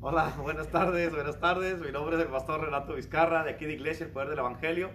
Hola, 0.00 0.34
buenas 0.42 0.68
tardes, 0.68 1.12
buenas 1.12 1.38
tardes. 1.40 1.80
Mi 1.80 1.90
nombre 1.90 2.16
es 2.16 2.22
el 2.22 2.28
pastor 2.28 2.60
Renato 2.60 2.94
Vizcarra, 2.94 3.44
de 3.44 3.50
aquí 3.50 3.66
de 3.66 3.74
Iglesia 3.74 4.06
El 4.06 4.12
Poder 4.12 4.28
del 4.28 4.38
Evangelio, 4.40 4.90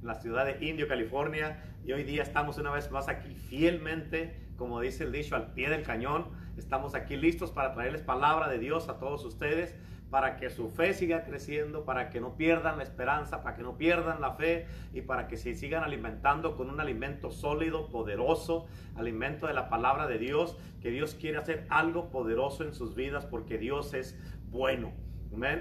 en 0.00 0.06
la 0.06 0.14
ciudad 0.14 0.44
de 0.44 0.64
Indio, 0.64 0.88
California. 0.88 1.62
Y 1.84 1.92
hoy 1.92 2.04
día 2.04 2.22
estamos 2.22 2.58
una 2.58 2.70
vez 2.70 2.90
más 2.90 3.08
aquí 3.08 3.34
fielmente, 3.34 4.40
como 4.56 4.80
dice 4.80 5.04
el 5.04 5.12
dicho, 5.12 5.36
al 5.36 5.52
pie 5.52 5.68
del 5.68 5.82
cañón. 5.82 6.26
Estamos 6.56 6.94
aquí 6.94 7.16
listos 7.16 7.50
para 7.50 7.74
traerles 7.74 8.02
palabra 8.02 8.48
de 8.48 8.58
Dios 8.58 8.88
a 8.88 8.98
todos 8.98 9.24
ustedes 9.24 9.74
para 10.10 10.36
que 10.36 10.50
su 10.50 10.70
fe 10.70 10.94
siga 10.94 11.24
creciendo, 11.24 11.84
para 11.84 12.10
que 12.10 12.20
no 12.20 12.36
pierdan 12.36 12.78
la 12.78 12.84
esperanza, 12.84 13.42
para 13.42 13.56
que 13.56 13.62
no 13.62 13.76
pierdan 13.76 14.20
la 14.20 14.32
fe 14.32 14.66
y 14.92 15.00
para 15.00 15.26
que 15.26 15.36
se 15.36 15.54
sigan 15.54 15.82
alimentando 15.82 16.56
con 16.56 16.70
un 16.70 16.80
alimento 16.80 17.30
sólido, 17.30 17.88
poderoso, 17.88 18.66
alimento 18.94 19.46
de 19.46 19.54
la 19.54 19.68
palabra 19.68 20.06
de 20.06 20.18
Dios, 20.18 20.56
que 20.80 20.90
Dios 20.90 21.14
quiere 21.14 21.38
hacer 21.38 21.66
algo 21.68 22.10
poderoso 22.10 22.62
en 22.64 22.72
sus 22.72 22.94
vidas 22.94 23.26
porque 23.26 23.58
Dios 23.58 23.94
es 23.94 24.18
bueno. 24.50 24.92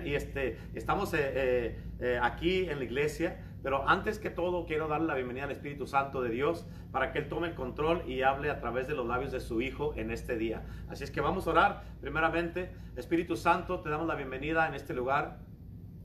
Y 0.06 0.14
este, 0.14 0.58
estamos 0.74 1.14
eh, 1.14 1.20
eh, 1.20 1.80
eh, 2.00 2.20
aquí 2.22 2.70
en 2.70 2.80
la 2.80 2.86
iglesia, 2.86 3.44
pero 3.66 3.90
antes 3.90 4.20
que 4.20 4.30
todo 4.30 4.68
quiero 4.68 4.88
darle 4.88 5.08
la 5.08 5.16
bienvenida 5.16 5.46
al 5.46 5.52
Espíritu 5.52 5.88
Santo 5.88 6.22
de 6.22 6.30
Dios 6.30 6.68
para 6.92 7.12
que 7.12 7.18
Él 7.18 7.28
tome 7.28 7.48
el 7.48 7.56
control 7.56 8.04
y 8.08 8.22
hable 8.22 8.52
a 8.52 8.60
través 8.60 8.88
de 8.88 8.94
los 8.94 9.08
labios 9.08 9.32
de 9.32 9.40
su 9.40 9.60
Hijo 9.60 9.92
en 9.96 10.12
este 10.12 10.38
día. 10.38 10.62
Así 10.88 11.04
es 11.04 11.10
que 11.10 11.20
vamos 11.20 11.48
a 11.48 11.50
orar. 11.50 11.84
Primeramente, 12.00 12.70
Espíritu 12.96 13.36
Santo, 13.36 13.80
te 13.80 13.90
damos 13.90 14.06
la 14.06 14.14
bienvenida 14.14 14.68
en 14.68 14.76
este 14.76 14.94
lugar 14.94 15.40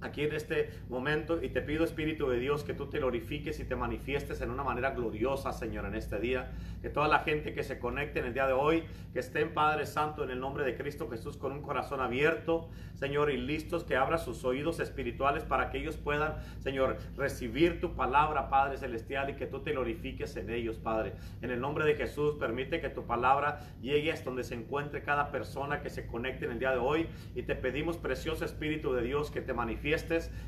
aquí 0.01 0.23
en 0.23 0.35
este 0.35 0.71
momento 0.89 1.43
y 1.43 1.51
te 1.51 1.63
pido 1.63 1.85
Espíritu 1.85 2.29
de 2.29 2.39
Dios 2.39 2.65
que 2.65 2.75
tú 2.75 2.87
te 2.89 2.99
glorifiques 2.99 3.61
y 3.61 3.65
te 3.65 3.77
manifiestes 3.77 4.41
en 4.41 4.51
una 4.51 4.63
manera 4.63 4.91
gloriosa 4.91 5.53
Señor 5.53 5.87
en 5.87 5.95
este 5.95 6.19
día. 6.19 6.53
Que 6.83 6.89
toda 6.89 7.09
la 7.09 7.21
gente 7.21 7.53
que 7.53 7.63
se 7.63 7.79
conecte 7.79 8.21
en 8.21 8.27
el 8.27 8.35
día 8.35 8.47
de 8.47 8.53
hoy 8.53 8.85
que 9.13 9.21
estén 9.21 9.53
Padre 9.53 9.87
Santo 9.87 10.25
en 10.25 10.31
el 10.31 10.41
nombre 10.41 10.65
de 10.65 10.77
Cristo 10.77 11.09
Jesús 11.11 11.37
con 11.37 11.53
un 11.53 11.63
corazón 11.63 12.01
abierto 12.01 12.71
Señor 12.95 13.31
y 13.31 13.37
listos 13.37 13.85
que 13.85 13.97
abra 13.97 14.19
sus 14.19 14.45
oídos 14.45 14.81
espirituales 14.81 15.45
para 15.45 15.71
que 15.71 15.79
ellos 15.79 15.97
puedan 15.97 16.37
Señor 16.61 16.97
recibir 17.17 17.81
tu 17.81 17.95
palabra 17.95 18.49
Padre 18.49 18.79
Celestial 18.79 19.31
y 19.31 19.35
que 19.35 19.47
tú 19.47 19.61
te 19.61 19.73
glorifiques 19.73 20.37
en 20.37 20.51
ellos 20.51 20.79
Padre. 20.79 21.15
En 21.43 21.51
el 21.51 21.61
nombre 21.61 21.85
de 21.85 21.95
Jesús 21.95 22.37
permite 22.37 22.81
que 22.81 22.89
tu 22.89 23.05
palabra 23.07 23.61
llegue 23.81 24.13
hasta 24.13 24.27
donde 24.27 24.45
se 24.45 24.55
encuentre 24.55 25.03
cada 25.03 25.31
persona 25.31 25.81
que 25.83 25.91
se 25.91 26.07
conecte 26.07 26.45
en 26.45 26.53
el 26.53 26.59
día 26.59 26.73
de 26.73 26.79
hoy 26.79 27.09
y 27.35 27.43
te 27.43 27.55
pedimos 27.55 27.97
precioso 27.97 28.45
Espíritu 28.45 28.93
de 28.93 29.03
Dios 29.03 29.31
que 29.31 29.41
te 29.41 29.53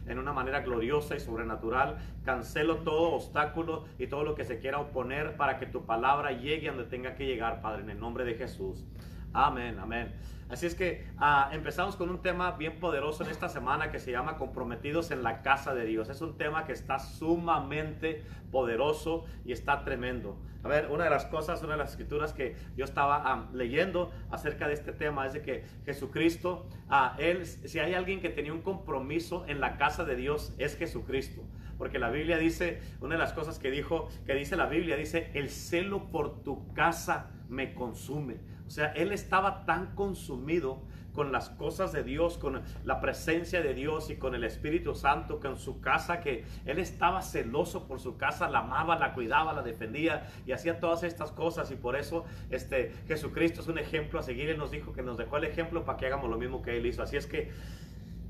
en 0.07 0.19
una 0.19 0.33
manera 0.33 0.61
gloriosa 0.61 1.17
y 1.17 1.21
sobrenatural. 1.21 1.99
Cancelo 2.25 2.79
todo 2.79 3.13
obstáculo 3.13 3.87
y 3.99 4.07
todo 4.07 4.25
lo 4.25 4.35
que 4.35 4.45
se 4.45 4.59
quiera 4.59 4.79
oponer 4.79 5.37
para 5.37 5.59
que 5.59 5.67
tu 5.67 5.85
palabra 5.85 6.33
llegue 6.33 6.69
donde 6.69 6.85
tenga 6.85 7.15
que 7.15 7.27
llegar, 7.27 7.61
Padre, 7.61 7.83
en 7.83 7.91
el 7.91 8.01
nombre 8.01 8.25
de 8.25 8.35
Jesús. 8.35 8.85
Amén, 9.33 9.79
amén. 9.79 10.13
Así 10.53 10.67
es 10.67 10.75
que 10.75 11.07
ah, 11.17 11.49
empezamos 11.51 11.97
con 11.97 12.11
un 12.11 12.21
tema 12.21 12.51
bien 12.53 12.79
poderoso 12.79 13.25
en 13.25 13.31
esta 13.31 13.49
semana 13.49 13.91
que 13.91 13.99
se 13.99 14.11
llama 14.11 14.37
Comprometidos 14.37 15.11
en 15.11 15.23
la 15.23 15.41
casa 15.41 15.75
de 15.75 15.87
Dios. 15.87 16.11
Es 16.11 16.21
un 16.21 16.37
tema 16.37 16.67
que 16.67 16.73
está 16.73 16.99
sumamente 16.99 18.23
poderoso 18.51 19.25
y 19.47 19.53
está 19.53 19.83
tremendo. 19.83 20.37
A 20.63 20.69
ver, 20.69 20.91
una 20.91 21.05
de 21.05 21.11
las 21.11 21.25
cosas, 21.25 21.63
una 21.63 21.73
de 21.73 21.79
las 21.79 21.93
escrituras 21.93 22.35
que 22.35 22.55
yo 22.77 22.85
estaba 22.85 23.23
ah, 23.25 23.49
leyendo 23.55 24.13
acerca 24.31 24.69
de 24.69 24.75
este 24.75 24.93
tema 24.93 25.27
es 25.27 25.33
de 25.33 25.41
que 25.41 25.65
Jesucristo, 25.87 26.69
ah, 26.91 27.17
él, 27.19 27.47
si 27.47 27.79
hay 27.79 27.95
alguien 27.95 28.21
que 28.21 28.29
tenía 28.29 28.53
un 28.53 28.61
compromiso 28.61 29.47
en 29.49 29.59
la 29.59 29.79
casa 29.79 30.05
de 30.05 30.17
Dios, 30.17 30.55
es 30.59 30.77
Jesucristo. 30.77 31.41
Porque 31.79 31.99
la 31.99 32.11
Biblia 32.11 32.37
dice, 32.37 32.83
una 33.01 33.15
de 33.15 33.21
las 33.21 33.33
cosas 33.33 33.59
que 33.59 33.71
dijo, 33.71 34.11
que 34.27 34.35
dice 34.35 34.57
la 34.57 34.67
Biblia, 34.67 34.97
dice, 34.97 35.31
el 35.33 35.49
celo 35.49 36.11
por 36.11 36.43
tu 36.43 36.75
casa 36.75 37.31
me 37.49 37.73
consume. 37.73 38.52
Sea, 38.73 38.87
él 38.93 39.13
estaba 39.13 39.67
tan 39.67 39.95
consumido 39.95 40.81
con 41.13 41.31
las 41.31 41.51
cosas 41.51 41.93
de 41.93 42.03
Dios, 42.03 42.39
con 42.39 42.63
la 42.85 43.03
presencia 43.03 43.61
de 43.61 43.75
Dios 43.75 44.09
y 44.09 44.17
con 44.17 44.35
el 44.35 44.45
Espíritu 44.45 44.95
Santo, 44.95 45.41
con 45.41 45.59
su 45.59 45.83
casa, 45.83 46.21
que 46.21 46.47
él 46.65 46.79
estaba 46.79 47.21
celoso 47.21 47.87
por 47.87 48.01
su 48.01 48.17
casa, 48.17 48.49
la 48.49 48.61
amaba, 48.61 48.97
la 48.97 49.13
cuidaba, 49.13 49.53
la 49.53 49.61
defendía 49.61 50.27
y 50.47 50.53
hacía 50.53 50.81
todas 50.81 51.03
estas 51.03 51.33
cosas. 51.33 51.71
Y 51.71 51.75
por 51.75 51.97
eso 51.97 52.25
este, 52.49 52.95
Jesucristo 53.09 53.61
es 53.61 53.69
un 53.69 53.77
ejemplo 53.77 54.19
a 54.19 54.23
seguir. 54.23 54.49
Él 54.49 54.57
nos 54.57 54.71
dijo 54.71 54.95
que 54.95 55.03
nos 55.03 55.19
dejó 55.19 55.37
el 55.37 55.45
ejemplo 55.45 55.85
para 55.85 55.99
que 55.99 56.07
hagamos 56.07 56.31
lo 56.31 56.39
mismo 56.39 56.63
que 56.63 56.79
él 56.79 56.87
hizo. 56.87 57.03
Así 57.03 57.19
es 57.19 57.27
que, 57.27 57.51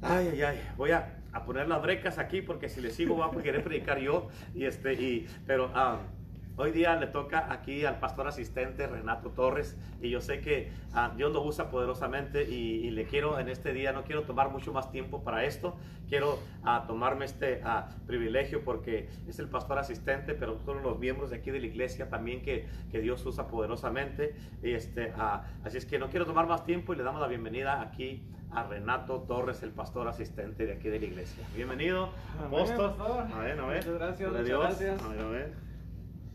ay, 0.00 0.31
ay, 0.32 0.42
ay, 0.42 0.70
voy 0.76 0.91
a, 0.91 1.20
poner 1.47 1.69
las 1.69 1.81
brecas 1.81 2.19
aquí 2.19 2.42
porque 2.42 2.69
si 2.69 2.81
le 2.81 2.91
sigo 2.91 3.14
voy 3.14 3.28
a 3.28 3.42
querer 3.44 3.62
predicar 3.62 4.00
yo. 4.00 4.26
Y 4.56 4.64
este, 4.64 4.94
y, 4.94 5.28
pero... 5.47 5.70
Ah, 5.72 6.00
Hoy 6.56 6.70
día 6.70 6.96
le 6.96 7.06
toca 7.06 7.50
aquí 7.50 7.86
al 7.86 7.98
pastor 7.98 8.28
asistente 8.28 8.86
Renato 8.86 9.30
Torres 9.30 9.78
y 10.02 10.10
yo 10.10 10.20
sé 10.20 10.42
que 10.42 10.70
ah, 10.92 11.10
Dios 11.16 11.32
lo 11.32 11.42
usa 11.42 11.70
poderosamente 11.70 12.44
y, 12.44 12.90
le 12.90 13.04
quiero 13.06 13.38
en 13.38 13.48
este 13.48 13.72
día, 13.72 13.92
no 13.92 14.04
quiero 14.04 14.24
tomar 14.24 14.50
mucho 14.50 14.70
más 14.70 14.92
tiempo 14.92 15.24
para 15.24 15.46
esto, 15.46 15.76
quiero 16.10 16.38
ah, 16.62 16.84
tomarme 16.86 17.24
este 17.24 17.62
ah, 17.64 17.88
privilegio 18.06 18.64
porque 18.64 19.08
es 19.26 19.38
el 19.38 19.48
pastor 19.48 19.78
asistente, 19.78 20.34
pero 20.34 20.56
todos 20.56 20.82
los 20.82 20.98
miembros 20.98 21.30
de 21.30 21.36
aquí 21.36 21.50
de 21.50 21.58
la 21.58 21.66
iglesia 21.66 22.10
también 22.10 22.42
que, 22.42 22.69
que 22.90 23.00
Dios 23.00 23.24
usa 23.24 23.48
poderosamente. 23.48 24.34
Y 24.62 24.72
este, 24.72 25.14
así 25.64 25.78
es 25.78 25.86
que 25.86 25.98
no 25.98 26.10
quiero 26.10 26.26
tomar 26.26 26.46
más 26.46 26.66
tiempo 26.66 26.92
y 26.92 26.96
le 26.96 27.02
damos 27.02 27.22
la 27.22 27.28
bienvenida 27.28 27.80
aquí 27.80 28.22
a 28.50 28.64
Renato 28.64 29.20
Torres, 29.22 29.62
el 29.62 29.70
pastor 29.70 30.06
asistente 30.06 30.66
de 30.66 30.74
aquí 30.74 30.90
de 30.90 31.00
la 31.00 31.06
iglesia. 31.06 31.46
Bienvenido, 31.56 32.10
apóstol. 32.44 32.94
A 33.00 33.38
ver, 33.38 33.58
a 33.58 33.66
ver. 33.66 33.76
Muchas 33.78 33.94
gracias, 33.94 34.30
muchas 34.30 34.48
gracias. 34.48 35.02
A 35.02 35.08
ver, 35.08 35.20
a 35.20 35.28
ver. 35.28 35.72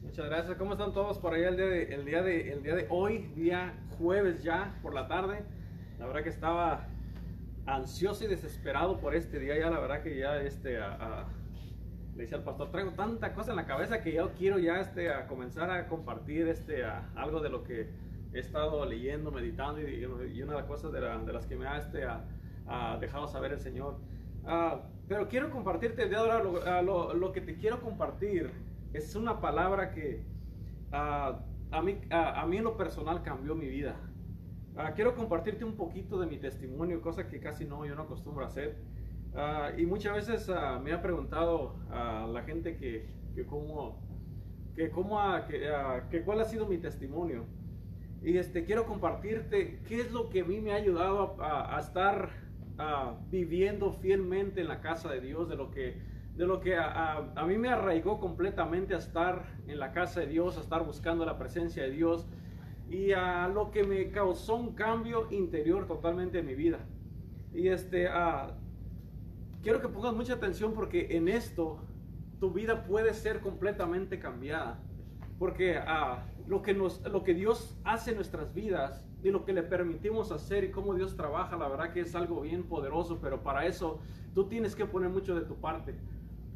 Muchas 0.08 0.26
gracias. 0.28 0.58
¿Cómo 0.58 0.72
están 0.72 0.94
todos 0.94 1.18
por 1.18 1.34
allá 1.34 1.50
el 1.50 1.58
día 1.58 1.66
de, 1.66 1.84
el 1.94 2.06
día 2.06 2.24
de, 2.24 2.54
el 2.54 2.64
día 2.64 2.76
de 2.76 2.88
hoy, 2.90 3.30
día 3.36 3.74
jueves 3.98 4.42
ya 4.42 4.80
por 4.82 4.94
la 4.94 5.10
tarde? 5.10 5.44
La 6.00 6.06
verdad 6.06 6.24
que 6.24 6.30
estaba 6.30 6.88
ansioso 7.66 8.24
y 8.24 8.28
desesperado 8.28 9.02
por 9.02 9.16
este 9.16 9.38
día. 9.38 9.60
Ya 9.60 9.70
la 9.70 9.82
verdad 9.82 10.02
que 10.02 10.18
ya 10.18 10.42
este, 10.42 10.78
a, 10.78 11.26
le 12.16 12.22
decía 12.22 12.38
al 12.38 12.46
pastor, 12.46 12.72
traigo 12.72 12.92
tanta 12.92 13.34
cosa 13.34 13.52
en 13.52 13.58
la 13.58 13.66
cabeza 13.66 14.02
que 14.02 14.14
yo 14.14 14.32
quiero 14.32 14.60
ya 14.60 14.80
este, 14.80 15.12
a 15.12 15.28
comenzar 15.28 15.70
a 15.70 15.88
compartir 15.88 16.48
este, 16.48 16.86
algo 17.16 17.42
de 17.42 17.50
lo 17.50 17.66
que 17.66 17.90
he 18.34 18.40
estado 18.40 18.86
leyendo, 18.86 19.30
meditando 19.30 19.82
y, 19.82 20.06
una 20.06 20.54
de 20.54 20.60
las 20.60 20.68
cosas 20.68 20.94
de, 20.94 21.02
las 21.02 21.46
que 21.48 21.58
me 21.58 21.68
ha 21.68 21.80
este, 21.80 22.08
dejado 23.02 23.28
saber 23.28 23.52
el 23.52 23.60
Señor. 23.60 23.98
Ah, 24.46 24.84
pero 25.10 25.28
quiero 25.28 25.52
compartirte 25.52 26.08
de 26.08 26.16
ahora 26.16 26.42
lo, 26.82 27.14
lo 27.14 27.32
que 27.34 27.42
te 27.42 27.58
quiero 27.58 27.82
compartir 27.82 28.67
es 28.94 29.16
una 29.16 29.40
palabra 29.42 29.92
que 29.92 30.24
ah, 30.92 31.40
a, 31.72 31.82
mí, 31.82 31.98
a, 32.10 32.46
mí 32.46 32.58
en 32.58 32.64
lo 32.64 32.78
personal 32.78 33.22
cambió 33.24 33.56
mi 33.56 33.68
vida. 33.68 33.96
Ah, 34.76 34.94
quiero 34.94 35.16
compartirte 35.16 35.66
un 35.66 35.76
poquito 35.76 36.20
de 36.20 36.28
mi 36.28 36.38
testimonio, 36.38 37.02
cosa 37.02 37.28
que 37.28 37.40
casi 37.40 37.66
no, 37.66 37.86
yo 37.86 37.96
no 37.96 38.04
acostumbro 38.04 38.44
a 38.44 38.48
hacer. 38.48 38.78
Ah, 39.36 39.72
y 39.78 39.86
muchas 39.86 40.16
veces 40.16 40.50
me 40.84 40.94
ha 40.94 41.02
preguntado 41.02 41.76
a 41.92 42.28
la 42.32 42.44
gente 42.44 42.78
que, 42.78 43.08
que 43.36 43.46
cómo, 43.46 44.00
que, 44.76 44.90
cómo 44.90 45.20
que, 45.48 45.70
que, 46.10 46.22
cuál 46.24 46.42
ha 46.42 46.46
sido 46.46 46.66
mi 46.68 46.78
testimonio. 46.78 47.46
Y 48.24 48.38
este, 48.38 48.64
quiero 48.64 48.86
compartirte 48.86 49.80
qué 49.88 50.02
es 50.02 50.12
lo 50.12 50.30
que 50.30 50.42
a 50.42 50.46
mí 50.46 50.60
me 50.60 50.72
ha 50.72 50.76
ayudado 50.76 51.42
a, 51.42 51.78
a 51.78 51.80
estar 51.80 52.30
viviendo 53.30 53.92
fielmente 53.94 54.62
en 54.62 54.68
la 54.68 54.82
casa 54.82 55.10
de 55.12 55.22
Dios, 55.22 55.50
de 55.50 55.56
lo 55.56 55.72
que 55.72 56.00
de 56.38 56.46
lo 56.46 56.60
que 56.60 56.78
a, 56.78 57.44
mí 57.48 57.58
me 57.58 57.70
arraigó 57.70 58.20
completamente 58.20 58.94
a 58.94 59.00
estar 59.00 59.44
en 59.68 59.80
la 59.80 59.92
casa 59.92 60.20
de 60.20 60.28
Dios, 60.28 60.56
a 60.58 60.62
estar 60.62 60.86
buscando 60.86 61.26
la 61.26 61.38
presencia 61.40 61.82
de 61.82 61.90
Dios 61.90 62.28
y 62.90 63.12
a 63.12 63.48
lo 63.48 63.72
que 63.72 63.84
me 63.84 64.12
causó 64.12 64.56
un 64.56 64.76
cambio 64.76 65.28
interior 65.32 65.88
totalmente 65.88 66.40
en 66.40 66.46
mi 66.46 66.54
vida. 66.54 66.78
Y 67.54 67.70
este, 67.70 68.08
quiero 69.64 69.82
que 69.82 69.88
pongas 69.88 70.14
mucha 70.14 70.36
atención 70.36 70.74
porque 70.76 71.18
en 71.18 71.28
esto 71.28 71.80
tu 72.40 72.52
vida 72.52 72.84
puede 72.84 73.16
ser 73.16 73.40
completamente 73.40 74.20
cambiada. 74.20 74.80
Porque 75.40 75.80
lo, 76.48 76.62
que 76.62 76.76
nos, 76.76 77.02
lo 77.02 77.24
que 77.24 77.34
Dios 77.34 77.76
hace 77.84 78.12
en 78.12 78.18
nuestras 78.18 78.54
vidas 78.54 79.04
y 79.24 79.32
lo 79.32 79.44
que 79.44 79.54
le 79.54 79.64
permitimos 79.64 80.32
hacer 80.32 80.64
y 80.64 80.72
cómo 80.72 80.94
Dios 80.94 81.16
trabaja, 81.16 81.58
la 81.58 81.68
verdad 81.68 81.94
que 81.94 82.02
es 82.02 82.14
algo 82.14 82.42
bien 82.42 82.64
poderoso, 82.64 83.20
pero 83.20 83.42
para 83.42 83.66
eso 83.66 84.00
tú 84.36 84.48
tienes 84.48 84.76
que 84.76 84.86
poner 84.86 85.10
mucho 85.10 85.34
de 85.34 85.42
tu 85.42 85.56
parte. 85.56 85.96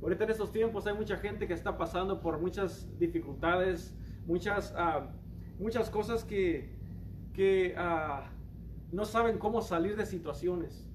Ahorita 0.02 0.24
en 0.24 0.32
estos 0.32 0.52
tiempos 0.52 0.88
hay 0.88 0.96
mucha 0.96 1.18
gente 1.18 1.48
que 1.48 1.54
está 1.54 1.78
pasando 1.78 2.22
por 2.22 2.40
muchas 2.40 2.90
dificultades, 2.98 3.96
muchas, 4.26 4.74
ah, 4.76 5.12
muchas 5.60 5.92
cosas 5.92 6.24
que, 6.24 6.74
que 7.34 7.76
ah, 7.78 8.32
no 8.92 9.06
saben 9.06 9.38
cómo 9.38 9.62
salir 9.62 9.96
de 9.96 10.08
situaciones, 10.08 10.90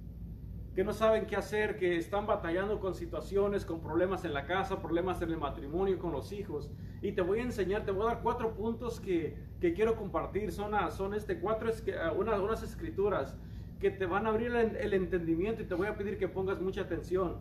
que 0.75 0.83
no 0.83 0.93
saben 0.93 1.27
qué 1.27 1.37
hacer, 1.37 1.77
que 1.77 1.97
están 1.97 2.27
batallando 2.27 2.81
con 2.81 2.95
situaciones, 2.95 3.65
con 3.65 3.81
problemas 3.81 4.25
en 4.25 4.35
la 4.35 4.45
casa, 4.45 4.83
problemas 4.83 5.23
en 5.23 5.31
el 5.31 5.39
matrimonio, 5.39 5.99
con 5.99 6.13
los 6.13 6.33
hijos. 6.33 6.71
Y 7.01 7.13
te 7.13 7.23
voy 7.23 7.39
a 7.39 7.43
enseñar, 7.43 7.85
te 7.85 7.93
voy 7.93 8.03
a 8.03 8.15
dar 8.15 8.23
cuatro 8.23 8.55
puntos 8.55 8.99
que, 8.99 9.39
que 9.61 9.73
quiero 9.73 9.97
compartir. 9.97 10.51
Son, 10.51 10.73
son 10.91 11.15
este, 11.15 11.39
cuatro, 11.39 11.71
unas, 12.19 12.41
unas 12.41 12.63
escrituras 12.63 13.37
que 13.79 13.91
te 13.91 14.05
van 14.05 14.27
a 14.27 14.31
abrir 14.31 14.55
el, 14.55 14.77
el 14.77 14.95
entendimiento 14.95 15.63
y 15.63 15.67
te 15.67 15.75
voy 15.75 15.87
a 15.87 15.97
pedir 15.97 16.19
que 16.19 16.29
pongas 16.29 16.61
mucha 16.61 16.83
atención. 16.83 17.39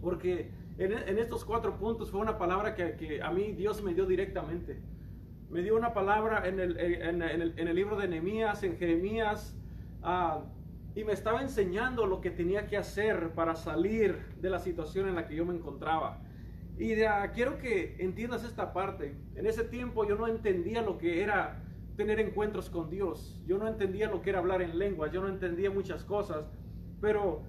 Porque 0.00 0.50
en, 0.80 1.18
estos 1.18 1.44
cuatro 1.44 1.76
puntos 1.76 2.10
fue 2.10 2.20
una 2.20 2.38
palabra 2.38 2.74
que, 2.74 3.20
a 3.22 3.30
mí 3.30 3.52
Dios 3.52 3.82
me 3.82 3.92
dio 3.92 4.06
directamente. 4.06 4.80
me 5.50 5.62
dio 5.62 5.76
una 5.76 5.92
palabra 5.92 6.46
en 6.48 6.58
el, 6.58 7.74
libro 7.74 7.96
de 7.96 8.08
Nehemías, 8.08 8.62
en 8.62 8.78
Jeremías, 8.78 9.54
uh, 10.02 10.42
y 10.94 11.04
me 11.04 11.12
estaba 11.12 11.42
enseñando 11.42 12.06
lo 12.06 12.20
que 12.20 12.30
tenía 12.30 12.66
que 12.66 12.76
hacer 12.76 13.30
para 13.34 13.54
salir 13.54 14.16
de 14.40 14.48
la 14.48 14.58
situación 14.58 15.08
en 15.08 15.16
la 15.16 15.26
que 15.26 15.36
yo 15.36 15.44
me 15.44 15.54
encontraba. 15.54 16.22
Y 16.78 16.94
quiero 17.34 17.58
que 17.58 17.96
entiendas 17.98 18.42
esta 18.42 18.72
parte. 18.72 19.14
En 19.34 19.44
ese 19.46 19.64
tiempo 19.64 20.08
yo 20.08 20.16
no 20.16 20.26
entendía 20.26 20.80
lo 20.80 20.96
que 20.96 21.22
era 21.22 21.62
tener 21.96 22.18
encuentros 22.18 22.70
con 22.70 22.88
Dios. 22.88 23.38
Yo 23.46 23.58
no 23.58 23.68
entendía 23.68 24.08
lo 24.08 24.22
que 24.22 24.30
era 24.30 24.38
hablar 24.38 24.62
en 24.62 24.78
lenguas. 24.78 25.12
Yo 25.12 25.20
no 25.20 25.28
entendía 25.28 25.70
muchas 25.70 26.04
cosas. 26.04 26.46
Pero 27.02 27.42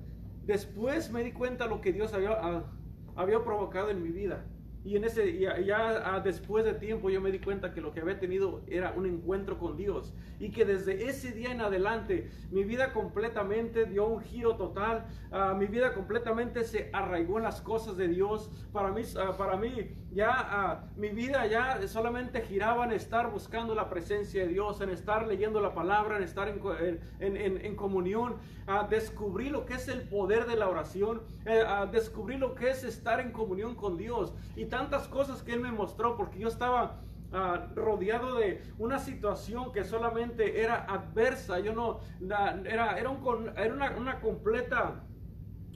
después 0.45 1.11
me 1.11 1.23
di 1.23 1.31
cuenta 1.31 1.65
lo 1.65 1.79
que 1.79 1.93
Dios 1.93 2.13
había, 2.13 2.31
ah, 2.33 2.65
había 3.15 3.43
provocado 3.43 3.89
en 3.89 4.01
mi 4.01 4.09
vida. 4.09 4.45
Y 4.83 4.95
en 4.95 5.03
ese 5.03 5.37
ya, 5.37 5.59
ya, 5.59 6.19
después 6.21 6.65
de 6.65 6.73
tiempo 6.73 7.11
yo 7.11 7.21
me 7.21 7.31
di 7.31 7.37
cuenta 7.37 7.71
que 7.71 7.81
lo 7.81 7.91
que 7.91 7.99
había 7.99 8.17
tenido 8.17 8.63
era 8.67 8.93
un 8.93 9.05
encuentro 9.05 9.59
con 9.59 9.77
Dios 9.77 10.11
y 10.39 10.49
que 10.49 10.65
desde 10.65 11.07
ese 11.07 11.33
día 11.33 11.51
en 11.51 11.61
adelante 11.61 12.31
mi 12.49 12.63
vida 12.63 12.91
completamente 12.91 13.85
dio 13.85 14.07
un 14.07 14.21
giro 14.21 14.55
total, 14.55 15.05
uh, 15.31 15.55
mi 15.55 15.67
vida 15.67 15.93
completamente 15.93 16.63
se 16.63 16.89
arraigó 16.93 17.37
en 17.37 17.43
las 17.43 17.61
cosas 17.61 17.95
de 17.95 18.07
Dios. 18.07 18.49
Para 18.73 18.91
mí, 18.91 19.01
uh, 19.01 19.37
para 19.37 19.55
mí 19.55 19.91
ya 20.11 20.89
mi 20.97 21.09
vida 21.09 21.45
ya 21.45 21.87
solamente 21.87 22.41
giraba 22.41 22.83
en 22.85 22.93
estar 22.93 23.29
buscando 23.29 23.75
la 23.75 23.87
presencia 23.87 24.41
de 24.41 24.47
Dios, 24.47 24.81
en 24.81 24.89
estar 24.89 25.27
leyendo 25.27 25.61
la 25.61 25.75
palabra, 25.75 26.17
en 26.17 26.23
estar 26.23 26.47
en, 26.47 26.59
en, 27.19 27.37
en, 27.37 27.63
en 27.63 27.75
comunión. 27.75 28.37
Descubrí 28.89 29.49
lo 29.49 29.65
que 29.65 29.75
es 29.75 29.87
el 29.87 30.01
poder 30.07 30.45
de 30.45 30.55
la 30.55 30.69
oración, 30.69 31.21
eh, 31.45 31.63
descubrí 31.91 32.37
lo 32.37 32.55
que 32.55 32.69
es 32.69 32.83
estar 32.83 33.19
en 33.19 33.31
comunión 33.31 33.75
con 33.75 33.97
Dios 33.97 34.33
y 34.55 34.65
tantas 34.65 35.07
cosas 35.07 35.43
que 35.43 35.53
Él 35.53 35.59
me 35.59 35.71
mostró 35.71 36.15
porque 36.15 36.39
yo 36.39 36.47
estaba 36.47 37.01
Uh, 37.31 37.73
rodeado 37.75 38.35
de 38.35 38.61
una 38.77 38.99
situación 38.99 39.71
que 39.71 39.85
solamente 39.85 40.61
era 40.61 40.83
adversa. 40.83 41.61
Yo 41.61 41.71
no, 41.71 42.01
era, 42.19 42.99
era, 42.99 43.09
un, 43.09 43.47
era 43.55 43.73
una, 43.73 43.91
una, 43.91 44.19
completa, 44.19 45.05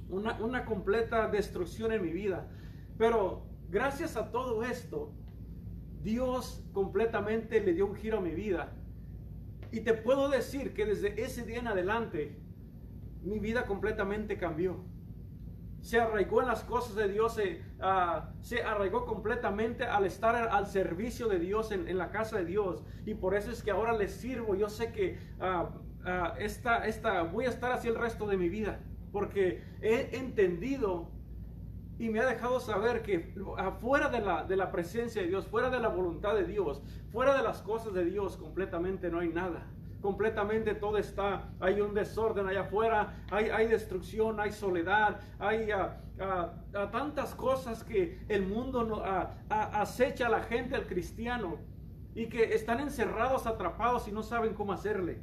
una, 0.10 0.34
una, 0.42 0.66
completa 0.66 1.30
destrucción 1.30 1.94
en 1.94 2.02
mi 2.02 2.12
vida. 2.12 2.46
Pero 2.98 3.46
gracias 3.70 4.18
a 4.18 4.34
todo 4.34 4.64
esto, 4.64 5.14
Dios 6.04 6.62
completamente 6.74 7.62
le 7.62 7.72
dio 7.72 7.86
un 7.86 7.96
giro 7.96 8.18
a 8.18 8.22
mi 8.22 8.32
vida. 8.32 8.74
Y 9.72 9.80
te 9.80 9.94
puedo 9.94 10.28
decir 10.28 10.74
que 10.74 10.86
desde 10.86 11.24
ese 11.24 11.46
día 11.46 11.60
en 11.60 11.68
adelante, 11.68 12.38
mi 13.26 13.40
vida 13.40 13.66
completamente 13.66 14.38
cambió 14.38 14.86
se 15.86 16.00
arraigó 16.00 16.42
en 16.42 16.48
las 16.48 16.64
cosas 16.64 16.96
de 16.96 17.08
Dios, 17.08 17.36
se, 17.36 17.62
ah, 17.80 18.32
se 18.42 18.64
arraigó 18.64 19.06
completamente 19.06 19.84
al 19.84 20.04
estar 20.06 20.36
al 20.36 20.66
servicio 20.66 21.28
de 21.28 21.38
Dios 21.38 21.72
en, 21.72 21.96
la 21.96 22.10
casa 22.10 22.40
de 22.40 22.46
Dios. 22.46 22.84
Y 23.06 23.14
por 23.14 23.36
eso 23.36 23.52
es 23.52 23.62
que 23.62 23.70
ahora 23.70 23.94
les 23.94 24.12
sirvo. 24.12 24.56
Yo 24.56 24.68
sé 24.68 24.92
que 24.92 25.20
uh, 25.40 26.40
esta, 26.40 26.88
esta, 26.88 27.22
voy 27.22 27.46
a 27.46 27.50
estar 27.50 27.72
así 27.72 27.88
el 27.88 27.94
resto 27.94 28.26
de 28.26 28.36
mi 28.36 28.50
vida, 28.50 28.80
porque 29.12 29.62
he 29.80 30.18
entendido 30.18 31.12
y 32.00 32.10
me 32.10 32.20
ha 32.20 32.26
dejado 32.26 32.60
saber 32.60 33.04
que 33.04 33.36
afuera 33.56 34.10
de 34.10 34.22
la, 34.22 34.44
de 34.44 34.58
la 34.58 34.72
presencia 34.72 35.22
de 35.22 35.28
Dios, 35.28 35.46
fuera 35.46 35.70
de 35.70 35.80
la 35.80 35.90
voluntad 35.90 36.34
de 36.34 36.46
Dios, 36.46 36.82
fuera 37.12 37.38
de 37.38 37.44
las 37.44 37.62
cosas 37.62 37.94
de 37.94 38.06
Dios, 38.06 38.38
completamente 38.38 39.12
no 39.12 39.20
hay 39.20 39.30
nada 39.30 39.68
completamente 40.06 40.76
todo 40.76 41.00
está, 41.00 41.50
hay 41.60 41.82
un 41.82 41.96
desorden 41.96 42.48
allá 42.48 42.62
afuera, 42.62 43.26
hay, 43.32 43.50
hay 43.50 43.66
destrucción, 43.66 44.40
hay 44.40 44.52
soledad, 44.52 45.20
hay 45.40 45.72
ah, 45.72 46.00
ah, 46.20 46.54
ah, 46.76 46.92
tantas 46.92 47.34
cosas 47.34 47.84
que 47.84 48.20
el 48.30 48.46
mundo 48.46 49.04
acecha 49.50 50.28
a 50.28 50.30
la 50.30 50.44
gente, 50.44 50.76
al 50.76 50.86
cristiano, 50.86 51.58
y 52.14 52.28
que 52.28 52.54
están 52.54 52.82
encerrados, 52.82 53.48
atrapados 53.48 54.08
y 54.08 54.12
no 54.12 54.22
saben 54.22 54.54
cómo 54.54 54.74
hacerle. 54.74 55.18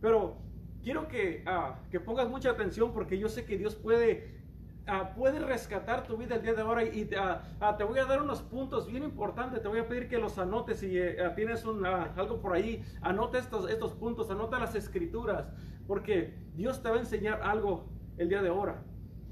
Pero 0.00 0.38
quiero 0.82 1.08
que, 1.08 1.44
que 1.90 2.00
pongas 2.00 2.30
mucha 2.30 2.52
atención 2.52 2.94
porque 2.94 3.18
yo 3.18 3.28
sé 3.28 3.44
que 3.44 3.58
Dios 3.58 3.74
puede 3.74 4.41
Uh, 4.88 5.14
puede 5.14 5.38
rescatar 5.38 6.04
tu 6.04 6.16
vida 6.16 6.34
el 6.34 6.42
día 6.42 6.54
de 6.54 6.62
ahora 6.62 6.82
y 6.82 7.04
uh, 7.04 7.76
te 7.78 7.84
voy 7.84 8.00
a 8.00 8.04
dar 8.04 8.20
unos 8.20 8.42
puntos 8.42 8.88
bien 8.88 9.04
importantes, 9.04 9.62
te 9.62 9.68
voy 9.68 9.78
a 9.78 9.86
pedir 9.86 10.08
que 10.08 10.18
los 10.18 10.36
anotes 10.38 10.80
si 10.80 10.98
eh, 10.98 11.16
tienes 11.36 11.64
algo 11.64 12.40
por 12.40 12.52
ahí, 12.52 12.82
anota 13.00 13.38
estos, 13.38 13.70
estos 13.70 13.92
puntos, 13.92 14.28
anota 14.32 14.58
las 14.58 14.74
escrituras, 14.74 15.46
porque 15.86 16.34
Dios 16.56 16.82
te 16.82 16.90
va 16.90 16.96
a 16.96 16.98
enseñar 16.98 17.42
algo 17.44 17.86
el 18.16 18.28
día 18.28 18.42
de 18.42 18.48
ahora. 18.48 18.82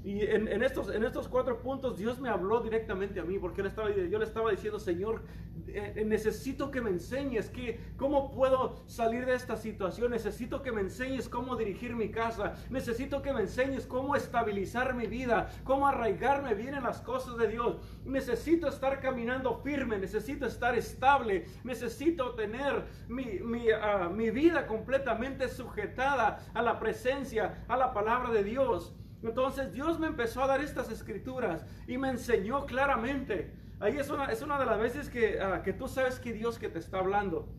Y 0.03 0.21
en, 0.21 0.63
estos, 0.63 0.89
en 0.89 1.03
estos 1.03 1.27
cuatro 1.27 1.61
puntos 1.61 1.97
Dios 1.97 2.19
me 2.19 2.29
habló 2.29 2.59
directamente 2.61 3.19
a 3.19 3.23
mí, 3.23 3.37
porque 3.37 3.61
yo 4.09 4.17
le 4.17 4.25
estaba 4.25 4.49
diciendo, 4.49 4.79
Señor, 4.79 5.21
eh, 5.67 5.93
eh, 5.95 6.05
necesito 6.05 6.71
que 6.71 6.81
me 6.81 6.89
enseñes 6.89 7.49
que, 7.49 7.79
cómo 7.97 8.31
puedo 8.31 8.83
salir 8.87 9.25
de 9.27 9.35
esta 9.35 9.55
situación, 9.55 10.11
necesito 10.11 10.63
que 10.63 10.71
me 10.71 10.81
enseñes 10.81 11.29
cómo 11.29 11.55
dirigir 11.55 11.95
mi 11.95 12.09
casa, 12.09 12.55
necesito 12.71 13.21
que 13.21 13.31
me 13.31 13.41
enseñes 13.41 13.85
cómo 13.85 14.15
estabilizar 14.15 14.95
mi 14.95 15.05
vida, 15.05 15.49
cómo 15.63 15.87
arraigarme 15.87 16.55
bien 16.55 16.73
en 16.73 16.83
las 16.83 17.01
cosas 17.01 17.37
de 17.37 17.47
Dios, 17.47 17.77
necesito 18.03 18.67
estar 18.67 18.99
caminando 19.01 19.55
firme, 19.57 19.99
necesito 19.99 20.47
estar 20.47 20.75
estable, 20.75 21.45
necesito 21.63 22.33
tener 22.33 22.85
mi, 23.07 23.39
mi, 23.39 23.69
ah, 23.69 24.09
mi 24.11 24.31
vida 24.31 24.65
completamente 24.65 25.47
sujetada 25.47 26.39
a 26.53 26.61
la 26.63 26.79
presencia, 26.79 27.63
a 27.67 27.77
la 27.77 27.93
palabra 27.93 28.31
de 28.31 28.43
Dios. 28.43 28.95
Entonces 29.23 29.71
Dios 29.71 29.99
me 29.99 30.07
empezó 30.07 30.43
a 30.43 30.47
dar 30.47 30.61
estas 30.61 30.89
escrituras 30.89 31.65
y 31.87 31.97
me 31.97 32.09
enseñó 32.09 32.65
claramente. 32.65 33.53
Ahí 33.79 33.97
es 33.97 34.09
una, 34.09 34.25
es 34.25 34.41
una 34.41 34.59
de 34.59 34.65
las 34.65 34.79
veces 34.79 35.09
que, 35.09 35.39
ah, 35.39 35.61
que 35.63 35.73
tú 35.73 35.87
sabes 35.87 36.19
que 36.19 36.33
Dios 36.33 36.59
que 36.59 36.69
te 36.69 36.79
está 36.79 36.99
hablando. 36.99 37.49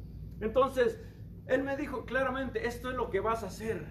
Entonces, 0.40 1.00
Él 1.46 1.62
me 1.62 1.76
dijo 1.76 2.04
claramente, 2.04 2.66
esto 2.66 2.90
es 2.90 2.96
lo 2.96 3.10
que 3.10 3.20
vas 3.20 3.42
a 3.42 3.46
hacer. 3.46 3.84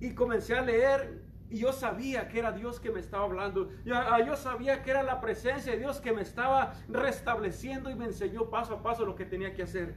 Y 0.00 0.14
comencé 0.14 0.56
a 0.56 0.62
leer 0.62 1.24
y 1.50 1.58
yo 1.58 1.72
sabía 1.72 2.28
que 2.28 2.38
era 2.38 2.52
Dios 2.52 2.78
que 2.78 2.90
me 2.90 3.00
estaba 3.00 3.24
hablando. 3.24 3.70
Yo, 3.84 3.96
ah, 3.96 4.36
sabía 4.36 4.82
que 4.82 4.90
era 4.90 5.02
la 5.02 5.20
presencia 5.20 5.72
de 5.72 5.78
Dios 5.78 6.00
que 6.00 6.12
me 6.12 6.22
estaba 6.22 6.74
restableciendo 6.88 7.90
y 7.90 7.94
me 7.94 8.04
enseñó 8.06 8.50
paso 8.50 8.74
a 8.74 8.82
paso 8.82 9.04
lo 9.04 9.14
que 9.14 9.24
tenía 9.24 9.54
que 9.54 9.62
hacer. 9.62 9.96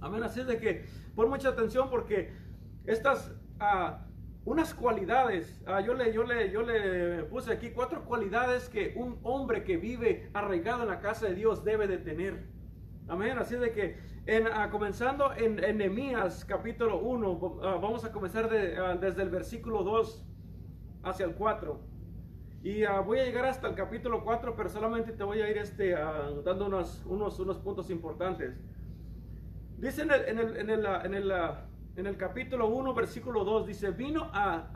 Amén. 0.00 0.22
Así 0.22 0.40
es 0.40 0.46
de 0.46 0.58
que 0.58 0.86
pon 1.14 1.28
mucha 1.28 1.50
atención 1.50 1.88
porque 1.88 2.32
estas... 2.84 3.32
Uh, 3.60 4.09
unas 4.44 4.72
cualidades, 4.74 5.60
ah, 5.66 5.80
yo, 5.80 5.94
le, 5.94 6.12
yo, 6.12 6.24
le, 6.24 6.50
yo 6.50 6.62
le 6.62 7.24
puse 7.24 7.52
aquí 7.52 7.70
cuatro 7.70 8.04
cualidades 8.04 8.68
que 8.68 8.94
un 8.96 9.18
hombre 9.22 9.64
que 9.64 9.76
vive 9.76 10.30
arraigado 10.32 10.82
en 10.82 10.88
la 10.88 11.00
casa 11.00 11.26
de 11.26 11.34
Dios 11.34 11.62
debe 11.62 11.86
de 11.86 11.98
tener. 11.98 12.46
Amén, 13.06 13.36
así 13.38 13.56
de 13.56 13.72
que 13.72 13.98
ah, 14.54 14.70
comenzando 14.70 15.32
en, 15.34 15.62
en 15.62 16.14
capítulo 16.46 16.98
1, 17.00 17.60
ah, 17.62 17.78
vamos 17.82 18.04
a 18.04 18.12
comenzar 18.12 18.48
desde 18.48 19.22
el 19.22 19.28
versículo 19.28 19.82
2 19.82 20.26
hacia 21.02 21.26
el 21.26 21.34
4. 21.34 21.90
Y 22.62 22.84
voy 23.06 23.18
a 23.18 23.24
llegar 23.24 23.46
hasta 23.46 23.68
el 23.68 23.74
capítulo 23.74 24.22
4, 24.22 24.54
pero 24.54 24.68
solamente 24.68 25.12
te 25.12 25.24
voy 25.24 25.40
a 25.40 25.50
ir 25.50 25.56
este, 25.56 25.92
dando 25.92 26.66
unos, 26.66 27.02
unos, 27.06 27.38
unos 27.40 27.58
puntos 27.58 27.88
importantes. 27.90 28.54
Dice 29.78 30.02
en 30.02 30.10
el, 30.10 30.24
en 30.28 30.70
el, 30.70 30.86
en 30.86 31.14
el 31.14 31.32
en 32.00 32.06
el 32.06 32.16
capítulo 32.16 32.68
1, 32.68 32.94
versículo 32.94 33.44
2, 33.44 33.66
dice, 33.66 33.90
vino 33.90 34.30
a, 34.32 34.70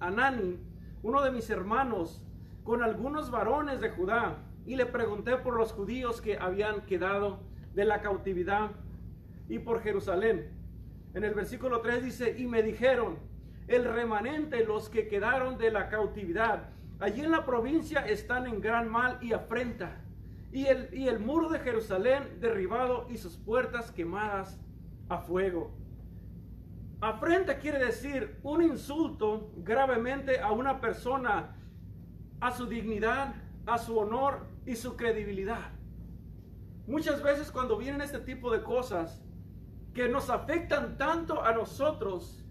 Anani, 0.00 0.58
uno 1.02 1.22
de 1.22 1.30
mis 1.30 1.50
hermanos, 1.50 2.24
con 2.64 2.82
algunos 2.82 3.30
varones 3.30 3.82
de 3.82 3.90
Judá, 3.90 4.38
y 4.64 4.76
le 4.76 4.86
pregunté 4.86 5.36
por 5.36 5.54
los 5.54 5.72
judíos 5.72 6.22
que 6.22 6.38
habían 6.38 6.86
quedado 6.86 7.40
de 7.74 7.84
la 7.84 8.00
cautividad 8.00 8.70
y 9.50 9.58
por 9.58 9.82
Jerusalén. 9.82 10.50
En 11.12 11.24
el 11.24 11.34
versículo 11.34 11.82
3 11.82 12.04
dice, 12.04 12.34
y 12.38 12.46
me 12.46 12.62
dijeron, 12.62 13.18
el 13.68 13.84
remanente, 13.84 14.64
los 14.64 14.88
que 14.88 15.08
quedaron 15.08 15.58
de 15.58 15.70
la 15.70 15.90
cautividad, 15.90 16.70
allí 17.00 17.20
en 17.20 17.32
la 17.32 17.44
provincia 17.44 18.00
están 18.06 18.46
en 18.46 18.62
gran 18.62 18.88
mal 18.88 19.18
y 19.20 19.34
afrenta, 19.34 20.00
y 20.52 20.66
el 20.68 21.18
muro 21.18 21.50
de 21.50 21.58
Jerusalén 21.58 22.40
derribado 22.40 23.08
y 23.10 23.18
sus 23.18 23.36
puertas 23.36 23.92
quemadas 23.92 24.58
a 25.10 25.18
fuego. 25.18 25.79
Afrenta 27.00 27.58
quiere 27.58 27.78
decir 27.78 28.38
un 28.42 28.62
insulto 28.62 29.52
gravemente 29.56 30.38
a 30.38 30.52
una 30.52 30.80
persona, 30.80 31.56
a 32.40 32.50
su 32.50 32.66
dignidad, 32.66 33.34
a 33.66 33.78
su 33.78 33.96
honor 33.98 34.46
y 34.66 34.76
su 34.76 34.96
credibilidad. 34.96 35.70
Muchas 36.86 37.22
veces 37.22 37.50
cuando 37.50 37.78
vienen 37.78 38.02
este 38.02 38.18
tipo 38.18 38.50
de 38.50 38.62
cosas 38.62 39.22
que 39.94 40.08
nos 40.08 40.28
afectan 40.28 40.98
tanto 40.98 41.42
a 41.42 41.52
nosotros, 41.52 42.44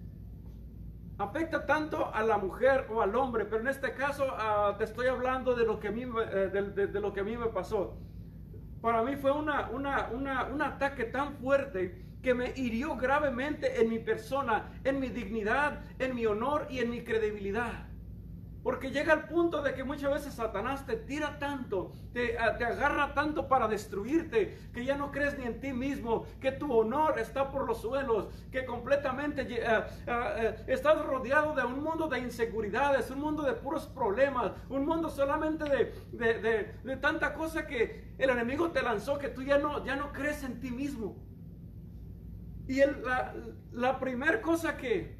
afecta 1.20 1.68
tanto 1.68 2.12
a 2.12 2.24
la 2.24 2.40
mujer 2.40 2.88
o 2.92 3.04
al 3.04 3.16
hombre, 3.16 3.46
pero 3.46 3.62
en 3.62 3.68
este 3.68 3.94
caso 3.94 4.26
ah, 4.32 4.74
te 4.80 4.86
estoy 4.86 5.08
hablando 5.08 5.54
de 5.54 5.66
lo 5.66 5.80
que 5.80 5.90
a 5.90 5.92
mí, 5.92 6.04
eh, 6.04 6.50
de, 6.52 7.00
lo 7.00 7.14
que 7.14 7.20
a 7.20 7.24
mí 7.24 7.38
me 7.38 7.48
pasó. 7.48 8.00
Para 8.82 9.04
mí 9.04 9.16
fue 9.16 9.32
una, 9.32 9.70
un 9.70 10.62
ataque 10.62 11.04
tan 11.04 11.36
fuerte 11.36 12.09
que 12.22 12.34
me 12.34 12.54
hirió 12.56 12.96
gravemente 12.96 13.82
en 13.82 13.90
mi 13.90 14.00
persona, 14.00 14.72
en 14.84 15.00
mi 15.00 15.10
dignidad, 15.10 15.82
en 16.00 16.16
mi 16.16 16.26
honor 16.26 16.68
y 16.70 16.80
en 16.80 16.90
mi 16.90 17.04
credibilidad. 17.04 17.90
Porque 18.62 18.92
llega 18.92 19.14
el 19.14 19.24
punto 19.24 19.62
de 19.62 19.74
que 19.74 19.86
muchas 19.86 20.12
veces 20.12 20.34
Satanás 20.34 20.86
te 20.86 20.98
tira 20.98 21.40
tanto, 21.40 21.94
te, 22.12 22.38
ah, 22.38 22.58
te, 22.58 22.66
agarra 22.66 23.14
tanto 23.14 23.48
para 23.48 23.70
destruirte, 23.70 24.58
que 24.74 24.84
ya 24.84 24.98
no 24.98 25.12
crees 25.12 25.38
ni 25.38 25.46
en 25.46 25.62
ti 25.62 25.72
mismo, 25.72 26.26
que 26.42 26.52
tu 26.52 26.72
honor 26.74 27.18
está 27.20 27.52
por 27.52 27.66
los 27.66 27.82
suelos, 27.82 28.28
que 28.52 28.66
completamente 28.66 29.44
uh, 29.44 30.12
uh, 30.12 30.56
estás 30.68 31.06
rodeado 31.06 31.56
de 31.56 31.64
un 31.64 31.82
mundo 31.82 32.10
de 32.10 32.20
inseguridades, 32.20 33.10
un 33.12 33.22
mundo 33.22 33.44
de 33.44 33.54
puros 33.54 33.88
problemas, 33.88 34.52
un 34.68 34.86
mundo 34.86 35.10
solamente 35.10 35.64
de, 35.64 35.94
de, 36.12 36.34
de, 36.42 36.74
de 36.84 36.98
tanta 36.98 37.34
cosa 37.34 37.66
que 37.66 38.14
el 38.18 38.30
enemigo 38.30 38.72
te 38.72 38.82
lanzó, 38.82 39.18
que 39.18 39.30
tú 39.30 39.42
ya 39.42 39.58
no, 39.58 39.86
ya 39.86 39.96
no 39.96 40.12
crees 40.12 40.44
en 40.44 40.60
ti 40.60 40.70
mismo. 40.70 41.29
Y 42.70 42.82
la, 42.86 43.34
la 43.72 44.00
primera 44.00 44.40
cosa 44.44 44.78
que, 44.78 45.18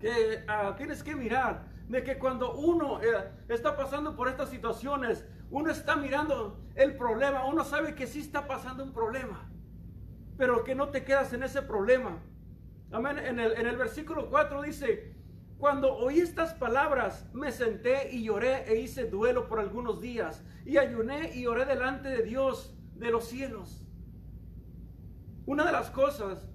que 0.00 0.46
uh, 0.48 0.74
tienes 0.76 1.02
que 1.02 1.14
mirar, 1.14 1.66
de 1.90 2.02
que 2.02 2.18
cuando 2.18 2.54
uno 2.54 3.02
eh, 3.02 3.30
está 3.50 3.76
pasando 3.76 4.16
por 4.16 4.28
estas 4.28 4.48
situaciones, 4.48 5.26
uno 5.50 5.70
está 5.70 5.94
mirando 5.94 6.58
el 6.74 6.96
problema, 6.96 7.44
uno 7.44 7.64
sabe 7.64 7.94
que 7.94 8.06
sí 8.06 8.20
está 8.20 8.46
pasando 8.46 8.82
un 8.82 8.94
problema, 8.94 9.46
pero 10.38 10.64
que 10.64 10.74
no 10.74 10.88
te 10.88 11.04
quedas 11.04 11.34
en 11.34 11.42
ese 11.42 11.60
problema. 11.60 12.22
Amén. 12.90 13.18
En 13.18 13.38
el, 13.40 13.52
en 13.58 13.66
el 13.66 13.76
versículo 13.76 14.30
4 14.30 14.62
dice, 14.62 15.12
cuando 15.58 15.94
oí 15.94 16.20
estas 16.20 16.54
palabras, 16.54 17.28
me 17.34 17.52
senté 17.52 18.08
y 18.10 18.24
lloré 18.24 18.72
e 18.72 18.80
hice 18.80 19.04
duelo 19.04 19.48
por 19.48 19.60
algunos 19.60 20.00
días, 20.00 20.42
y 20.64 20.78
ayuné 20.78 21.36
y 21.36 21.46
oré 21.46 21.66
delante 21.66 22.08
de 22.08 22.22
Dios 22.22 22.74
de 22.94 23.10
los 23.10 23.26
cielos. 23.26 23.86
Una 25.44 25.66
de 25.66 25.72
las 25.72 25.90
cosas 25.90 26.48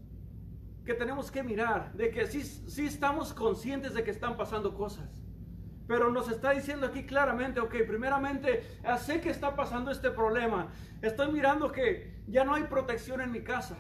que 0.90 0.96
tenemos 0.96 1.30
que 1.30 1.44
mirar, 1.44 1.94
de 1.94 2.10
que 2.10 2.26
sí, 2.26 2.42
sí 2.42 2.88
estamos 2.88 3.32
conscientes 3.32 3.94
de 3.94 4.04
que 4.04 4.10
están 4.10 4.36
pasando 4.36 4.74
cosas. 4.74 5.08
Pero 5.88 6.10
nos 6.10 6.32
está 6.32 6.50
diciendo 6.50 6.88
aquí 6.88 7.06
claramente, 7.06 7.60
ok, 7.60 7.76
primeramente, 7.88 8.64
sé 8.98 9.22
que 9.22 9.30
está 9.30 9.56
pasando 9.56 9.92
este 9.92 10.10
problema. 10.10 10.70
Estoy 11.04 11.32
mirando 11.32 11.72
que 11.72 12.24
ya 12.26 12.44
no 12.44 12.56
hay 12.56 12.64
protección 12.64 13.22
en 13.22 13.32
mi 13.32 13.44
casa. 13.44 13.78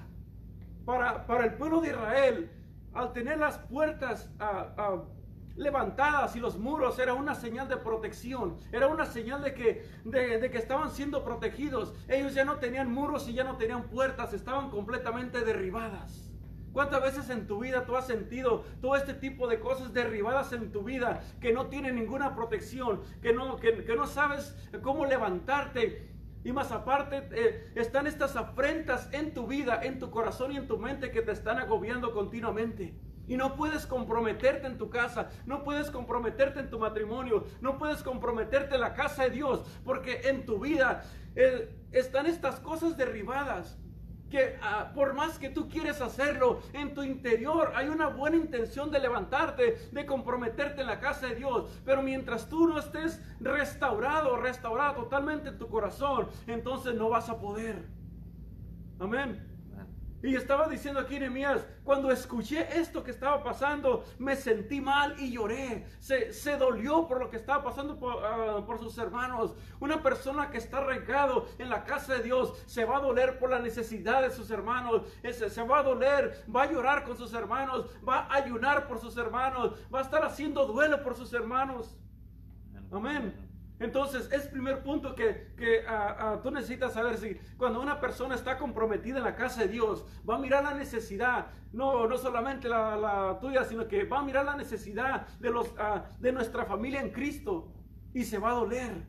Para, 0.86 1.26
para 1.26 1.46
el 1.46 1.56
pueblo 1.56 1.82
de 1.82 1.88
Israel, 1.88 2.52
al 2.94 3.12
tener 3.12 3.40
las 3.40 3.58
puertas 3.58 4.30
levantadas 5.56 6.36
y 6.36 6.40
los 6.40 6.60
muros, 6.60 7.00
era 7.00 7.16
una 7.16 7.34
señal 7.34 7.68
de 7.68 7.78
protección. 7.78 8.58
Era 8.72 8.86
una 8.86 9.08
señal 9.08 9.42
de 9.42 9.56
que, 9.56 9.84
de 10.04 10.52
que 10.52 10.58
estaban 10.60 10.92
siendo 10.92 11.24
protegidos. 11.24 11.92
Ellos 12.08 12.36
ya 12.36 12.46
no 12.46 12.58
tenían 12.58 12.94
muros 12.94 13.28
y 13.28 13.34
ya 13.34 13.44
no 13.44 13.58
tenían 13.58 13.90
puertas, 13.90 14.32
estaban 14.34 14.70
completamente 14.70 15.44
derribadas. 15.44 16.29
¿Cuántas 16.74 17.02
veces 17.02 17.30
en 17.30 17.48
tu 17.48 17.60
vida 17.60 17.86
tú 17.86 17.96
has 17.96 18.06
sentido 18.06 18.64
todo 18.82 18.96
este 18.96 19.14
tipo 19.14 19.48
de 19.48 19.60
cosas 19.60 19.94
derribadas 19.94 20.54
en 20.54 20.72
tu 20.72 20.84
vida 20.84 21.22
que 21.40 21.52
no 21.52 21.68
tienen 21.68 21.96
ninguna 21.96 22.36
protección, 22.36 23.02
que 23.22 23.34
no, 23.34 23.58
que, 23.58 23.96
no 23.96 24.08
sabes 24.08 24.56
cómo 24.82 25.06
levantarte? 25.06 26.08
Y 26.44 26.54
más 26.54 26.72
aparte, 26.72 27.28
eh, 27.32 27.72
están 27.76 28.08
estas 28.08 28.36
afrentas 28.36 29.10
en 29.12 29.34
tu 29.34 29.48
vida, 29.48 29.82
en 29.84 30.00
tu 30.00 30.10
corazón 30.10 30.54
y 30.54 30.58
en 30.58 30.68
tu 30.68 30.78
mente 30.78 31.12
que 31.12 31.22
te 31.22 31.32
están 31.32 31.58
agobiando 31.58 32.14
continuamente. 32.14 32.94
Y 33.28 33.38
no 33.38 33.56
puedes 33.56 33.86
comprometerte 33.86 34.66
en 34.66 34.78
tu 34.78 34.90
casa, 34.90 35.30
no 35.46 35.64
puedes 35.64 35.92
comprometerte 35.92 36.62
en 36.62 36.70
tu 36.70 36.80
matrimonio, 36.80 37.46
no 37.62 37.78
puedes 37.78 38.02
comprometerte 38.02 38.76
en 38.76 38.82
la 38.82 38.94
casa 38.94 39.24
de 39.24 39.32
Dios, 39.32 39.64
porque 39.84 40.22
en 40.30 40.46
tu 40.46 40.60
vida 40.60 41.04
eh, 41.36 41.70
están 41.92 42.26
estas 42.26 42.60
cosas 42.60 42.98
derribadas 42.98 43.78
que 44.30 44.58
ah, 44.62 44.92
por 44.94 45.14
más 45.14 45.38
que 45.40 45.50
tú 45.50 45.68
quieres 45.68 46.02
hacerlo, 46.02 46.62
en 46.74 46.94
tu 46.94 47.04
interior 47.04 47.72
hay 47.76 47.90
una 47.90 48.08
buena 48.08 48.38
intención 48.38 48.92
de 48.92 49.00
levantarte, 49.00 49.90
de 49.92 50.06
comprometerte 50.06 50.82
en 50.82 50.88
la 50.88 51.00
casa 51.00 51.28
de 51.28 51.36
Dios. 51.36 51.72
Pero 51.86 52.02
mientras 52.02 52.48
tú 52.48 52.68
no 52.68 52.80
estés 52.80 53.22
restaurado, 53.40 54.38
restaurado 54.38 55.04
totalmente 55.04 55.50
en 55.50 55.58
tu 55.58 55.68
corazón, 55.68 56.30
entonces 56.48 56.94
no 56.96 57.10
vas 57.10 57.30
a 57.30 57.40
poder. 57.40 57.88
Amén. 59.00 59.49
Y 60.22 60.36
estaba 60.36 60.68
diciendo 60.68 61.00
aquí 61.00 61.18
Nehemías, 61.18 61.66
cuando 61.84 62.12
escuché 62.12 62.78
esto 62.78 63.04
que 63.04 63.12
estaba 63.12 63.42
pasando, 63.42 64.04
me 64.18 64.36
sentí 64.36 64.82
mal 64.82 65.16
y 65.18 65.32
lloré. 65.32 65.86
Se, 66.00 66.34
se 66.34 66.58
dolió 66.58 67.08
por 67.08 67.20
lo 67.20 67.30
que 67.30 67.38
estaba 67.38 67.64
pasando 67.64 67.98
por, 67.98 68.66
por, 68.66 68.80
sus 68.80 68.98
hermanos. 68.98 69.56
Una 69.80 70.04
persona 70.04 70.50
que 70.52 70.58
está 70.58 70.80
arraigado 70.80 71.48
en 71.58 71.70
la 71.70 71.86
casa 71.86 72.16
de 72.16 72.24
Dios 72.24 72.54
se 72.66 72.84
va 72.84 72.98
a 72.98 73.02
doler 73.02 73.40
por 73.40 73.50
la 73.50 73.60
necesidad 73.60 74.22
de 74.22 74.32
sus 74.32 74.52
hermanos. 74.52 75.04
Se, 75.24 75.50
se 75.50 75.64
va 75.64 75.80
a 75.80 75.84
doler, 75.84 76.44
va 76.54 76.64
a 76.64 76.72
llorar 76.72 77.06
con 77.06 77.18
sus 77.18 77.34
hermanos, 77.34 77.86
va 78.08 78.28
a 78.28 78.36
ayunar 78.36 78.88
por 78.88 79.00
sus 79.00 79.16
hermanos, 79.16 79.74
va 79.94 80.00
a 80.00 80.04
estar 80.04 80.26
haciendo 80.26 80.66
duelo 80.66 81.02
por 81.02 81.16
sus 81.16 81.34
hermanos. 81.34 81.98
Amén. 82.92 83.49
Entonces, 83.80 84.30
es 84.32 84.46
el 84.46 84.52
primer 84.52 84.84
punto 84.84 85.16
que, 85.16 85.54
que 85.56 85.86
uh, 85.88 86.36
uh, 86.36 86.42
tú 86.42 86.52
necesitas 86.52 86.94
saber 86.94 87.18
si 87.18 87.36
cuando 87.58 87.80
una 87.82 88.00
persona 88.00 88.36
está 88.36 88.58
comprometida 88.58 89.20
en 89.20 89.24
la 89.24 89.36
casa 89.36 89.62
de 89.62 89.70
Dios, 89.70 90.06
va 90.30 90.36
a 90.36 90.40
mirar 90.40 90.64
la 90.64 90.74
necesidad, 90.74 91.48
no, 91.72 92.06
no 92.06 92.18
solamente 92.18 92.68
la, 92.68 92.98
la 92.98 93.40
tuya, 93.40 93.64
sino 93.64 93.88
que 93.88 94.04
va 94.04 94.20
a 94.20 94.24
mirar 94.24 94.44
la 94.46 94.58
necesidad 94.58 95.28
de, 95.40 95.50
los, 95.50 95.68
uh, 95.70 96.02
de 96.20 96.32
nuestra 96.34 96.66
familia 96.66 97.00
en 97.00 97.12
Cristo 97.12 97.72
y 98.14 98.26
se 98.26 98.38
va 98.38 98.52
a 98.52 98.56
doler, 98.56 99.06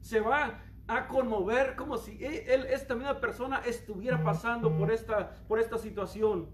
se 0.00 0.20
va 0.20 0.60
a 0.86 1.06
conmover 1.06 1.76
como 1.76 1.96
si 1.96 2.22
e, 2.22 2.52
él, 2.52 2.66
esta 2.66 2.94
misma 2.94 3.20
persona 3.20 3.62
estuviera 3.64 4.22
pasando 4.22 4.76
por 4.76 4.90
esta, 4.90 5.30
por 5.48 5.58
esta 5.58 5.78
situación. 5.78 6.50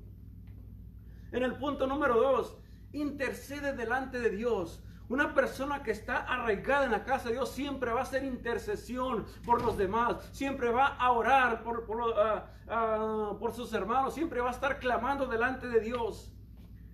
En 1.32 1.42
el 1.42 1.56
punto 1.56 1.88
número 1.88 2.14
dos, 2.14 2.56
intercede 2.92 3.72
delante 3.72 4.20
de 4.20 4.30
Dios. 4.30 4.82
Una 5.08 5.34
persona 5.34 5.82
que 5.82 5.92
está 5.92 6.16
arraigada 6.16 6.84
en 6.84 6.90
la 6.90 7.04
casa 7.04 7.28
de 7.28 7.34
Dios 7.34 7.52
siempre 7.52 7.92
va 7.92 8.00
a 8.00 8.02
hacer 8.02 8.24
intercesión 8.24 9.24
por 9.44 9.62
los 9.62 9.78
demás, 9.78 10.16
siempre 10.32 10.70
va 10.70 10.96
a 10.96 11.12
orar 11.12 11.62
por, 11.62 11.84
por, 11.86 12.00
uh, 12.00 13.32
uh, 13.32 13.38
por 13.38 13.52
sus 13.52 13.72
hermanos, 13.72 14.14
siempre 14.14 14.40
va 14.40 14.48
a 14.48 14.52
estar 14.52 14.80
clamando 14.80 15.26
delante 15.26 15.68
de 15.68 15.80
Dios. 15.80 16.32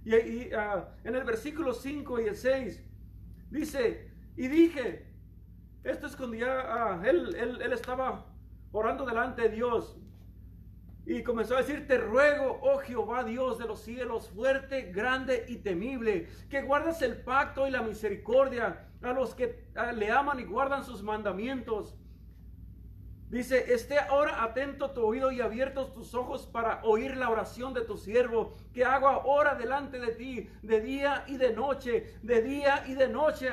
Y, 0.05 0.15
y 0.15 0.51
uh, 0.55 0.85
en 1.05 1.17
el 1.17 1.25
versículo 1.25 1.73
5 1.73 2.21
y 2.21 2.25
el 2.27 2.37
6 2.37 2.85
dice, 3.51 4.13
y 4.37 4.49
dije, 4.49 5.07
esto 5.83 6.07
es 6.07 6.15
cuando 6.15 6.37
ya 6.37 7.01
él, 7.05 7.35
él, 7.35 7.63
él 7.63 7.73
estaba 7.73 8.27
orando 8.73 9.07
delante 9.07 9.43
de 9.43 9.49
Dios. 9.51 9.97
Y 11.05 11.23
comenzó 11.23 11.57
a 11.57 11.59
decir, 11.59 11.87
te 11.89 11.99
ruego, 11.99 12.61
oh 12.63 12.79
Jehová 12.79 13.25
Dios 13.25 13.59
de 13.59 13.67
los 13.67 13.81
cielos, 13.81 14.31
fuerte, 14.31 14.93
grande 14.93 15.45
y 15.49 15.57
temible, 15.57 16.29
que 16.49 16.63
guardes 16.63 17.03
el 17.03 17.17
pacto 17.17 17.67
y 17.67 17.73
la 17.73 17.83
misericordia 17.83 18.89
a 19.03 19.13
los 19.13 19.35
que 19.35 19.65
le 19.97 20.11
aman 20.13 20.39
y 20.39 20.45
guardan 20.45 20.85
sus 20.85 21.03
mandamientos. 21.03 21.97
Dice, 23.31 23.73
esté 23.73 23.99
ahora 23.99 24.45
atento 24.45 24.91
tu 24.91 25.03
oído 25.03 25.33
y 25.33 25.41
abiertos 25.41 25.93
tus 25.95 26.15
ojos 26.15 26.47
para 26.47 26.83
oír 26.85 27.17
la 27.17 27.31
oración 27.31 27.73
de 27.73 27.81
tu 27.81 27.97
siervo, 27.97 28.53
que 28.75 28.85
hago 28.85 29.09
ahora 29.09 29.55
delante 29.55 29.99
de 29.99 30.13
ti, 30.13 30.51
de 30.61 30.83
día 30.83 31.25
y 31.27 31.39
de 31.39 31.53
noche, 31.55 32.15
de 32.23 32.43
día 32.43 32.85
y 32.87 32.95
de 32.95 33.09
noche. 33.09 33.51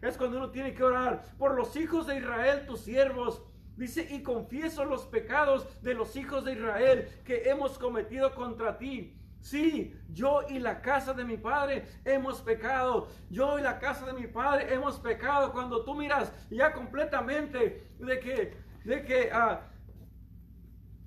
Es 0.00 0.16
cuando 0.16 0.38
uno 0.38 0.50
tiene 0.50 0.74
que 0.74 0.82
orar 0.82 1.26
por 1.36 1.54
los 1.54 1.76
hijos 1.76 2.06
de 2.06 2.16
Israel, 2.16 2.64
tus 2.66 2.80
siervos, 2.80 3.42
Dice, 3.82 4.06
y 4.08 4.22
confieso 4.22 4.84
los 4.84 5.06
pecados 5.06 5.66
de 5.82 5.94
los 5.94 6.14
hijos 6.14 6.44
de 6.44 6.52
Israel 6.52 7.08
que 7.24 7.50
hemos 7.50 7.80
cometido 7.80 8.32
contra 8.32 8.78
ti. 8.78 9.18
Sí, 9.40 9.92
yo 10.08 10.42
y 10.48 10.60
la 10.60 10.80
casa 10.80 11.12
de 11.14 11.24
mi 11.24 11.36
padre 11.36 11.88
hemos 12.04 12.42
pecado. 12.42 13.08
Yo 13.28 13.58
y 13.58 13.62
la 13.62 13.80
casa 13.80 14.06
de 14.06 14.12
mi 14.12 14.28
padre 14.28 14.72
hemos 14.72 15.00
pecado. 15.00 15.50
Cuando 15.50 15.84
tú 15.84 15.96
miras 15.96 16.32
ya 16.48 16.72
completamente 16.72 17.90
de 17.98 18.20
que, 18.20 18.56
de 18.84 19.02
que 19.02 19.30
ah, 19.32 19.62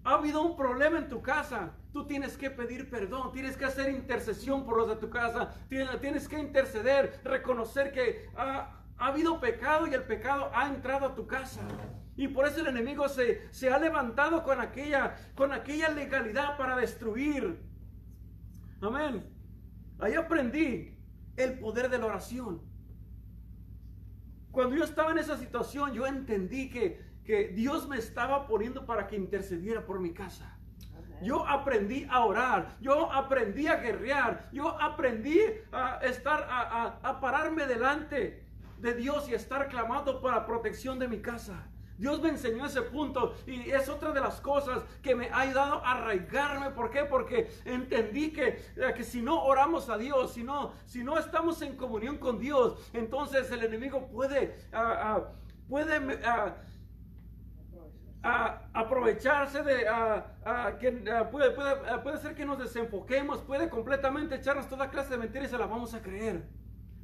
ha 0.04 0.14
habido 0.14 0.42
un 0.42 0.58
problema 0.58 0.98
en 0.98 1.08
tu 1.08 1.22
casa, 1.22 1.72
tú 1.94 2.06
tienes 2.06 2.36
que 2.36 2.52
pedir 2.52 2.90
perdón, 2.90 3.32
tienes 3.32 3.56
que 3.56 3.64
hacer 3.64 3.90
intercesión 3.90 4.66
por 4.66 4.76
los 4.76 4.90
de 4.90 4.98
tu 4.98 5.10
casa, 5.10 5.56
tienes, 5.70 6.28
que 6.28 6.40
interceder, 6.40 7.22
reconocer 7.24 7.94
que 7.94 8.28
ha 8.36 8.84
habido 8.98 9.40
pecado 9.40 9.88
y 9.88 9.94
el 9.94 10.04
pecado 10.04 10.52
ha 10.54 10.68
entrado 10.68 11.06
a 11.06 11.16
tu 11.16 11.26
casa. 11.26 11.62
Y 12.18 12.30
por 12.30 12.48
eso 12.48 12.62
el 12.62 12.68
enemigo 12.68 13.10
se, 13.10 13.48
se 13.52 13.70
ha 13.70 13.78
levantado 13.78 14.44
con 14.44 14.62
aquella, 14.62 15.16
con 15.36 15.52
aquella 15.52 15.90
legalidad 15.90 16.58
para 16.58 16.78
destruir. 16.78 17.60
Amén. 18.82 19.26
Ahí 20.00 20.14
aprendí 20.14 20.98
el 21.36 21.60
poder 21.60 21.90
de 21.90 21.98
la 21.98 22.06
oración. 22.06 22.62
Cuando 24.52 24.78
yo 24.78 24.86
estaba 24.86 25.12
en 25.12 25.18
esa 25.18 25.38
situación, 25.38 25.94
yo 25.94 26.06
entendí 26.08 26.70
que, 26.70 27.02
que 27.26 27.50
Dios 27.50 27.90
me 27.90 27.98
estaba 27.98 28.48
poniendo 28.48 28.86
para 28.86 29.08
que 29.08 29.18
intercediera 29.18 29.86
por 29.86 30.00
mi 30.00 30.14
casa. 30.14 30.58
Yo 31.22 31.48
aprendí 31.48 32.06
a 32.10 32.26
orar, 32.26 32.78
yo 32.80 33.12
aprendí 33.12 33.68
a 33.68 33.76
guerrear, 33.76 34.50
yo 34.54 34.82
aprendí 34.82 35.40
a 35.72 36.00
estar, 36.04 36.44
a, 36.44 36.84
a, 36.84 37.10
a 37.10 37.20
pararme 37.20 37.66
delante 37.66 38.46
de 38.80 38.94
Dios 38.94 39.28
y 39.30 39.34
estar 39.34 39.68
clamando 39.68 40.22
por 40.22 40.32
la 40.32 40.46
protección 40.46 41.00
de 41.00 41.08
mi 41.08 41.22
casa. 41.22 41.68
Dios 41.98 42.22
me 42.22 42.30
enseñó 42.30 42.66
ese 42.66 42.82
punto 42.82 43.36
y 43.48 43.72
es 43.72 43.88
otra 43.88 44.12
de 44.12 44.20
las 44.20 44.42
cosas 44.42 44.84
que 45.02 45.16
me 45.16 45.30
ha 45.30 45.42
ayudado 45.42 45.84
a 45.86 45.92
arraigarme. 45.94 46.72
¿Por 46.72 46.90
qué? 46.90 47.06
Porque 47.06 47.50
entendí 47.64 48.32
que, 48.32 48.62
eh, 48.76 48.94
que 48.96 49.04
si 49.04 49.22
no 49.22 49.44
oramos 49.46 49.90
a 49.90 49.98
Dios, 49.98 50.34
si 50.34 50.44
no, 50.44 50.74
si 50.86 51.04
no 51.04 51.18
estamos 51.18 51.62
en 51.62 51.76
comunión 51.78 52.18
con 52.18 52.40
Dios, 52.40 52.78
entonces 52.94 53.50
el 53.52 53.64
enemigo 53.64 54.08
puede, 54.08 54.56
puede 55.70 56.20
aprovecharse 58.74 59.64
de 59.64 59.88
que 60.80 60.92
puede, 61.32 61.52
puede, 61.52 62.00
puede 62.00 62.18
ser 62.18 62.36
que 62.36 62.46
nos 62.46 62.58
desenfoquemos, 62.58 63.42
puede 63.42 63.70
completamente 63.70 64.36
echarnos 64.36 64.68
toda 64.68 64.90
clase 64.90 65.12
de 65.12 65.18
mentiras 65.18 65.48
y 65.48 65.52
se 65.52 65.58
la 65.58 65.68
vamos 65.68 65.94
a 65.94 66.02
creer. 66.02 66.44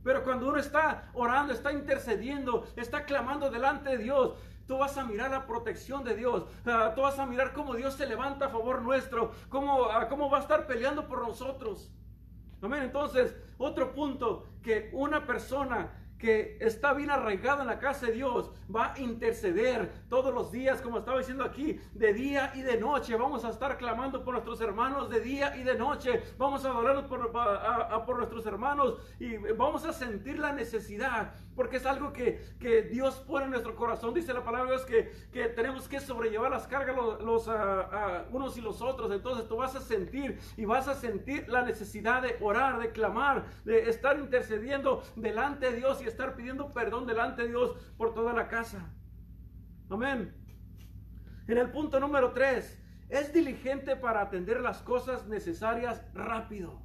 Pero 0.04 0.24
cuando 0.24 0.50
uno 0.50 0.58
está 0.58 1.12
orando, 1.14 1.54
está 1.54 1.72
intercediendo, 1.72 2.66
está 2.76 3.06
clamando 3.06 3.52
delante 3.52 3.92
de 3.92 3.98
Dios, 4.00 4.34
tú 4.68 4.78
vas 4.78 4.98
a 4.98 5.04
mirar 5.04 5.32
la 5.32 5.46
protección 5.46 6.04
de 6.04 6.16
Dios, 6.16 6.44
uh, 6.66 6.96
tú 6.96 7.02
vas 7.02 7.20
a 7.20 7.26
mirar 7.26 7.54
cómo 7.54 7.76
Dios 7.76 7.94
se 7.96 8.06
levanta 8.06 8.46
a 8.46 8.50
favor 8.50 8.82
nuestro, 8.82 9.32
cómo, 9.50 9.84
uh, 9.84 10.08
cómo 10.10 10.30
va 10.30 10.40
a 10.40 10.42
estar 10.42 10.68
peleando 10.68 11.08
por 11.08 11.26
nosotros. 11.28 11.92
Amén. 12.62 12.84
Entonces, 12.84 13.36
otro 13.58 13.94
punto, 13.94 14.48
que 14.62 14.90
una 14.94 15.26
persona 15.26 16.01
que 16.22 16.58
está 16.62 16.94
bien 16.94 17.10
arraigado 17.10 17.62
en 17.62 17.68
la 17.68 17.80
casa 17.80 18.06
de 18.06 18.12
Dios, 18.14 18.52
va 18.74 18.94
a 18.94 19.00
interceder 19.00 19.92
todos 20.08 20.32
los 20.32 20.52
días, 20.52 20.80
como 20.80 21.00
estaba 21.00 21.18
diciendo 21.18 21.44
aquí, 21.44 21.82
de 21.94 22.14
día 22.14 22.52
y 22.54 22.62
de 22.62 22.78
noche. 22.78 23.16
Vamos 23.16 23.44
a 23.44 23.50
estar 23.50 23.76
clamando 23.78 24.24
por 24.24 24.36
nuestros 24.36 24.62
hermanos 24.62 25.10
de 25.10 25.20
día 25.20 25.58
y 25.58 25.64
de 25.64 25.76
noche. 25.76 26.22
Vamos 26.38 26.64
a 26.64 26.70
adorar 26.70 27.08
por, 27.08 27.32
por 28.06 28.18
nuestros 28.18 28.46
hermanos 28.46 29.00
y 29.20 29.36
vamos 29.38 29.84
a 29.86 29.94
sentir 29.94 30.38
la 30.38 30.54
necesidad, 30.54 31.34
porque 31.56 31.78
es 31.78 31.86
algo 31.88 32.14
que, 32.14 32.40
que 32.60 32.84
Dios 32.84 33.16
pone 33.28 33.46
en 33.46 33.52
nuestro 33.52 33.76
corazón. 33.76 34.14
Dice 34.14 34.32
la 34.32 34.44
palabra 34.44 34.76
que, 34.88 35.12
que 35.34 35.48
tenemos 35.48 35.88
que 35.88 36.00
sobrellevar 36.00 36.52
las 36.52 36.68
cargas 36.68 36.96
los, 36.96 37.50
unos 38.32 38.58
y 38.58 38.62
los 38.62 38.82
otros. 38.84 39.12
Entonces 39.12 39.48
tú 39.48 39.58
vas 39.58 39.76
a 39.76 39.82
sentir 39.82 40.40
y 40.56 40.66
vas 40.66 40.88
a 40.88 40.94
sentir 40.94 41.50
la 41.50 41.64
necesidad 41.64 42.22
de 42.22 42.38
orar, 42.42 42.80
de 42.80 42.92
clamar, 42.92 43.46
de 43.66 43.90
estar 43.90 44.20
intercediendo 44.20 45.02
delante 45.16 45.72
de 45.72 45.78
Dios 45.78 46.00
y 46.04 46.11
estar 46.12 46.36
pidiendo 46.36 46.74
perdón 46.74 47.08
delante 47.08 47.44
de 47.44 47.50
Dios 47.50 47.76
por 47.98 48.14
toda 48.14 48.34
la 48.34 48.48
casa. 48.48 48.94
Amén. 49.90 50.34
En 51.48 51.58
el 51.58 51.70
punto 51.72 52.00
número 52.00 52.32
3, 52.32 52.80
es 53.10 53.34
diligente 53.34 53.96
para 53.96 54.22
atender 54.22 54.62
las 54.62 54.82
cosas 54.82 55.28
necesarias 55.28 56.02
rápido. 56.14 56.82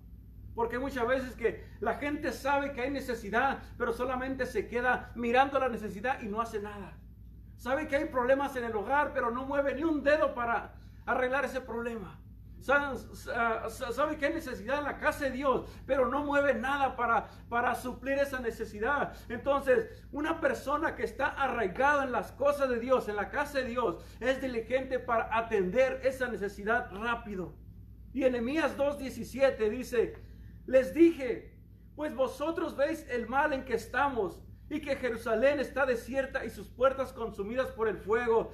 Porque 0.54 0.78
muchas 0.78 1.06
veces 1.06 1.36
que 1.36 1.64
la 1.80 1.94
gente 1.94 2.32
sabe 2.32 2.72
que 2.72 2.80
hay 2.80 2.90
necesidad, 2.90 3.62
pero 3.76 3.92
solamente 3.92 4.46
se 4.46 4.66
queda 4.66 5.12
mirando 5.14 5.58
la 5.58 5.68
necesidad 5.68 6.20
y 6.22 6.26
no 6.26 6.40
hace 6.40 6.60
nada. 6.60 6.98
Sabe 7.58 7.86
que 7.86 7.96
hay 7.96 8.06
problemas 8.06 8.56
en 8.56 8.64
el 8.64 8.74
hogar, 8.74 9.12
pero 9.12 9.30
no 9.30 9.44
mueve 9.44 9.74
ni 9.74 9.84
un 9.84 10.02
dedo 10.02 10.34
para 10.34 10.74
arreglar 11.04 11.44
ese 11.44 11.60
problema. 11.60 12.18
Sabe 12.60 14.16
que 14.18 14.26
hay 14.26 14.34
necesidad 14.34 14.78
en 14.78 14.84
la 14.84 14.98
casa 14.98 15.26
de 15.26 15.30
Dios, 15.30 15.68
pero 15.86 16.08
no 16.08 16.24
mueve 16.24 16.54
nada 16.54 16.96
para, 16.96 17.28
para 17.48 17.74
suplir 17.74 18.18
esa 18.18 18.40
necesidad. 18.40 19.14
Entonces, 19.28 20.02
una 20.10 20.40
persona 20.40 20.96
que 20.96 21.04
está 21.04 21.28
arraigada 21.28 22.04
en 22.04 22.12
las 22.12 22.32
cosas 22.32 22.68
de 22.68 22.80
Dios, 22.80 23.08
en 23.08 23.16
la 23.16 23.30
casa 23.30 23.58
de 23.58 23.66
Dios, 23.66 24.04
es 24.20 24.40
diligente 24.40 24.98
para 24.98 25.36
atender 25.36 26.00
esa 26.02 26.28
necesidad 26.28 26.90
rápido. 26.92 27.54
Y 28.12 28.24
en 28.24 28.34
Emias 28.34 28.76
2.17 28.76 29.68
dice, 29.70 30.14
les 30.66 30.94
dije, 30.94 31.54
pues 31.94 32.14
vosotros 32.14 32.76
veis 32.76 33.06
el 33.10 33.28
mal 33.28 33.52
en 33.52 33.64
que 33.64 33.74
estamos 33.74 34.40
y 34.68 34.80
que 34.80 34.96
Jerusalén 34.96 35.60
está 35.60 35.86
desierta 35.86 36.44
y 36.44 36.50
sus 36.50 36.68
puertas 36.68 37.12
consumidas 37.12 37.68
por 37.68 37.88
el 37.88 37.98
fuego. 37.98 38.52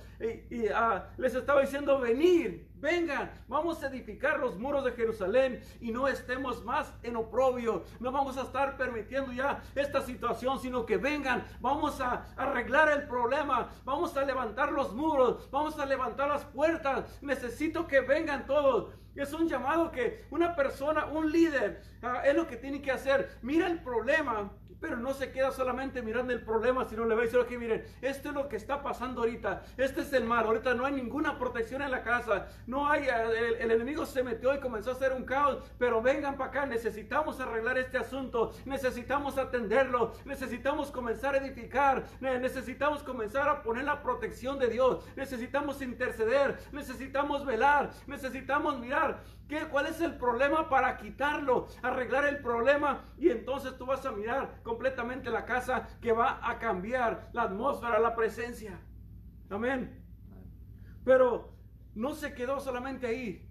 Y, 0.50 0.66
ah, 0.68 1.10
les 1.16 1.34
estaba 1.34 1.60
diciendo, 1.60 1.98
venir, 1.98 2.68
vengan, 2.82 3.30
vamos 3.48 3.82
a 3.82 3.86
edificar 3.86 4.38
los 4.38 4.58
muros 4.58 4.84
de 4.84 4.92
Jerusalén 4.92 5.62
y 5.80 5.92
no 5.92 6.08
estemos 6.08 6.62
más 6.64 6.92
en 7.02 7.16
oprobio. 7.16 7.84
No 8.00 8.10
vamos 8.10 8.36
a 8.36 8.42
estar 8.42 8.76
permitiendo 8.76 9.32
ya 9.32 9.62
esta 9.74 10.02
situación, 10.02 10.60
sino 10.60 10.84
que 10.84 10.96
vengan, 10.96 11.46
vamos 11.60 12.00
a 12.00 12.26
arreglar 12.36 12.88
el 12.90 13.06
problema, 13.06 13.70
vamos 13.84 14.16
a 14.16 14.24
levantar 14.24 14.72
los 14.72 14.92
muros, 14.92 15.48
vamos 15.50 15.78
a 15.78 15.86
levantar 15.86 16.28
las 16.28 16.44
puertas. 16.44 17.04
Necesito 17.22 17.86
que 17.86 18.00
vengan 18.00 18.44
todos. 18.44 18.92
Es 19.14 19.32
un 19.32 19.46
llamado 19.46 19.90
que 19.90 20.24
una 20.30 20.56
persona, 20.56 21.04
un 21.04 21.30
líder, 21.30 21.82
ah, 22.02 22.22
es 22.24 22.34
lo 22.34 22.46
que 22.46 22.56
tiene 22.56 22.80
que 22.80 22.90
hacer. 22.90 23.38
Mira 23.42 23.66
el 23.66 23.78
problema 23.82 24.50
pero 24.82 24.96
no 24.96 25.14
se 25.14 25.30
queda 25.30 25.52
solamente 25.52 26.02
mirando 26.02 26.32
el 26.32 26.42
problema, 26.42 26.84
sino 26.84 27.04
le 27.04 27.14
va 27.14 27.22
a 27.22 27.24
decir, 27.24 27.38
ok, 27.38 27.52
miren, 27.52 27.84
esto 28.02 28.30
es 28.30 28.34
lo 28.34 28.48
que 28.48 28.56
está 28.56 28.82
pasando 28.82 29.20
ahorita, 29.20 29.62
este 29.76 30.00
es 30.00 30.12
el 30.12 30.24
mal, 30.24 30.44
ahorita 30.44 30.74
no 30.74 30.84
hay 30.84 30.92
ninguna 30.92 31.38
protección 31.38 31.82
en 31.82 31.92
la 31.92 32.02
casa, 32.02 32.48
no 32.66 32.88
hay, 32.88 33.04
eh, 33.04 33.58
el, 33.60 33.70
enemigo 33.70 34.04
se 34.04 34.24
metió 34.24 34.52
y 34.52 34.58
comenzó 34.58 34.90
a 34.90 34.94
hacer 34.94 35.12
un 35.12 35.24
caos, 35.24 35.62
pero 35.78 36.02
vengan 36.02 36.36
para 36.36 36.50
acá, 36.50 36.66
necesitamos 36.66 37.38
arreglar 37.38 37.78
este 37.78 37.96
asunto, 37.96 38.52
necesitamos 38.64 39.38
atenderlo, 39.38 40.14
necesitamos 40.24 40.90
comenzar 40.90 41.36
a 41.36 41.38
edificar, 41.38 42.04
necesitamos 42.20 43.04
comenzar 43.04 43.48
a 43.48 43.62
poner 43.62 43.84
la 43.84 44.02
protección 44.02 44.58
de 44.58 44.68
Dios, 44.68 45.04
necesitamos 45.14 45.80
interceder, 45.80 46.58
necesitamos 46.72 47.46
velar, 47.46 47.92
necesitamos 48.08 48.80
mirar 48.80 49.22
¿Qué, 49.52 49.68
¿Cuál 49.68 49.84
es 49.84 50.00
el 50.00 50.16
problema 50.16 50.70
para 50.70 50.96
quitarlo? 50.96 51.66
Arreglar 51.82 52.24
el 52.24 52.38
problema 52.38 53.04
y 53.18 53.28
entonces 53.28 53.76
tú 53.76 53.84
vas 53.84 54.06
a 54.06 54.10
mirar 54.10 54.62
completamente 54.62 55.28
la 55.28 55.44
casa 55.44 55.90
que 56.00 56.10
va 56.10 56.40
a 56.42 56.58
cambiar 56.58 57.28
la 57.34 57.42
atmósfera, 57.42 58.00
la 58.00 58.16
presencia. 58.16 58.80
Amén. 59.50 60.02
Pero 61.04 61.52
no 61.94 62.14
se 62.14 62.32
quedó 62.32 62.60
solamente 62.60 63.06
ahí. 63.06 63.46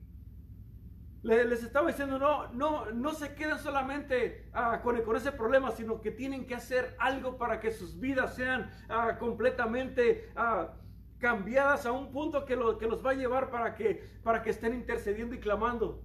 Les 1.22 1.62
estaba 1.62 1.90
diciendo, 1.90 2.18
no, 2.18 2.52
no, 2.52 2.90
no 2.90 3.12
se 3.14 3.36
queden 3.36 3.60
solamente 3.60 4.50
ah, 4.54 4.82
con, 4.82 5.00
con, 5.04 5.16
ese 5.16 5.32
problema, 5.32 5.70
sino 5.70 6.02
que 6.02 6.10
tienen 6.10 6.48
que 6.48 6.56
hacer 6.56 6.96
algo 6.98 7.38
para 7.38 7.60
que 7.60 7.70
sus 7.70 8.00
vidas 8.00 8.34
sean 8.34 8.72
ah, 8.90 9.20
completamente 9.20 10.32
ah, 10.36 10.74
cambiadas 11.22 11.86
a 11.86 11.92
un 11.92 12.12
punto 12.12 12.44
que, 12.46 12.56
lo, 12.56 12.78
que 12.80 12.88
los 12.88 13.06
va 13.06 13.12
a 13.12 13.14
llevar 13.14 13.52
para 13.52 13.76
que, 13.76 14.04
para 14.24 14.42
que 14.42 14.50
estén 14.50 14.74
intercediendo 14.74 15.36
y 15.36 15.40
clamando. 15.40 16.04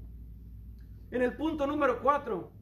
En 1.11 1.23
el 1.23 1.35
punto 1.37 1.67
número 1.67 2.01
cuatro, 2.03 2.53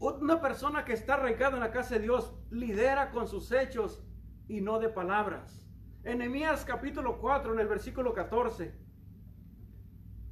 una 0.00 0.40
persona 0.40 0.84
que 0.84 0.92
está 0.92 1.14
arraigada 1.14 1.54
en 1.54 1.60
la 1.60 1.70
casa 1.70 1.94
de 1.94 2.00
Dios 2.00 2.34
lidera 2.50 3.10
con 3.12 3.28
sus 3.28 3.52
hechos 3.52 4.04
y 4.48 4.60
no 4.60 4.78
de 4.78 4.88
palabras. 4.88 5.62
En 6.02 6.20
capítulo 6.66 7.18
4, 7.18 7.54
en 7.54 7.60
el 7.60 7.68
versículo 7.68 8.12
14. 8.12 8.85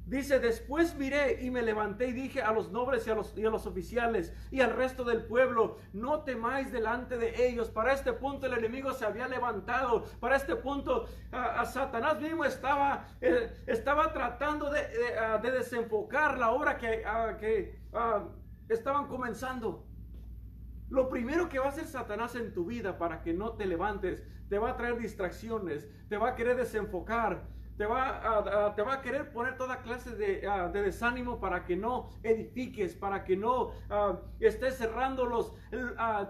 Dice, 0.05 0.39
después 0.39 0.95
miré 0.95 1.41
y 1.41 1.49
me 1.49 1.63
levanté 1.63 2.07
y 2.07 2.13
dije 2.13 2.43
a 2.43 2.51
los 2.51 2.71
nobles 2.71 3.07
y 3.07 3.09
a 3.09 3.15
los, 3.15 3.35
y 3.35 3.43
a 3.43 3.49
los, 3.49 3.65
oficiales 3.65 4.31
y 4.51 4.61
al 4.61 4.75
resto 4.75 5.03
del 5.03 5.23
pueblo, 5.23 5.77
no 5.93 6.21
temáis 6.21 6.71
delante 6.71 7.17
de 7.17 7.47
ellos. 7.47 7.71
Para 7.71 7.91
este 7.91 8.13
punto 8.13 8.45
el 8.45 8.53
enemigo 8.53 8.93
se 8.93 9.03
había 9.03 9.27
levantado. 9.27 10.03
Para 10.19 10.35
este 10.35 10.55
punto 10.57 11.07
a, 11.31 11.65
Satanás 11.65 12.21
mismo 12.21 12.45
estaba, 12.45 13.07
eh, 13.19 13.51
estaba 13.65 14.13
tratando 14.13 14.69
de, 14.69 14.81
de, 15.41 15.51
desenfocar 15.51 16.37
la 16.37 16.51
obra 16.51 16.77
que, 16.77 17.03
que 17.39 17.79
estaban 18.69 19.07
comenzando. 19.07 19.87
Lo 20.89 21.09
primero 21.09 21.49
que 21.49 21.57
va 21.57 21.65
a 21.65 21.69
hacer 21.69 21.87
Satanás 21.87 22.35
en 22.35 22.53
tu 22.53 22.65
vida 22.65 22.99
para 22.99 23.23
que 23.23 23.33
no 23.33 23.53
te 23.53 23.65
levantes, 23.65 24.23
te 24.49 24.59
va 24.59 24.69
a 24.69 24.77
traer 24.77 24.99
distracciones, 24.99 25.89
te 26.09 26.17
va 26.17 26.29
a 26.29 26.35
querer 26.35 26.57
desenfocar 26.57 27.54
te 27.77 27.85
va, 27.85 28.73
te 28.75 28.81
va 28.81 28.93
a 28.93 29.01
querer 29.01 29.31
poner 29.31 29.57
toda 29.57 29.81
clase 29.81 30.15
de, 30.15 30.47
desánimo 30.73 31.39
para 31.39 31.65
que 31.65 31.75
no 31.75 32.09
edifiques, 32.23 32.95
para 32.95 33.23
que 33.23 33.35
no 33.35 33.71
estés 34.39 34.77
cerrando 34.77 35.25
los, 35.25 35.53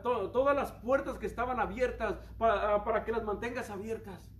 todas 0.01 0.55
las 0.55 0.71
puertas 0.71 1.17
que 1.19 1.27
estaban 1.27 1.59
abiertas, 1.59 2.15
para, 2.37 2.83
para, 2.83 3.03
que 3.03 3.11
las 3.11 3.23
mantengas 3.23 3.69
abiertas. 3.69 4.31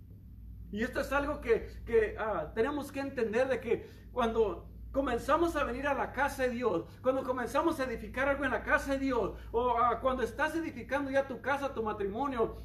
Y 0.72 0.82
esto 0.82 1.00
es 1.00 1.12
algo 1.12 1.40
que, 1.40 1.68
que 1.86 2.16
tenemos 2.54 2.90
que 2.90 3.00
entender 3.00 3.48
de 3.48 3.60
que 3.60 3.88
cuando 4.12 4.68
comenzamos 4.90 5.54
a 5.54 5.62
venir 5.62 5.86
a 5.86 5.94
la 5.94 6.12
casa 6.12 6.44
de 6.44 6.50
Dios, 6.50 6.86
cuando 7.02 7.22
comenzamos 7.22 7.78
a 7.78 7.84
edificar 7.84 8.28
algo 8.28 8.44
en 8.44 8.50
la 8.50 8.64
casa 8.64 8.94
de 8.94 8.98
Dios, 8.98 9.38
o 9.52 9.76
cuando 10.00 10.22
estás 10.24 10.56
edificando 10.56 11.10
ya 11.10 11.28
tu 11.28 11.40
casa, 11.40 11.72
tu 11.72 11.82
matrimonio, 11.84 12.62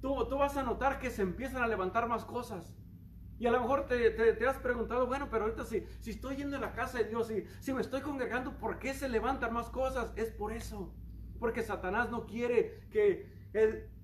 tú, 0.00 0.26
tú 0.28 0.38
vas 0.38 0.56
a 0.56 0.62
notar 0.62 1.00
que 1.00 1.10
se 1.10 1.22
empiezan 1.22 1.62
a 1.62 1.66
levantar 1.66 2.06
más 2.06 2.24
cosas. 2.24 2.76
Y 3.40 3.46
a 3.46 3.50
lo 3.50 3.58
mejor 3.62 3.86
te, 3.86 4.10
te, 4.10 4.46
has 4.46 4.58
preguntado, 4.58 5.06
bueno, 5.06 5.28
pero 5.30 5.44
ahorita 5.44 5.64
si, 5.64 5.82
si 6.00 6.10
estoy 6.10 6.36
yendo 6.36 6.58
a 6.58 6.60
la 6.60 6.74
casa 6.74 6.98
de 6.98 7.04
Dios, 7.04 7.30
y 7.30 7.46
si 7.60 7.72
me 7.72 7.80
estoy 7.80 8.02
congregando, 8.02 8.58
¿por 8.58 8.78
qué 8.78 8.92
se 8.92 9.08
levantan 9.08 9.54
más 9.54 9.70
cosas? 9.70 10.12
Es 10.14 10.30
por 10.30 10.52
eso. 10.52 10.94
Porque 11.38 11.62
Satanás 11.62 12.10
no 12.10 12.26
quiere 12.26 12.82
que 12.90 13.40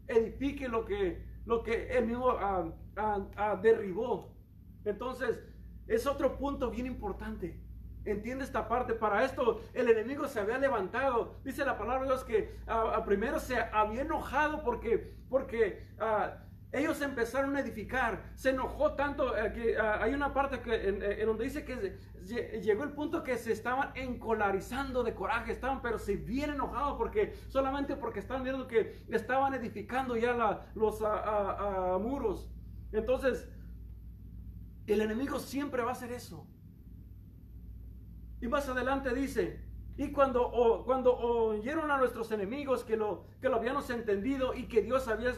edifique 0.09 0.68
lo 0.68 0.87
que, 0.87 1.22
lo 1.44 1.62
que 1.62 1.87
él 1.99 2.07
mismo 2.07 2.31
ah, 2.31 2.72
ah, 2.96 3.27
ah, 3.37 3.61
derribó. 3.62 4.35
Entonces, 4.87 5.38
es 5.87 6.07
otro 6.07 6.38
punto 6.38 6.70
bien 6.70 6.87
importante. 6.87 7.61
Entiende 8.07 8.42
esta 8.42 8.66
parte. 8.66 8.94
Para 8.94 9.22
esto 9.22 9.61
el 9.75 9.90
enemigo 9.90 10.29
se 10.29 10.40
había 10.40 10.57
levantado. 10.57 11.35
Dice 11.44 11.62
la 11.62 11.77
palabra 11.77 12.05
de 12.05 12.07
Dios 12.07 12.25
que 12.25 12.57
primero 13.05 13.38
se 13.38 13.59
había 13.59 14.01
enojado 14.01 14.62
porque, 14.62 15.14
porque 15.29 15.88
ellos 16.73 17.01
empezaron 17.01 17.57
a 17.57 17.61
edificar. 17.61 18.33
Se 18.35 18.51
enojó 18.51 18.95
tanto 18.95 19.37
eh, 19.37 19.53
que 19.53 19.79
ah, 19.79 19.99
hay 20.03 20.15
una 20.15 20.33
parte 20.33 20.61
eh, 20.67 21.19
en, 21.21 21.27
donde 21.27 21.45
dice 21.45 21.65
que 21.65 21.99
llegó 22.61 22.85
el 22.85 22.93
punto 22.93 23.23
que 23.23 23.37
se 23.39 23.53
estaban 23.53 23.93
encolarizando 23.95 25.03
de 25.05 25.15
coraje, 25.15 25.53
estaban 25.53 25.81
pero 25.81 25.99
se 25.99 26.17
bien 26.17 26.51
enojados 26.51 26.97
porque 26.99 27.35
solamente 27.49 27.97
porque 27.97 28.21
estaban 28.21 28.43
viendo 28.43 28.67
que 28.67 29.05
estaban 29.09 29.55
edificando 29.55 30.17
ya 30.17 30.67
los 30.75 31.03
ah, 31.03 31.23
ah, 31.59 31.99
muros. 32.01 32.51
Entonces, 32.93 33.49
el 34.87 35.01
enemigo 35.01 35.39
siempre 35.39 35.83
va 35.83 35.91
a 35.91 35.93
hacer 35.93 36.13
eso. 36.13 36.47
Y 38.41 38.49
más 38.49 38.69
adelante 38.69 39.15
dice, 39.15 39.65
y 39.97 40.13
cuando, 40.13 40.83
cuando 40.85 41.17
oyeron 41.17 41.91
a 41.91 41.97
nuestros 41.97 42.31
enemigos 42.33 42.85
que 42.85 42.97
lo, 42.97 43.25
que 43.41 43.49
lo 43.49 43.57
habíamos 43.57 43.89
entendido 43.89 44.53
y 44.53 44.69
que 44.69 44.83
Dios 44.83 45.09
había 45.09 45.33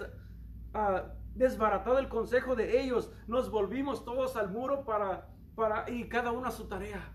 desbaratado 1.39 1.99
el 1.99 2.09
consejo 2.09 2.57
de 2.57 2.81
ellos, 2.81 3.13
nos 3.27 3.51
volvimos 3.51 4.05
todos 4.05 4.37
al 4.37 4.51
muro 4.51 4.85
para, 4.85 5.29
para, 5.55 5.89
y 5.89 6.09
cada 6.09 6.33
uno 6.33 6.49
a 6.49 6.51
su 6.51 6.69
tarea. 6.69 7.13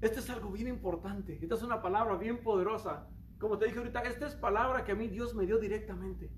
Esto 0.00 0.20
es 0.20 0.28
algo 0.28 0.50
bien 0.50 0.68
importante. 0.68 1.38
Esta 1.40 1.54
es 1.54 1.62
una 1.62 1.80
palabra 1.80 2.16
bien 2.16 2.42
poderosa. 2.42 3.08
Como 3.38 3.56
te 3.56 3.64
dije 3.64 3.78
ahorita, 3.78 4.00
esta 4.02 4.26
es 4.26 4.34
palabra 4.34 4.84
que 4.84 4.92
a 4.92 4.94
mí 4.94 5.08
Dios 5.08 5.34
me 5.34 5.46
dio 5.46 5.58
directamente. 5.58 6.30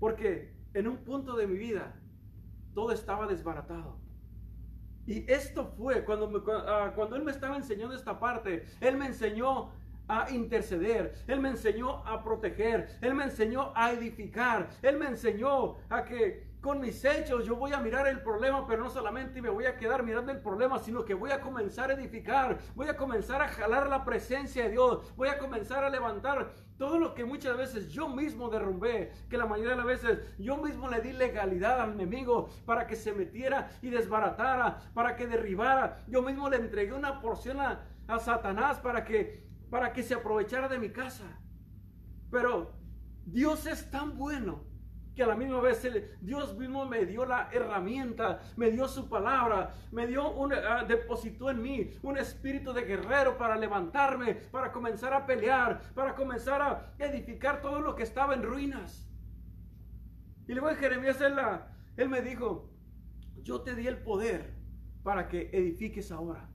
Porque 0.00 0.56
en 0.72 0.88
un 0.88 1.04
punto 1.04 1.36
de 1.36 1.46
mi 1.46 1.58
vida 1.58 2.00
todo 2.74 2.92
estaba 2.92 3.26
desbaratado. 3.26 3.98
Y 5.06 5.30
esto 5.30 5.66
fue 5.76 6.04
cuando, 6.04 6.42
ah, 6.66 6.92
cuando 6.96 7.16
Él 7.16 7.22
me 7.22 7.30
estaba 7.30 7.56
enseñando 7.56 7.94
esta 7.94 8.18
parte. 8.18 8.64
Él 8.80 8.96
me 8.96 9.06
enseñó 9.06 9.70
a 10.08 10.30
interceder, 10.30 11.14
Él 11.26 11.40
me 11.40 11.50
enseñó 11.50 12.06
a 12.06 12.22
proteger, 12.22 12.88
Él 13.00 13.14
me 13.14 13.24
enseñó 13.24 13.72
a 13.74 13.92
edificar, 13.92 14.68
Él 14.82 14.96
me 14.98 15.06
enseñó 15.06 15.76
a 15.88 16.04
que 16.04 16.46
con 16.66 16.80
mis 16.80 17.04
hechos 17.04 17.46
yo 17.46 17.54
voy 17.54 17.72
a 17.72 17.78
mirar 17.78 18.08
el 18.08 18.22
problema, 18.22 18.66
pero 18.66 18.82
no 18.82 18.90
solamente 18.90 19.40
me 19.40 19.50
voy 19.50 19.66
a 19.66 19.76
quedar 19.76 20.02
mirando 20.02 20.32
el 20.32 20.40
problema, 20.40 20.80
sino 20.80 21.04
que 21.04 21.14
voy 21.14 21.30
a 21.30 21.40
comenzar 21.40 21.90
a 21.90 21.94
edificar, 21.94 22.58
voy 22.74 22.88
a 22.88 22.96
comenzar 22.96 23.40
a 23.40 23.46
jalar 23.46 23.88
la 23.88 24.04
presencia 24.04 24.64
de 24.64 24.70
Dios, 24.70 25.14
voy 25.16 25.28
a 25.28 25.38
comenzar 25.38 25.84
a 25.84 25.90
levantar 25.90 26.50
todo 26.76 26.98
lo 26.98 27.14
que 27.14 27.24
muchas 27.24 27.56
veces 27.56 27.92
yo 27.92 28.08
mismo 28.08 28.48
derrumbé, 28.48 29.12
que 29.30 29.38
la 29.38 29.46
mayoría 29.46 29.72
de 29.72 29.76
las 29.76 29.86
veces 29.86 30.18
yo 30.38 30.56
mismo 30.56 30.88
le 30.88 31.00
di 31.00 31.12
legalidad 31.12 31.80
al 31.80 31.92
enemigo 31.92 32.48
para 32.64 32.88
que 32.88 32.96
se 32.96 33.12
metiera 33.12 33.70
y 33.80 33.90
desbaratara, 33.90 34.90
para 34.92 35.14
que 35.14 35.28
derribara, 35.28 36.04
yo 36.08 36.20
mismo 36.20 36.50
le 36.50 36.56
entregué 36.56 36.92
una 36.92 37.20
porción 37.20 37.60
a, 37.60 37.84
a 38.08 38.18
Satanás 38.18 38.80
para 38.80 39.04
que 39.04 39.45
para 39.70 39.92
que 39.92 40.02
se 40.02 40.14
aprovechara 40.14 40.68
de 40.68 40.78
mi 40.78 40.90
casa. 40.90 41.40
Pero 42.30 42.72
Dios 43.24 43.66
es 43.66 43.90
tan 43.90 44.16
bueno 44.16 44.64
que 45.16 45.22
a 45.22 45.26
la 45.26 45.34
misma 45.34 45.60
vez 45.60 45.82
Dios 46.20 46.56
mismo 46.58 46.84
me 46.84 47.06
dio 47.06 47.24
la 47.24 47.48
herramienta, 47.50 48.40
me 48.56 48.70
dio 48.70 48.86
su 48.86 49.08
palabra, 49.08 49.74
me 49.90 50.06
dio 50.06 50.30
un, 50.30 50.52
ah, 50.52 50.84
depositó 50.86 51.50
en 51.50 51.62
mí 51.62 51.90
un 52.02 52.18
espíritu 52.18 52.74
de 52.74 52.82
guerrero 52.82 53.38
para 53.38 53.56
levantarme, 53.56 54.34
para 54.34 54.70
comenzar 54.70 55.14
a 55.14 55.24
pelear, 55.24 55.80
para 55.94 56.14
comenzar 56.14 56.60
a 56.60 56.94
edificar 56.98 57.62
todo 57.62 57.80
lo 57.80 57.94
que 57.96 58.02
estaba 58.02 58.34
en 58.34 58.42
ruinas. 58.42 59.10
Y 60.46 60.52
luego 60.52 60.76
Jeremías 60.76 61.18
él, 61.22 61.34
él 61.96 62.08
me 62.10 62.20
dijo, 62.20 62.70
yo 63.42 63.62
te 63.62 63.74
di 63.74 63.86
el 63.86 64.02
poder 64.02 64.54
para 65.02 65.28
que 65.28 65.48
edifiques 65.50 66.12
ahora. 66.12 66.46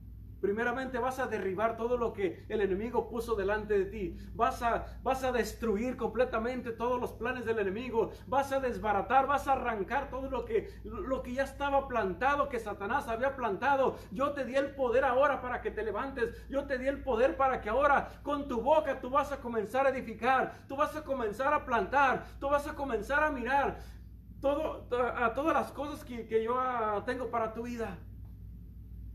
Primeramente 0.42 0.98
vas 0.98 1.20
a 1.20 1.28
derribar 1.28 1.76
todo 1.76 1.96
lo 1.96 2.12
que 2.12 2.44
el 2.48 2.60
enemigo 2.60 3.08
puso 3.08 3.36
delante 3.36 3.78
de 3.78 3.84
ti. 3.84 4.18
Vas 4.34 4.60
a, 4.60 4.86
vas 5.04 5.22
a 5.22 5.30
destruir 5.30 5.96
completamente 5.96 6.72
todos 6.72 7.00
los 7.00 7.12
planes 7.12 7.44
del 7.44 7.60
enemigo. 7.60 8.10
Vas 8.26 8.50
a 8.50 8.58
desbaratar, 8.58 9.28
vas 9.28 9.46
a 9.46 9.52
arrancar 9.52 10.10
todo 10.10 10.28
lo 10.28 10.44
que, 10.44 10.68
lo 10.82 11.22
que 11.22 11.34
ya 11.34 11.44
estaba 11.44 11.86
plantado, 11.86 12.48
que 12.48 12.58
Satanás 12.58 13.06
había 13.06 13.36
plantado. 13.36 13.94
Yo 14.10 14.32
te 14.32 14.44
di 14.44 14.56
el 14.56 14.74
poder 14.74 15.04
ahora 15.04 15.40
para 15.40 15.62
que 15.62 15.70
te 15.70 15.84
levantes. 15.84 16.44
Yo 16.48 16.64
te 16.64 16.76
di 16.76 16.88
el 16.88 17.04
poder 17.04 17.36
para 17.36 17.60
que 17.60 17.70
ahora 17.70 18.08
con 18.24 18.48
tu 18.48 18.60
boca 18.60 19.00
tú 19.00 19.10
vas 19.10 19.30
a 19.30 19.40
comenzar 19.40 19.86
a 19.86 19.90
edificar. 19.90 20.64
Tú 20.66 20.74
vas 20.74 20.96
a 20.96 21.04
comenzar 21.04 21.54
a 21.54 21.64
plantar. 21.64 22.26
Tú 22.40 22.50
vas 22.50 22.66
a 22.66 22.74
comenzar 22.74 23.22
a 23.22 23.30
mirar 23.30 23.78
todo, 24.40 24.88
a 25.16 25.32
todas 25.34 25.54
las 25.54 25.70
cosas 25.70 26.04
que, 26.04 26.26
que 26.26 26.42
yo 26.42 26.58
ah, 26.58 27.00
tengo 27.06 27.30
para 27.30 27.54
tu 27.54 27.62
vida. 27.62 27.96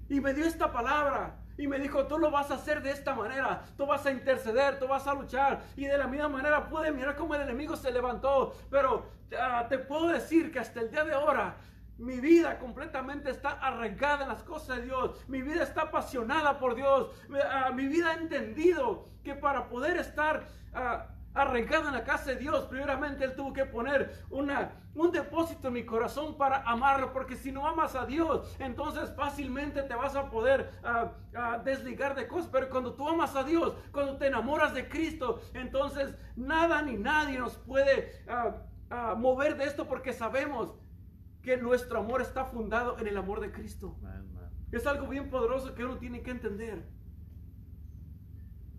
Y 0.09 0.19
me 0.21 0.33
dio 0.33 0.45
esta 0.45 0.71
palabra. 0.71 1.35
Y 1.57 1.67
me 1.67 1.79
dijo, 1.79 2.05
tú 2.05 2.19
lo 2.19 2.29
vas 2.29 2.51
a 2.51 2.55
hacer 2.55 2.81
de 2.83 2.91
esta 2.91 3.15
manera. 3.15 3.63
Tú 3.77 3.85
vas 3.85 4.05
a 4.05 4.11
interceder, 4.11 4.77
tú 4.79 4.87
vas 4.87 5.07
a 5.07 5.13
luchar. 5.13 5.61
Y 5.75 5.85
de 5.85 5.97
la 5.97 6.07
misma 6.07 6.29
manera 6.29 6.67
pude 6.67 6.91
mirar 6.91 7.15
cómo 7.15 7.35
el 7.35 7.41
enemigo 7.41 7.75
se 7.75 7.91
levantó. 7.91 8.55
Pero 8.69 9.07
ah, 9.39 9.65
te 9.67 9.79
puedo 9.79 10.09
decir 10.09 10.51
que 10.51 10.59
hasta 10.59 10.81
el 10.81 10.91
día 10.91 11.03
de 11.03 11.13
ahora 11.13 11.55
mi 11.97 12.19
vida 12.19 12.59
completamente 12.59 13.31
está 13.31 13.53
arraigada 13.53 14.23
en 14.23 14.29
las 14.29 14.43
cosas 14.43 14.77
de 14.77 14.83
Dios. 14.83 15.11
Mi 15.27 15.41
vida 15.41 15.63
está 15.63 15.83
apasionada 15.83 16.59
por 16.59 16.75
Dios. 16.75 17.09
Ah, 17.49 17.71
mi 17.73 17.87
vida 17.87 18.11
ha 18.11 18.13
entendido 18.13 19.07
que 19.23 19.33
para 19.33 19.67
poder 19.67 19.97
estar... 19.97 20.47
Uh, 20.73 21.16
arraigado 21.41 21.87
en 21.87 21.93
la 21.93 22.03
casa 22.03 22.31
de 22.31 22.37
Dios, 22.37 22.65
primeramente 22.65 23.23
Él 23.23 23.35
tuvo 23.35 23.53
que 23.53 23.65
poner 23.65 24.25
una, 24.29 24.71
un 24.95 25.11
depósito 25.11 25.67
en 25.67 25.75
mi 25.75 25.85
corazón 25.85 26.37
para 26.37 26.61
amarlo, 26.63 27.13
porque 27.13 27.35
si 27.35 27.51
no 27.51 27.67
amas 27.67 27.95
a 27.95 28.05
Dios, 28.05 28.55
entonces 28.59 29.13
fácilmente 29.15 29.83
te 29.83 29.95
vas 29.95 30.15
a 30.15 30.29
poder 30.29 30.71
ah, 30.83 31.11
ah, 31.35 31.61
desligar 31.63 32.15
de 32.15 32.27
cosas, 32.27 32.49
pero 32.51 32.69
cuando 32.69 32.93
tú 32.93 33.07
amas 33.07 33.35
a 33.35 33.43
Dios, 33.43 33.73
cuando 33.91 34.17
te 34.17 34.27
enamoras 34.27 34.73
de 34.73 34.89
Cristo, 34.89 35.41
entonces 35.53 36.15
nada 36.35 36.81
ni 36.81 36.97
nadie 36.97 37.37
nos 37.37 37.55
puede 37.55 38.23
ah, 38.27 39.15
mover 39.17 39.57
de 39.57 39.65
esto 39.65 39.87
porque 39.87 40.13
sabemos 40.13 40.73
que 41.43 41.57
nuestro 41.57 41.99
amor 41.99 42.21
está 42.21 42.45
fundado 42.45 42.97
en 42.99 43.07
el 43.07 43.17
amor 43.17 43.39
de 43.39 43.51
Cristo. 43.51 43.97
Es 44.71 44.85
algo 44.85 45.07
bien 45.07 45.29
poderoso 45.29 45.73
que 45.75 45.85
uno 45.85 45.97
tiene 45.97 46.21
que 46.21 46.31
entender. 46.31 46.85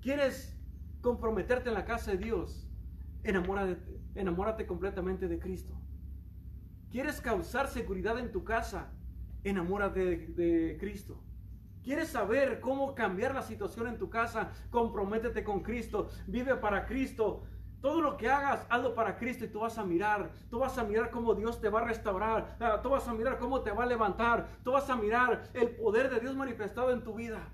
¿Quieres 0.02 0.57
comprometerte 1.00 1.68
en 1.68 1.74
la 1.74 1.84
casa 1.84 2.12
de 2.12 2.18
Dios, 2.18 2.68
enamórate, 3.22 3.78
enamórate 4.14 4.66
completamente 4.66 5.28
de 5.28 5.38
Cristo. 5.38 5.78
¿Quieres 6.90 7.20
causar 7.20 7.68
seguridad 7.68 8.18
en 8.18 8.32
tu 8.32 8.44
casa? 8.44 8.90
Enamórate 9.44 10.28
de, 10.28 10.76
Cristo. 10.80 11.22
¿Quieres 11.82 12.08
saber 12.08 12.60
cómo 12.60 12.94
cambiar 12.94 13.34
la 13.34 13.42
situación 13.42 13.88
en 13.88 13.98
tu 13.98 14.08
casa? 14.08 14.50
Comprométete 14.70 15.44
con 15.44 15.62
Cristo. 15.62 16.08
Vive 16.26 16.56
para 16.56 16.86
Cristo. 16.86 17.44
Todo 17.80 18.00
lo 18.00 18.16
que 18.16 18.28
hagas, 18.28 18.66
hazlo 18.68 18.94
para 18.94 19.16
Cristo 19.16 19.44
y 19.44 19.48
tú 19.48 19.60
vas 19.60 19.78
a 19.78 19.84
mirar. 19.84 20.32
Tú 20.50 20.58
vas 20.58 20.76
a 20.78 20.84
mirar 20.84 21.10
cómo 21.10 21.34
Dios 21.34 21.60
te 21.60 21.68
va 21.68 21.80
a 21.80 21.84
restaurar. 21.84 22.56
Ah, 22.58 22.80
tú 22.82 22.88
vas 22.88 23.06
a 23.06 23.14
mirar 23.14 23.38
cómo 23.38 23.60
te 23.60 23.70
va 23.70 23.84
a 23.84 23.86
levantar. 23.86 24.48
Tú 24.64 24.72
vas 24.72 24.88
a 24.90 24.96
mirar 24.96 25.44
el 25.54 25.76
poder 25.76 26.10
de 26.10 26.20
Dios 26.20 26.34
manifestado 26.34 26.90
en 26.90 27.04
tu 27.04 27.14
vida. 27.14 27.52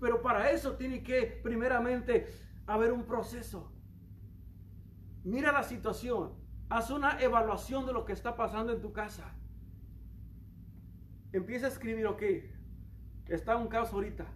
Pero 0.00 0.22
para 0.22 0.50
eso 0.50 0.72
tiene 0.72 1.02
que 1.02 1.40
primeramente 1.42 2.26
haber 2.66 2.92
un 2.92 3.04
proceso. 3.04 3.72
Mira 5.22 5.52
la 5.52 5.62
situación. 5.62 6.32
Haz 6.68 6.90
una 6.90 7.20
evaluación 7.20 7.86
de 7.86 7.92
lo 7.92 8.04
que 8.04 8.12
está 8.12 8.36
pasando 8.36 8.72
en 8.72 8.80
tu 8.80 8.92
casa. 8.92 9.34
Empieza 11.32 11.66
a 11.66 11.70
escribir, 11.70 12.06
ok, 12.06 12.22
está 13.28 13.56
un 13.56 13.68
caos 13.68 13.92
ahorita. 13.92 14.26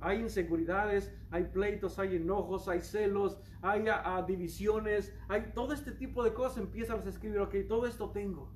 Hay 0.00 0.20
inseguridades, 0.20 1.12
hay 1.30 1.44
pleitos, 1.44 1.98
hay 1.98 2.16
enojos, 2.16 2.68
hay 2.68 2.80
celos, 2.80 3.40
hay 3.62 3.84
divisiones, 4.26 5.14
hay 5.28 5.52
todo 5.54 5.72
este 5.72 5.92
tipo 5.92 6.22
de 6.22 6.32
cosas. 6.32 6.58
Empieza 6.58 6.94
a 6.94 6.98
escribir, 6.98 7.40
ok, 7.40 7.54
todo 7.68 7.86
esto 7.86 8.10
tengo. 8.10 8.52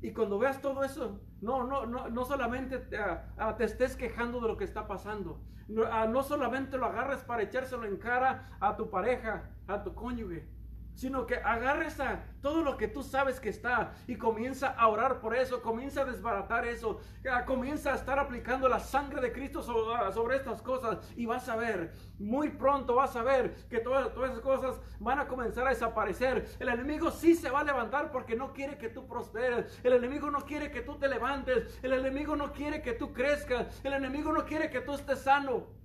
Y 0.00 0.12
cuando 0.12 0.38
veas 0.38 0.60
todo 0.60 0.84
eso, 0.84 1.20
no, 1.40 1.64
no, 1.64 1.86
no, 1.86 2.08
no 2.08 2.24
solamente 2.24 2.78
te, 2.78 2.96
ah, 2.98 3.54
te 3.56 3.64
estés 3.64 3.96
quejando 3.96 4.40
de 4.40 4.48
lo 4.48 4.56
que 4.56 4.64
está 4.64 4.86
pasando. 4.86 5.40
No, 5.66 5.82
ah, 5.84 6.06
no 6.06 6.22
solamente 6.22 6.78
lo 6.78 6.86
agarres 6.86 7.22
para 7.24 7.42
echárselo 7.42 7.84
en 7.84 7.96
cara 7.96 8.56
a 8.60 8.76
tu 8.76 8.90
pareja, 8.90 9.50
a 9.66 9.82
tu 9.82 9.94
cónyuge 9.94 10.57
sino 10.98 11.26
que 11.26 11.36
agarres 11.36 12.00
a 12.00 12.24
todo 12.42 12.64
lo 12.64 12.76
que 12.76 12.88
tú 12.88 13.04
sabes 13.04 13.38
que 13.38 13.50
está 13.50 13.92
y 14.08 14.16
comienza 14.16 14.66
a 14.70 14.88
orar 14.88 15.20
por 15.20 15.36
eso, 15.36 15.62
comienza 15.62 16.00
a 16.00 16.04
desbaratar 16.04 16.66
eso, 16.66 17.00
comienza 17.46 17.92
a 17.92 17.94
estar 17.94 18.18
aplicando 18.18 18.68
la 18.68 18.80
sangre 18.80 19.20
de 19.20 19.32
Cristo 19.32 19.60
ah, 19.94 20.10
sobre, 20.10 20.38
estas 20.38 20.60
cosas 20.60 20.98
y 21.14 21.24
vas 21.24 21.48
a 21.48 21.54
ver, 21.54 21.92
muy 22.18 22.48
pronto 22.48 22.96
vas 22.96 23.14
a 23.14 23.22
ver 23.22 23.54
que 23.70 23.78
todas, 23.78 24.12
todas 24.12 24.32
esas 24.32 24.42
cosas 24.42 24.80
van 24.98 25.20
a 25.20 25.28
comenzar 25.28 25.68
a 25.68 25.70
desaparecer. 25.70 26.48
El 26.58 26.68
enemigo 26.68 27.12
sí 27.12 27.36
se 27.36 27.48
va 27.48 27.60
a 27.60 27.64
levantar 27.64 28.10
porque 28.10 28.34
no 28.34 28.52
quiere 28.52 28.76
que 28.76 28.88
tú 28.88 29.06
prosperes, 29.06 29.78
el 29.84 29.92
enemigo 29.92 30.32
no 30.32 30.40
quiere 30.40 30.72
que 30.72 30.80
tú 30.80 30.96
te 30.96 31.06
levantes, 31.06 31.78
el 31.80 31.92
enemigo 31.92 32.34
no 32.34 32.52
quiere 32.52 32.82
que 32.82 32.94
tú 32.94 33.12
crezcas, 33.12 33.68
el 33.84 33.92
enemigo 33.92 34.32
no 34.32 34.44
quiere 34.44 34.68
que 34.68 34.80
tú 34.80 34.94
estés 34.94 35.20
sano. 35.20 35.78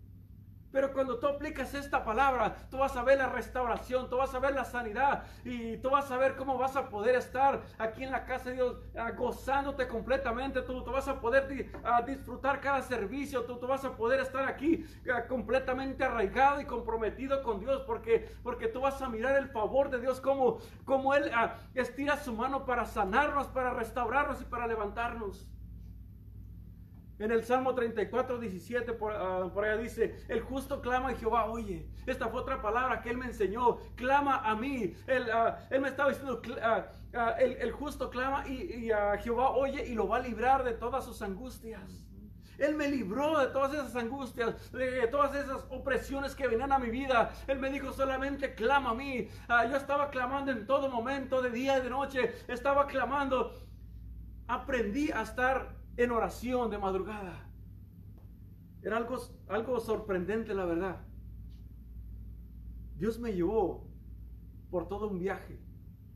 Pero 0.73 0.91
cuando 0.91 1.19
tú 1.19 1.27
aplicas 1.27 1.71
esta 1.75 2.03
palabra, 2.03 2.55
tú 2.71 2.79
vas 2.79 2.97
a 2.97 3.03
ver 3.03 3.19
la 3.19 3.29
restauración, 3.29 4.09
tú 4.09 4.17
vas 4.17 4.33
a 4.33 4.39
ver 4.39 4.55
la 4.55 4.65
sanidad 4.65 5.23
y 5.45 5.77
tú 5.77 5.91
vas 5.91 6.09
a 6.09 6.17
ver 6.17 6.35
cómo 6.35 6.57
vas 6.57 6.75
a 6.75 6.89
poder 6.89 7.15
estar 7.15 7.61
aquí 7.77 8.03
en 8.03 8.11
la 8.11 8.25
casa 8.25 8.49
de 8.49 8.55
Dios 8.55 8.77
ah, 8.97 9.11
gozándote 9.11 9.87
completamente. 9.87 10.63
Tú, 10.63 10.83
vas 10.85 11.07
a 11.07 11.21
poder 11.21 11.69
ah, 11.83 12.01
disfrutar 12.01 12.59
cada 12.59 12.81
servicio, 12.81 13.43
tú, 13.43 13.57
tú, 13.59 13.67
vas 13.67 13.85
a 13.85 13.95
poder 13.95 14.19
estar 14.19 14.45
aquí 14.45 14.83
ah, 15.13 15.27
completamente 15.27 16.03
arraigado 16.03 16.59
y 16.59 16.65
comprometido 16.65 17.43
con 17.43 17.59
Dios 17.59 17.83
porque, 17.85 18.27
porque 18.41 18.67
tú 18.67 18.81
vas 18.81 18.99
a 18.99 19.09
mirar 19.09 19.37
el 19.37 19.49
favor 19.49 19.91
de 19.91 20.01
Dios 20.01 20.19
como, 20.19 20.57
como 20.85 21.13
Él 21.13 21.31
estira 21.75 22.17
su 22.17 22.33
mano 22.33 22.65
para 22.65 22.85
sanarnos, 22.85 23.45
para 23.47 23.75
restaurarnos 23.75 24.41
y 24.41 24.45
para 24.45 24.65
levantarnos. 24.65 25.47
En 27.19 27.31
el 27.31 27.43
Salmo 27.43 27.75
34, 27.75 28.39
17, 28.39 28.93
por, 28.93 29.11
uh, 29.13 29.51
por, 29.51 29.65
allá 29.65 29.77
dice, 29.77 30.25
el 30.27 30.41
justo 30.41 30.81
clama 30.81 31.09
a 31.09 31.15
Jehová, 31.15 31.45
oye, 31.45 31.87
esta 32.07 32.27
fue 32.27 32.41
otra 32.41 32.61
palabra 32.61 33.01
que 33.01 33.11
él 33.11 33.17
me 33.17 33.27
enseñó, 33.27 33.77
clama 33.95 34.37
a 34.37 34.55
mí. 34.55 34.95
Él, 35.05 35.27
uh, 35.29 35.53
él 35.69 35.81
me 35.81 35.89
estaba 35.89 36.09
diciendo, 36.09 36.41
uh, 36.43 37.17
el, 37.39 37.71
justo 37.71 38.09
clama 38.09 38.47
y, 38.47 38.85
y 38.85 38.91
a 38.91 39.17
Jehová 39.17 39.51
oye 39.51 39.85
y 39.85 39.93
lo 39.93 40.07
va 40.07 40.17
a 40.17 40.19
librar 40.21 40.63
de 40.63 40.73
todas 40.73 41.05
sus 41.05 41.21
angustias. 41.21 42.03
Él 42.57 42.75
me 42.75 42.87
libró 42.87 43.39
de 43.39 43.47
todas 43.47 43.73
esas 43.73 43.95
angustias, 43.95 44.71
de 44.71 45.07
todas 45.07 45.35
esas 45.35 45.65
opresiones 45.69 46.35
que 46.35 46.47
venían 46.47 46.71
a 46.71 46.79
mi 46.79 46.89
vida. 46.89 47.31
Él 47.47 47.59
me 47.59 47.69
dijo 47.69 47.91
solamente 47.93 48.53
clama 48.53 48.91
a 48.91 48.93
mí. 48.93 49.27
yo 49.69 49.75
estaba 49.75 50.09
clamando 50.09 50.51
en 50.51 50.65
todo 50.65 50.89
momento, 50.89 51.41
de 51.41 51.49
día 51.49 51.77
y 51.77 51.81
de 51.81 51.89
noche. 51.89 52.33
Estaba 52.47 52.87
clamando. 52.87 53.53
Aprendí 54.47 55.11
a 55.11 55.23
estar 55.23 55.82
en 55.97 56.11
oración 56.11 56.69
de 56.71 56.77
madrugada. 56.77 57.49
Era 58.81 58.97
algo, 58.97 59.17
algo 59.47 59.79
sorprendente, 59.79 60.53
la 60.53 60.65
verdad. 60.65 61.01
Dios 62.97 63.19
me 63.19 63.33
llevó 63.33 63.87
por 64.69 64.87
todo 64.87 65.09
un 65.09 65.19
viaje 65.19 65.59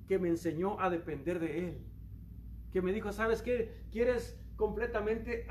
que 0.07 0.19
me 0.19 0.29
enseñó 0.29 0.79
a 0.79 0.89
depender 0.89 1.39
de 1.39 1.69
Él. 1.69 1.85
Que 2.71 2.81
me 2.81 2.91
dijo, 2.91 3.11
¿sabes 3.11 3.41
qué? 3.41 3.85
¿Quieres 3.91 4.39
completamente 4.55 5.47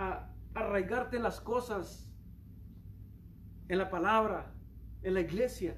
arraigarte 0.55 1.17
en 1.17 1.23
las 1.23 1.41
cosas? 1.41 2.11
En 3.69 3.79
la 3.79 3.91
palabra, 3.91 4.53
en 5.03 5.15
la 5.15 5.21
iglesia. 5.21 5.77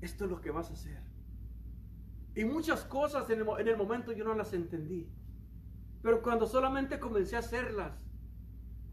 Esto 0.00 0.24
es 0.24 0.30
lo 0.30 0.40
que 0.40 0.50
vas 0.50 0.70
a 0.70 0.74
hacer. 0.74 1.02
Y 2.34 2.44
muchas 2.44 2.84
cosas 2.84 3.28
en 3.30 3.68
el 3.68 3.76
momento 3.76 4.12
yo 4.12 4.24
no 4.24 4.34
las 4.34 4.52
entendí. 4.52 5.08
Pero 6.04 6.20
cuando 6.20 6.46
solamente 6.46 7.00
comencé 7.00 7.34
a 7.34 7.38
hacerlas, 7.38 8.06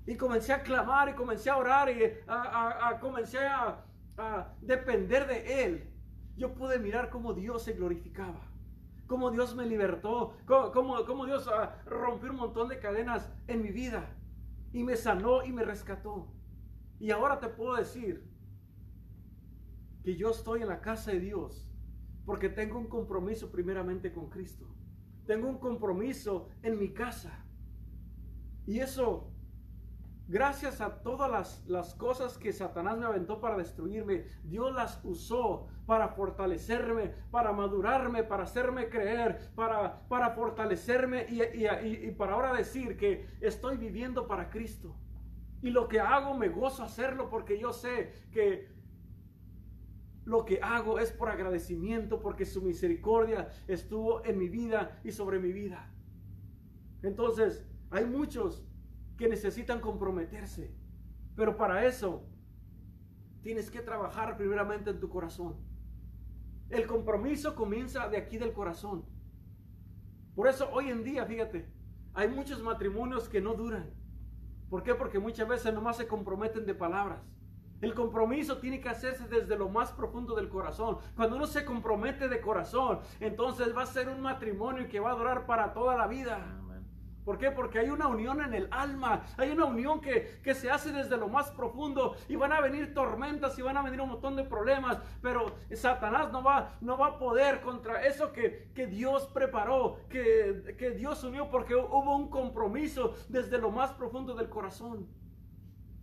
y 0.08 0.16
comencé 0.16 0.54
a 0.54 0.64
clamar, 0.64 1.10
y 1.10 1.14
comencé 1.14 1.50
a 1.50 1.58
orar, 1.58 1.90
y 1.90 2.06
a, 2.26 2.98
comencé 3.02 3.38
a, 3.40 3.84
depender 4.62 5.28
de 5.28 5.66
Él, 5.66 5.94
yo 6.38 6.54
pude 6.54 6.80
mirar 6.80 7.10
cómo 7.10 7.34
Dios 7.34 7.64
se 7.64 7.74
glorificaba, 7.74 8.50
cómo 9.08 9.30
Dios 9.30 9.58
me 9.58 9.66
libertó, 9.66 10.38
cómo, 10.46 11.26
Dios 11.26 11.50
ah, 11.54 11.82
rompió 11.86 12.32
un 12.32 12.38
montón 12.38 12.70
de 12.70 12.80
cadenas 12.80 13.30
en 13.48 13.62
mi 13.62 13.72
vida, 13.72 14.16
y 14.72 14.86
me 14.86 14.96
sanó 14.96 15.44
y 15.44 15.52
me 15.52 15.66
rescató. 15.66 16.32
Y 16.98 17.12
ahora 17.12 17.42
te 17.42 17.50
puedo 17.50 17.76
decir 17.76 18.26
que 20.02 20.16
yo 20.16 20.30
estoy 20.30 20.62
en 20.62 20.70
la 20.70 20.80
casa 20.80 21.12
de 21.12 21.20
Dios 21.20 21.68
porque 22.26 22.48
tengo 22.48 22.78
un 22.78 22.88
compromiso 22.88 23.52
primeramente 23.52 24.14
con 24.14 24.30
Cristo. 24.30 24.66
Tengo 25.32 25.48
un 25.48 25.60
compromiso 25.60 26.50
en 26.62 26.78
mi 26.78 26.90
casa. 26.90 27.32
Y 28.68 28.80
eso, 28.80 29.32
gracias 30.28 30.82
a 30.82 31.02
todas 31.02 31.64
las, 31.66 31.96
cosas 31.96 32.38
que 32.38 32.52
Satanás 32.52 32.98
me 32.98 33.06
aventó 33.06 33.40
para 33.40 33.56
destruirme, 33.56 34.26
Dios 34.44 34.76
las 34.76 35.00
usó 35.06 35.68
para 35.86 36.10
fortalecerme, 36.10 37.14
para 37.32 37.54
madurarme, 37.54 38.26
para 38.26 38.44
hacerme 38.44 38.90
creer, 38.90 39.54
para, 39.56 40.06
para 40.10 40.32
fortalecerme 40.32 41.28
y, 41.30 41.42
y 41.42 42.12
para 42.12 42.34
ahora 42.34 42.54
decir 42.54 42.98
que 42.98 43.26
estoy 43.40 43.78
viviendo 43.78 44.28
para 44.28 44.50
Cristo. 44.50 44.98
Y 45.62 45.70
lo 45.70 45.88
que 45.88 46.02
hago 46.02 46.34
me 46.34 46.50
gozo 46.50 46.84
hacerlo 46.84 47.30
porque 47.30 47.58
yo 47.58 47.72
sé 47.72 48.12
que 48.34 48.68
lo 50.26 50.46
que 50.46 50.60
hago 50.62 51.00
es 51.00 51.12
por 51.12 51.30
agradecimiento 51.30 52.20
porque 52.20 52.46
su 52.46 52.62
misericordia 52.62 53.50
estuvo 53.68 54.24
en 54.24 54.38
mi 54.38 54.50
vida 54.50 55.00
y 55.04 55.12
sobre 55.12 55.40
mi 55.40 55.52
vida. 55.52 55.92
Entonces, 57.02 57.66
hay 57.90 58.06
muchos 58.06 58.64
que 59.18 59.28
necesitan 59.28 59.80
comprometerse, 59.80 60.74
pero 61.36 61.58
para 61.58 61.86
eso 61.86 62.28
tienes 63.42 63.72
que 63.72 63.82
trabajar 63.82 64.38
primeramente 64.38 64.92
en 64.92 65.00
tu 65.00 65.10
corazón. 65.10 65.56
El 66.70 66.88
compromiso 66.88 67.56
comienza 67.56 68.08
de 68.08 68.18
aquí 68.18 68.38
del 68.38 68.54
corazón. 68.54 69.06
Por 70.36 70.48
eso 70.48 70.70
hoy 70.72 70.90
en 70.90 71.04
día, 71.04 71.26
fíjate, 71.26 71.68
hay 72.14 72.30
muchos 72.30 72.62
matrimonios 72.62 73.28
que 73.28 73.42
no 73.42 73.56
duran. 73.56 73.94
¿Por 74.70 74.84
qué? 74.84 74.96
Porque 74.96 75.20
muchas 75.20 75.48
veces 75.48 75.74
nomás 75.74 75.98
se 75.98 76.08
comprometen 76.08 76.66
de 76.66 76.74
palabras. 76.74 77.22
El 77.82 77.94
compromiso 77.94 78.58
tiene 78.58 78.80
que 78.80 78.90
hacerse 78.90 79.28
desde 79.28 79.58
lo 79.58 79.70
más 79.70 79.92
profundo 79.92 80.36
del 80.36 80.50
corazón. 80.50 80.98
Cuando 81.16 81.36
uno 81.36 81.48
se 81.48 81.66
compromete 81.66 82.28
de 82.28 82.40
corazón, 82.40 83.00
entonces 83.20 83.76
va 83.76 83.84
a 83.84 83.88
ser 83.88 84.08
un 84.08 84.22
matrimonio 84.22 84.88
que 84.88 85.00
va 85.00 85.12
a 85.12 85.16
durar 85.16 85.46
para 85.46 85.74
toda 85.74 85.96
la 85.98 86.08
vida. 86.08 86.62
¿Por 87.26 87.38
qué? 87.38 87.52
Porque 87.52 87.80
hay 87.80 87.90
una 87.90 88.08
unión 88.08 88.42
en 88.42 88.54
el 88.54 88.68
alma, 88.72 89.24
hay 89.38 89.52
una 89.52 89.66
unión 89.66 90.02
que, 90.02 90.42
se 90.54 90.72
hace 90.72 90.92
desde 90.92 91.18
lo 91.18 91.28
más 91.28 91.52
profundo 91.52 92.16
y 92.28 92.36
van 92.36 92.52
a 92.52 92.62
venir 92.62 92.94
tormentas 92.94 93.58
y 93.58 93.62
van 93.62 93.78
a 93.78 93.84
venir 93.84 94.02
un 94.02 94.10
montón 94.10 94.36
de 94.36 94.44
problemas, 94.44 94.98
pero 95.22 95.56
Satanás 95.74 96.32
no 96.32 96.44
va, 96.44 96.78
no 96.82 96.98
va 96.98 97.08
a 97.08 97.20
poder 97.20 97.62
contra 97.62 98.06
eso 98.06 98.32
que, 98.32 98.72
que 98.74 98.88
Dios 98.88 99.28
preparó, 99.34 100.00
que, 100.10 100.76
que 100.78 100.92
Dios 100.92 101.24
unió 101.24 101.50
porque 101.50 101.76
hubo 101.76 102.16
un 102.16 102.30
compromiso 102.30 103.14
desde 103.30 103.58
lo 103.60 103.72
más 103.72 103.92
profundo 103.94 104.34
del 104.34 104.50
corazón. 104.50 105.08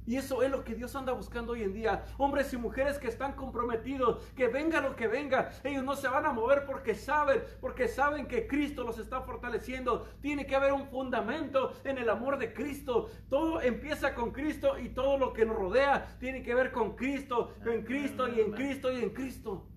Y 0.08 0.16
eso 0.16 0.42
es 0.42 0.50
lo 0.50 0.64
que 0.64 0.74
Dios 0.74 0.96
anda 0.96 1.12
buscando 1.12 1.52
hoy 1.52 1.62
en 1.62 1.74
día. 1.74 2.06
Hombres 2.16 2.50
y 2.54 2.56
mujeres 2.56 2.98
que 2.98 3.08
están 3.08 3.34
comprometidos, 3.34 4.24
que 4.34 4.48
venga 4.48 4.80
lo 4.80 4.96
que 4.96 5.06
venga, 5.06 5.50
ellos 5.62 5.84
no 5.84 5.96
se 5.96 6.08
van 6.08 6.24
a 6.24 6.32
mover 6.32 6.64
porque 6.64 6.94
saben, 6.94 7.42
porque 7.60 7.88
saben 7.88 8.26
que 8.26 8.46
Cristo 8.46 8.84
los 8.84 8.98
está 8.98 9.20
fortaleciendo. 9.20 10.08
Tiene 10.22 10.46
que 10.46 10.56
haber 10.56 10.72
un 10.72 10.86
fundamento 10.86 11.74
en 11.84 11.98
el 11.98 12.08
amor 12.08 12.38
de 12.38 12.54
Cristo. 12.54 13.10
Todo 13.28 13.60
empieza 13.60 14.14
con 14.14 14.30
Cristo 14.30 14.78
y 14.78 14.88
todo 14.88 15.18
lo 15.18 15.34
que 15.34 15.44
nos 15.44 15.56
rodea 15.56 16.16
tiene 16.18 16.42
que 16.42 16.54
ver 16.54 16.72
con 16.72 16.96
Cristo, 16.96 17.52
en 17.66 17.84
Cristo 17.84 18.28
y 18.28 18.40
en 18.40 18.52
Cristo 18.52 18.90
y 18.90 19.02
en 19.02 19.10
Cristo. 19.10 19.68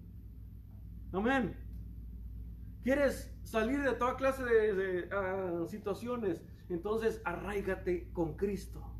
Amén. 1.11 1.57
¿Quieres 2.83 3.37
salir 3.43 3.81
de 3.81 3.91
toda 3.95 4.15
clase 4.15 4.45
de, 4.45 5.09
ah, 5.11 5.65
situaciones? 5.67 6.41
Entonces 6.69 7.21
arraigate 7.25 8.13
con 8.13 8.37
Cristo. 8.37 8.90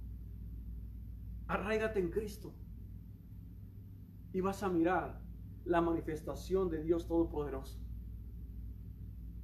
Arraigate 1.52 2.00
en 2.00 2.10
Cristo. 2.10 2.54
Y 4.32 4.40
vas 4.40 4.64
a 4.64 4.70
mirar 4.70 5.20
la 5.66 5.82
manifestación 5.82 6.70
de 6.70 6.82
Dios 6.82 7.08
Todopoderoso. 7.08 7.78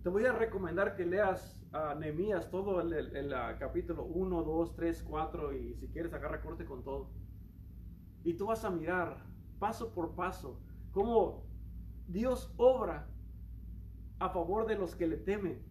Te 0.04 0.10
voy 0.10 0.24
a 0.24 0.32
recomendar 0.32 0.96
que 0.96 1.06
leas 1.06 1.62
a 1.74 1.96
Nehemías 1.96 2.50
todo 2.50 2.80
el, 2.80 3.34
capítulo 3.60 4.06
1, 4.06 4.42
2, 4.42 4.76
3, 4.78 5.04
4 5.04 5.54
y 5.54 5.74
si 5.74 5.90
quieres 5.90 6.14
agarra 6.14 6.40
corte 6.40 6.64
con 6.64 6.82
todo. 6.82 7.12
Y 8.24 8.36
tú 8.36 8.46
vas 8.46 8.64
a 8.64 8.70
mirar 8.70 9.18
paso 9.60 9.94
por 9.94 10.16
paso 10.16 10.62
cómo 10.94 11.44
Dios 12.08 12.54
obra 12.56 13.10
a 14.20 14.30
favor 14.30 14.66
de 14.66 14.78
los 14.78 14.96
que 14.96 15.08
le 15.08 15.18
temen. 15.18 15.62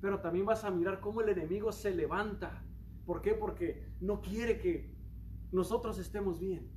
Pero 0.00 0.20
también 0.20 0.46
vas 0.46 0.62
a 0.62 0.70
mirar 0.70 1.00
cómo 1.00 1.20
el 1.20 1.30
enemigo 1.30 1.72
se 1.72 1.92
levanta. 1.92 2.64
¿Por 3.04 3.22
qué? 3.22 3.34
Porque 3.34 3.92
no 4.00 4.20
quiere 4.20 4.60
que 4.60 4.89
nosotros 5.52 5.98
estemos 5.98 6.38
bien. 6.40 6.70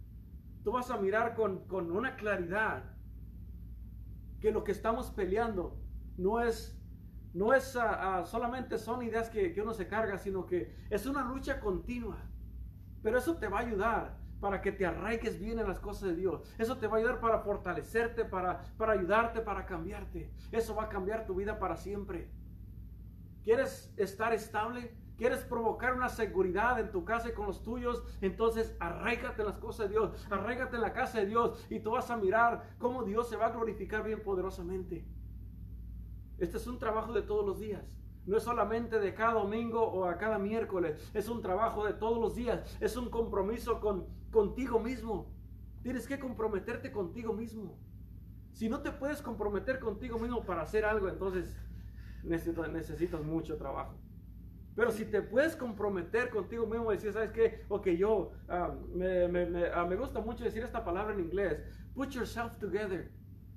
Tú 0.63 0.71
vas 0.71 0.89
a 0.89 0.97
mirar 0.97 1.35
con, 1.35 1.65
una 1.91 2.15
claridad 2.15 2.83
que 4.39 4.51
lo 4.51 4.63
que 4.63 4.71
estamos 4.71 5.11
peleando 5.11 5.77
no 6.17 6.41
es, 6.41 6.79
no 7.33 7.53
es 7.53 7.77
solamente 8.25 8.77
son 8.77 9.01
ideas 9.03 9.29
que, 9.29 9.53
uno 9.61 9.73
se 9.73 9.87
carga, 9.87 10.17
sino 10.17 10.45
que 10.45 10.75
es 10.89 11.05
una 11.05 11.23
lucha 11.23 11.59
continua. 11.59 12.17
Pero 13.01 13.17
eso 13.17 13.35
te 13.35 13.47
va 13.47 13.59
a 13.59 13.61
ayudar 13.61 14.17
para 14.39 14.61
que 14.61 14.71
te 14.71 14.85
arraigues 14.85 15.39
bien 15.39 15.59
en 15.59 15.67
las 15.67 15.79
cosas 15.79 16.09
de 16.09 16.15
Dios. 16.15 16.41
Eso 16.57 16.77
te 16.77 16.87
va 16.87 16.95
a 16.95 16.99
ayudar 16.99 17.19
para 17.19 17.39
fortalecerte, 17.39 18.25
para, 18.25 18.61
para 18.77 18.93
ayudarte, 18.93 19.41
para 19.41 19.65
cambiarte. 19.65 20.31
Eso 20.51 20.75
va 20.75 20.83
a 20.83 20.89
cambiar 20.89 21.25
tu 21.25 21.35
vida 21.35 21.59
para 21.59 21.75
siempre. 21.75 22.29
¿Quieres 23.43 23.93
estar 23.97 24.33
estable? 24.33 24.95
¿Quieres 25.17 25.43
provocar 25.43 25.93
una 25.93 26.09
seguridad 26.09 26.79
en 26.79 26.91
tu 26.91 27.05
casa 27.05 27.29
y 27.29 27.33
con 27.33 27.45
los 27.45 27.61
tuyos? 27.61 28.03
Entonces 28.21 28.75
arraigate 28.79 29.41
en 29.41 29.47
las 29.47 29.59
cosas 29.59 29.87
de 29.87 29.93
Dios, 29.93 30.27
arraigate 30.29 30.75
en 30.75 30.81
la 30.81 30.93
casa 30.93 31.19
de 31.19 31.27
Dios 31.27 31.65
y 31.69 31.79
tú 31.79 31.91
vas 31.91 32.09
a 32.09 32.17
mirar 32.17 32.75
cómo 32.79 33.03
Dios 33.03 33.29
se 33.29 33.37
va 33.37 33.47
a 33.47 33.51
glorificar 33.51 34.03
bien 34.03 34.23
poderosamente. 34.23 35.05
Este 36.39 36.57
es 36.57 36.65
un 36.67 36.79
trabajo 36.79 37.13
de 37.13 37.21
todos 37.21 37.45
los 37.45 37.59
días. 37.59 37.83
No 38.25 38.37
es 38.37 38.43
solamente 38.43 38.99
de 38.99 39.13
cada 39.13 39.33
domingo 39.33 39.83
o 39.83 40.05
a 40.05 40.17
cada 40.17 40.39
miércoles. 40.39 40.97
Es 41.13 41.29
un 41.29 41.41
trabajo 41.41 41.85
de 41.85 41.93
todos 41.93 42.19
los 42.19 42.35
días. 42.35 42.77
Es 42.79 42.95
un 42.95 43.09
compromiso 43.09 43.79
con, 43.79 44.07
contigo 44.31 44.79
mismo. 44.79 45.31
Tienes 45.83 46.07
que 46.07 46.17
comprometerte 46.17 46.91
contigo 46.91 47.33
mismo. 47.33 47.77
Si 48.53 48.69
no 48.69 48.81
te 48.81 48.91
puedes 48.91 49.21
comprometer 49.21 49.79
contigo 49.79 50.17
mismo 50.17 50.43
para 50.45 50.61
hacer 50.61 50.85
algo, 50.85 51.09
entonces 51.09 51.57
necesitas, 52.23 52.71
necesitas 52.71 53.21
mucho 53.21 53.57
trabajo. 53.57 53.97
Pero 54.75 54.91
si 54.91 55.05
te 55.05 55.21
puedes 55.21 55.55
comprometer 55.55 56.29
contigo 56.29 56.65
mismo 56.65 56.91
decir, 56.91 57.13
¿sabes 57.13 57.31
qué? 57.31 57.63
Ok, 57.69 57.89
yo 57.89 58.31
ah, 58.49 58.73
me, 58.93 59.27
me, 59.27 59.67
ah, 59.67 59.85
me, 59.85 59.95
gusta 59.95 60.19
mucho 60.19 60.43
decir 60.43 60.63
esta 60.63 60.83
palabra 60.83 61.13
en 61.13 61.19
inglés. 61.19 61.61
Put 61.93 62.09
yourself 62.09 62.57
together. 62.57 63.11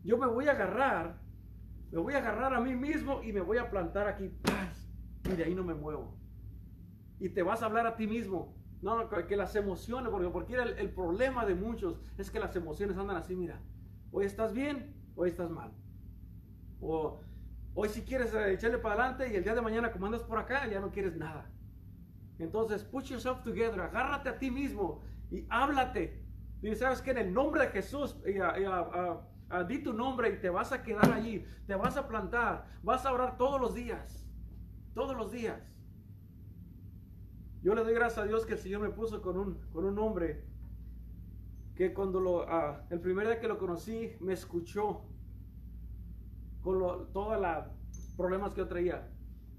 Yo 0.04 0.18
me 0.18 0.26
voy 0.26 0.46
a 0.48 0.52
agarrar, 0.52 1.18
me 1.90 1.98
voy 1.98 2.14
a 2.14 2.18
agarrar 2.18 2.52
a 2.52 2.60
mí 2.60 2.74
mismo 2.74 3.22
y 3.22 3.32
me 3.32 3.40
voy 3.40 3.56
a 3.56 3.70
plantar 3.70 4.06
aquí. 4.06 4.28
Paz, 4.28 4.90
y 5.24 5.30
de 5.30 5.44
ahí 5.44 5.54
no 5.54 5.64
me 5.64 5.74
muevo. 5.74 6.18
Y 7.18 7.30
te 7.30 7.42
vas 7.42 7.62
a 7.62 7.66
hablar 7.66 7.86
a 7.86 7.96
ti 7.96 8.06
mismo. 8.06 8.54
No, 8.82 9.08
que 9.08 9.36
las 9.36 9.56
emociones, 9.56 10.10
porque, 10.10 10.28
porque 10.28 10.54
el, 10.54 10.78
el 10.78 10.90
problema 10.90 11.46
de 11.46 11.54
muchos 11.54 11.98
es 12.18 12.30
que 12.30 12.38
las 12.38 12.54
emociones 12.56 12.98
andan 12.98 13.16
así, 13.16 13.34
mira. 13.34 13.62
Hoy 14.12 14.26
estás 14.26 14.52
bien, 14.52 14.94
hoy 15.16 15.30
estás 15.30 15.50
mal. 15.50 15.72
O 16.78 17.20
Hoy 17.78 17.90
si 17.90 18.00
quieres 18.00 18.32
eh, 18.32 18.54
echarle 18.54 18.78
para 18.78 18.94
adelante 18.94 19.30
y 19.30 19.36
el 19.36 19.44
día 19.44 19.54
de 19.54 19.60
mañana 19.60 19.92
como 19.92 20.06
andas 20.06 20.22
por 20.22 20.38
acá 20.38 20.66
ya 20.66 20.80
no 20.80 20.90
quieres 20.90 21.14
nada. 21.14 21.46
Entonces, 22.38 22.82
put 22.82 23.04
yourself 23.04 23.42
together, 23.42 23.78
agárrate 23.80 24.30
a 24.30 24.38
ti 24.38 24.50
mismo 24.50 25.02
y 25.30 25.46
háblate. 25.50 26.24
Y 26.62 26.74
sabes 26.74 27.02
que 27.02 27.10
en 27.10 27.18
el 27.18 27.34
nombre 27.34 27.66
de 27.66 27.68
Jesús, 27.68 28.16
di 29.68 29.78
tu 29.82 29.92
nombre 29.92 30.30
y 30.30 30.40
te 30.40 30.48
vas 30.48 30.72
a 30.72 30.82
quedar 30.82 31.12
allí, 31.12 31.44
te 31.66 31.74
vas 31.74 31.98
a 31.98 32.08
plantar, 32.08 32.66
vas 32.82 33.04
a 33.04 33.12
orar 33.12 33.36
todos 33.36 33.60
los 33.60 33.74
días, 33.74 34.26
todos 34.94 35.14
los 35.14 35.30
días. 35.30 35.60
Yo 37.62 37.74
le 37.74 37.84
doy 37.84 37.92
gracias 37.92 38.24
a 38.24 38.26
Dios 38.26 38.46
que 38.46 38.54
el 38.54 38.58
Señor 38.58 38.80
me 38.80 38.88
puso 38.88 39.20
con 39.20 39.36
un, 39.36 39.60
con 39.70 39.84
un 39.84 39.98
hombre 39.98 40.46
que 41.74 41.92
cuando 41.92 42.20
lo, 42.20 42.48
ah, 42.48 42.86
el 42.88 43.00
primer 43.00 43.26
día 43.26 43.38
que 43.38 43.48
lo 43.48 43.58
conocí 43.58 44.16
me 44.20 44.32
escuchó 44.32 45.02
con 46.66 47.12
todos 47.12 47.40
los 47.40 48.16
problemas 48.16 48.52
que 48.52 48.58
yo 48.58 48.66
traía. 48.66 49.08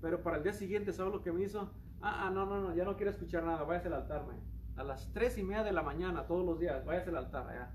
Pero 0.01 0.21
para 0.21 0.37
el 0.37 0.43
día 0.43 0.51
siguiente, 0.51 0.91
¿sabes 0.91 1.13
lo 1.13 1.23
que 1.23 1.31
me 1.31 1.41
hizo? 1.41 1.71
Ah, 2.01 2.27
ah, 2.27 2.29
no, 2.29 2.45
no, 2.45 2.61
no, 2.61 2.75
ya 2.75 2.83
no 2.83 2.97
quiero 2.97 3.11
escuchar 3.11 3.45
nada, 3.45 3.63
váyase 3.63 3.87
al 3.87 3.93
altar, 3.93 4.27
man. 4.27 4.41
A 4.75 4.83
las 4.83 5.11
tres 5.13 5.37
y 5.37 5.43
media 5.43 5.63
de 5.63 5.71
la 5.71 5.81
mañana, 5.83 6.27
todos 6.27 6.45
los 6.45 6.59
días, 6.59 6.85
váyase 6.85 7.09
al 7.09 7.15
altar, 7.15 7.47
allá. 7.47 7.71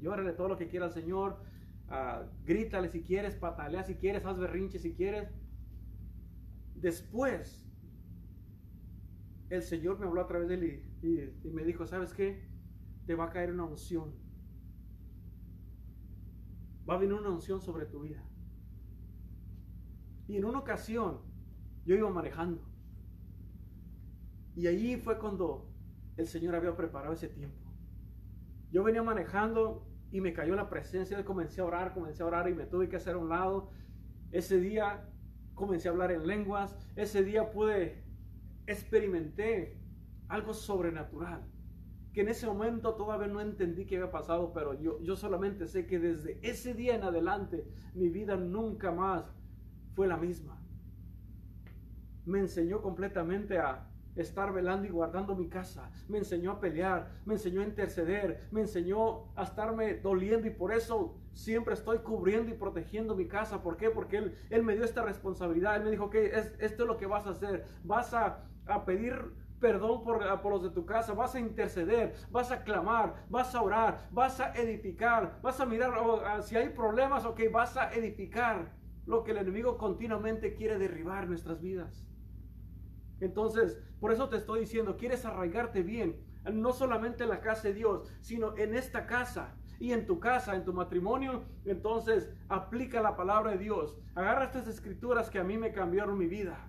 Llórale 0.00 0.32
todo 0.32 0.48
lo 0.48 0.56
que 0.56 0.68
quiera 0.68 0.86
al 0.86 0.92
Señor, 0.92 1.42
uh, 1.88 2.24
grítale 2.44 2.88
si 2.88 3.02
quieres, 3.02 3.34
patalea 3.34 3.82
si 3.82 3.96
quieres, 3.96 4.24
haz 4.24 4.38
berrinche 4.38 4.78
si 4.78 4.94
quieres. 4.94 5.28
Después, 6.76 7.68
el 9.50 9.62
Señor 9.62 9.98
me 9.98 10.06
habló 10.06 10.20
a 10.20 10.26
través 10.28 10.48
de 10.48 10.54
él 10.54 10.64
y, 11.02 11.48
y 11.48 11.50
me 11.50 11.64
dijo, 11.64 11.84
¿sabes 11.84 12.12
qué? 12.14 12.48
Te 13.06 13.16
va 13.16 13.24
a 13.24 13.30
caer 13.30 13.50
una 13.50 13.64
unción. 13.64 14.14
Va 16.88 16.94
a 16.94 16.98
venir 16.98 17.14
una 17.14 17.30
unción 17.30 17.60
sobre 17.60 17.86
tu 17.86 18.02
vida. 18.02 18.22
Y 20.26 20.36
en 20.36 20.44
una 20.44 20.58
ocasión 20.58 21.20
yo 21.84 21.94
iba 21.94 22.10
manejando. 22.10 22.62
Y 24.54 24.66
ahí 24.66 24.96
fue 24.96 25.18
cuando 25.18 25.68
el 26.16 26.26
Señor 26.26 26.54
había 26.54 26.76
preparado 26.76 27.14
ese 27.14 27.28
tiempo. 27.28 27.70
Yo 28.70 28.82
venía 28.82 29.02
manejando 29.02 29.86
y 30.10 30.20
me 30.20 30.32
cayó 30.32 30.54
la 30.54 30.68
presencia. 30.68 31.18
Y 31.18 31.24
comencé 31.24 31.60
a 31.60 31.64
orar, 31.64 31.94
comencé 31.94 32.22
a 32.22 32.26
orar 32.26 32.48
y 32.48 32.54
me 32.54 32.66
tuve 32.66 32.88
que 32.88 32.96
hacer 32.96 33.14
a 33.14 33.18
un 33.18 33.28
lado. 33.28 33.70
Ese 34.30 34.60
día 34.60 35.08
comencé 35.54 35.88
a 35.88 35.92
hablar 35.92 36.12
en 36.12 36.26
lenguas. 36.26 36.76
Ese 36.96 37.22
día 37.24 37.50
pude, 37.50 38.04
experimenté 38.66 39.78
algo 40.28 40.54
sobrenatural. 40.54 41.42
Que 42.12 42.20
en 42.20 42.28
ese 42.28 42.46
momento 42.46 42.94
todavía 42.94 43.26
no 43.26 43.40
entendí 43.40 43.86
qué 43.86 43.96
había 43.96 44.10
pasado, 44.10 44.52
pero 44.52 44.78
yo, 44.78 45.00
yo 45.00 45.16
solamente 45.16 45.66
sé 45.66 45.86
que 45.86 45.98
desde 45.98 46.38
ese 46.42 46.74
día 46.74 46.94
en 46.94 47.04
adelante 47.04 47.66
mi 47.94 48.10
vida 48.10 48.36
nunca 48.36 48.92
más 48.92 49.24
fue 49.94 50.06
la 50.06 50.16
misma. 50.16 50.58
Me 52.24 52.38
enseñó 52.38 52.80
completamente 52.80 53.58
a 53.58 53.88
estar 54.16 54.52
velando 54.52 54.86
y 54.86 54.90
guardando 54.90 55.34
mi 55.34 55.48
casa. 55.48 55.90
Me 56.08 56.18
enseñó 56.18 56.52
a 56.52 56.60
pelear, 56.60 57.10
me 57.24 57.34
enseñó 57.34 57.62
a 57.62 57.64
interceder, 57.64 58.40
me 58.50 58.60
enseñó 58.60 59.32
a 59.36 59.44
estarme 59.44 59.94
doliendo 59.94 60.46
y 60.46 60.50
por 60.50 60.72
eso 60.72 61.16
siempre 61.32 61.74
estoy 61.74 61.98
cubriendo 61.98 62.50
y 62.50 62.54
protegiendo 62.54 63.14
mi 63.14 63.26
casa. 63.26 63.62
¿Por 63.62 63.76
qué? 63.76 63.90
Porque 63.90 64.18
Él, 64.18 64.34
él 64.50 64.62
me 64.62 64.74
dio 64.74 64.84
esta 64.84 65.02
responsabilidad. 65.02 65.76
Él 65.76 65.84
me 65.84 65.90
dijo 65.90 66.10
que 66.10 66.26
es, 66.26 66.54
esto 66.58 66.82
es 66.82 66.88
lo 66.88 66.96
que 66.96 67.06
vas 67.06 67.26
a 67.26 67.30
hacer. 67.30 67.64
Vas 67.84 68.12
a, 68.14 68.44
a 68.66 68.84
pedir 68.84 69.42
perdón 69.62 70.02
por, 70.02 70.42
por, 70.42 70.52
los 70.52 70.62
de 70.64 70.70
tu 70.70 70.84
casa, 70.84 71.14
vas 71.14 71.36
a 71.36 71.38
interceder, 71.38 72.14
vas 72.32 72.50
a 72.50 72.64
clamar, 72.64 73.14
vas 73.30 73.54
a 73.54 73.62
orar, 73.62 74.08
vas 74.10 74.40
a 74.40 74.52
edificar, 74.54 75.38
vas 75.40 75.60
a 75.60 75.66
mirar 75.66 75.90
oh, 75.98 76.20
ah, 76.26 76.42
si 76.42 76.56
hay 76.56 76.70
problemas, 76.70 77.24
ok, 77.24 77.42
vas 77.52 77.76
a 77.76 77.92
edificar 77.92 78.72
lo 79.06 79.24
que 79.24 79.32
el 79.32 79.38
enemigo 79.38 79.78
continuamente 79.78 80.54
quiere 80.54 80.78
derribar 80.78 81.28
nuestras 81.28 81.60
vidas. 81.60 82.06
Entonces, 83.20 83.78
por 84.00 84.12
eso 84.12 84.28
te 84.28 84.36
estoy 84.36 84.60
diciendo, 84.60 84.96
quieres 84.96 85.24
arraigarte 85.24 85.82
bien, 85.82 86.16
no 86.52 86.72
solamente 86.72 87.22
en 87.22 87.28
la 87.28 87.40
casa 87.40 87.68
de 87.68 87.74
Dios, 87.74 88.12
sino 88.20 88.56
en 88.56 88.74
esta 88.74 89.06
casa 89.06 89.54
y 89.78 89.92
en 89.92 90.06
tu 90.06 90.18
casa, 90.18 90.56
en 90.56 90.64
tu 90.64 90.72
matrimonio. 90.72 91.44
Entonces, 91.64 92.30
aplica 92.48 93.00
la 93.00 93.16
palabra 93.16 93.52
de 93.52 93.58
Dios. 93.58 93.96
Agarra 94.14 94.44
estas 94.44 94.66
escrituras 94.66 95.30
que 95.30 95.38
a 95.38 95.44
mí 95.44 95.56
me 95.56 95.72
cambiaron 95.72 96.18
mi 96.18 96.26
vida. 96.26 96.68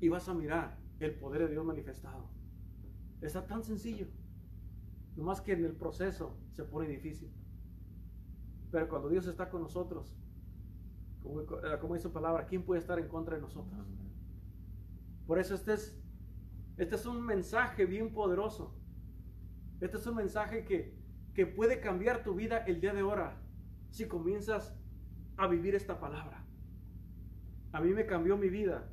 Y 0.00 0.08
vas 0.08 0.28
a 0.28 0.34
mirar 0.34 0.78
el 1.00 1.14
poder 1.14 1.42
de 1.42 1.52
Dios 1.52 1.64
manifestado. 1.64 2.28
Está 3.20 3.46
tan 3.46 3.62
sencillo. 3.62 4.08
No 5.16 5.24
más 5.24 5.40
que 5.40 5.52
en 5.52 5.64
el 5.64 5.74
proceso 5.74 6.36
se 6.50 6.64
pone 6.64 6.88
difícil. 6.88 7.32
Pero 8.72 8.88
cuando 8.88 9.10
Dios 9.10 9.26
está 9.26 9.50
con 9.50 9.60
nosotros, 9.60 10.16
como, 11.22 11.42
eh, 11.42 11.46
como 11.80 11.94
dice 11.94 12.08
su 12.08 12.12
palabra, 12.12 12.46
¿quién 12.46 12.64
puede 12.64 12.80
estar 12.80 12.98
en 12.98 13.06
contra 13.06 13.36
de 13.36 13.42
nosotros? 13.42 13.86
Por 15.26 15.38
eso 15.38 15.54
este 15.54 15.74
es, 15.74 16.02
este 16.78 16.96
es 16.96 17.06
un 17.06 17.24
mensaje 17.24 17.84
bien 17.84 18.12
poderoso. 18.12 18.74
Este 19.80 19.98
es 19.98 20.06
un 20.06 20.16
mensaje 20.16 20.64
que, 20.64 20.96
que 21.34 21.46
puede 21.46 21.80
cambiar 21.80 22.24
tu 22.24 22.34
vida 22.34 22.58
el 22.58 22.80
día 22.80 22.94
de 22.94 23.00
ahora 23.00 23.40
si 23.90 24.08
comienzas 24.08 24.74
a 25.36 25.46
vivir 25.46 25.74
esta 25.74 26.00
palabra. 26.00 26.44
A 27.72 27.80
mí 27.80 27.92
me 27.92 28.06
cambió 28.06 28.38
mi 28.38 28.48
vida. 28.48 28.90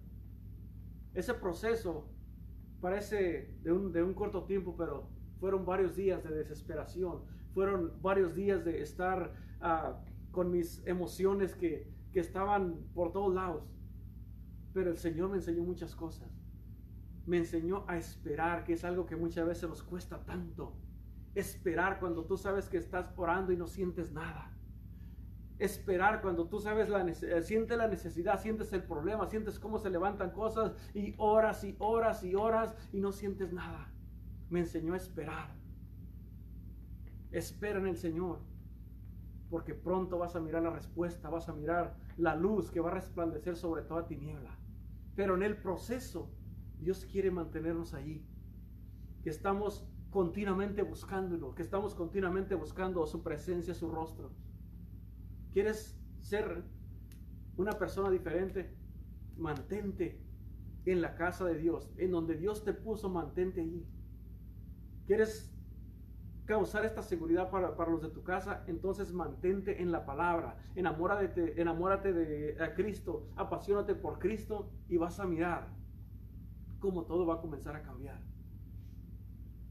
Ese 1.13 1.33
proceso 1.33 2.09
parece 2.81 3.57
de 3.63 3.71
un, 3.71 3.93
de 3.93 4.03
un 4.03 4.13
corto 4.13 4.43
tiempo, 4.43 4.75
pero 4.77 5.09
fueron 5.39 5.65
varios 5.65 5.95
días 5.95 6.21
de 6.23 6.31
desesperación, 6.31 7.21
fueron 7.53 7.93
varios 8.01 8.35
días 8.35 8.65
de 8.65 8.81
estar 8.81 9.33
Ah, 9.61 9.99
con 10.31 10.51
mis 10.51 10.85
emociones 10.85 11.55
que, 11.55 11.91
que 12.11 12.19
estaban 12.19 12.75
por 12.93 13.11
todos 13.11 13.33
lados. 13.33 13.63
Pero 14.73 14.91
el 14.91 14.97
Señor 14.97 15.29
me 15.29 15.37
enseñó 15.37 15.63
muchas 15.63 15.95
cosas. 15.95 16.29
Me 17.25 17.37
enseñó 17.37 17.83
a 17.87 17.97
esperar, 17.97 18.63
que 18.63 18.73
es 18.73 18.83
algo 18.83 19.05
que 19.05 19.15
muchas 19.15 19.47
veces 19.47 19.69
nos 19.69 19.83
cuesta 19.83 20.23
tanto. 20.25 20.73
Esperar 21.35 21.99
cuando 21.99 22.25
tú 22.25 22.37
sabes 22.37 22.69
que 22.69 22.77
estás 22.77 23.11
orando 23.15 23.51
y 23.51 23.57
no 23.57 23.67
sientes 23.67 24.11
nada. 24.11 24.55
Esperar 25.57 26.21
cuando 26.21 26.47
tú 26.47 26.59
sabes 26.59 26.87
la 26.87 27.05
eh, 27.05 27.41
sientes 27.41 27.77
la 27.77 27.87
necesidad, 27.87 28.39
sientes 28.39 28.71
el 28.71 28.83
problema, 28.83 29.27
sientes 29.27 29.59
cómo 29.59 29.77
se 29.77 29.89
levantan 29.89 30.31
cosas 30.31 30.71
y 30.93 31.15
horas 31.17 31.65
y 31.65 31.75
horas 31.79 32.23
y 32.23 32.33
horas 32.33 32.75
y 32.93 33.01
no 33.01 33.11
sientes 33.11 33.51
nada. 33.51 33.91
Me 34.49 34.61
enseñó 34.61 34.93
a 34.93 34.97
esperar. 34.97 35.53
Espera 37.31 37.79
en 37.79 37.87
el 37.87 37.97
Señor 37.97 38.48
porque 39.49 39.73
pronto 39.73 40.17
vas 40.17 40.35
a 40.35 40.39
mirar 40.39 40.63
la 40.63 40.69
respuesta, 40.69 41.29
vas 41.29 41.49
a 41.49 41.53
mirar 41.53 41.95
la 42.17 42.35
luz 42.35 42.69
que 42.69 42.79
va 42.79 42.89
a 42.89 42.93
resplandecer 42.93 43.55
sobre 43.55 43.81
toda 43.81 44.05
tiniebla. 44.05 44.57
Pero 45.15 45.35
en 45.35 45.43
el 45.43 45.57
proceso, 45.57 46.29
Dios 46.79 47.05
quiere 47.05 47.31
mantenernos 47.31 47.93
allí, 47.93 48.25
que 49.23 49.29
estamos 49.29 49.87
continuamente 50.11 50.83
buscándolo, 50.83 51.55
que 51.55 51.61
estamos 51.61 51.93
continuamente 51.93 52.55
buscando 52.55 53.05
su 53.05 53.23
presencia, 53.23 53.73
su 53.73 53.89
rostro. 53.89 54.31
¿Quieres 55.51 55.99
ser 56.19 56.63
una 57.57 57.73
persona 57.73 58.09
diferente? 58.09 58.73
Mantente 59.37 60.21
en 60.85 61.01
la 61.01 61.15
casa 61.15 61.45
de 61.45 61.57
Dios, 61.57 61.91
en 61.97 62.11
donde 62.11 62.37
Dios 62.37 62.63
te 62.63 62.73
puso, 62.73 63.09
mantente 63.09 63.61
allí. 63.61 63.85
¿Quieres 65.05 65.51
causar 66.49 66.83
esta 66.83 67.03
seguridad 67.03 67.51
para, 67.51 67.91
los 67.91 68.01
de 68.01 68.09
tu 68.09 68.23
casa, 68.23 68.63
entonces 68.65 69.13
mantente 69.13 69.83
en 69.83 69.91
la 69.91 70.03
palabra, 70.03 70.57
enamórate, 70.73 71.61
enamórate 71.61 72.11
de 72.11 72.73
Cristo, 72.75 73.27
apasionate 73.35 73.93
por 73.93 74.17
Cristo 74.17 74.71
y 74.87 74.97
vas 74.97 75.19
a 75.19 75.27
mirar 75.27 75.67
cómo 76.79 77.03
todo 77.03 77.27
va 77.27 77.35
a 77.35 77.39
comenzar 77.39 77.75
a 77.75 77.83
cambiar. 77.83 78.19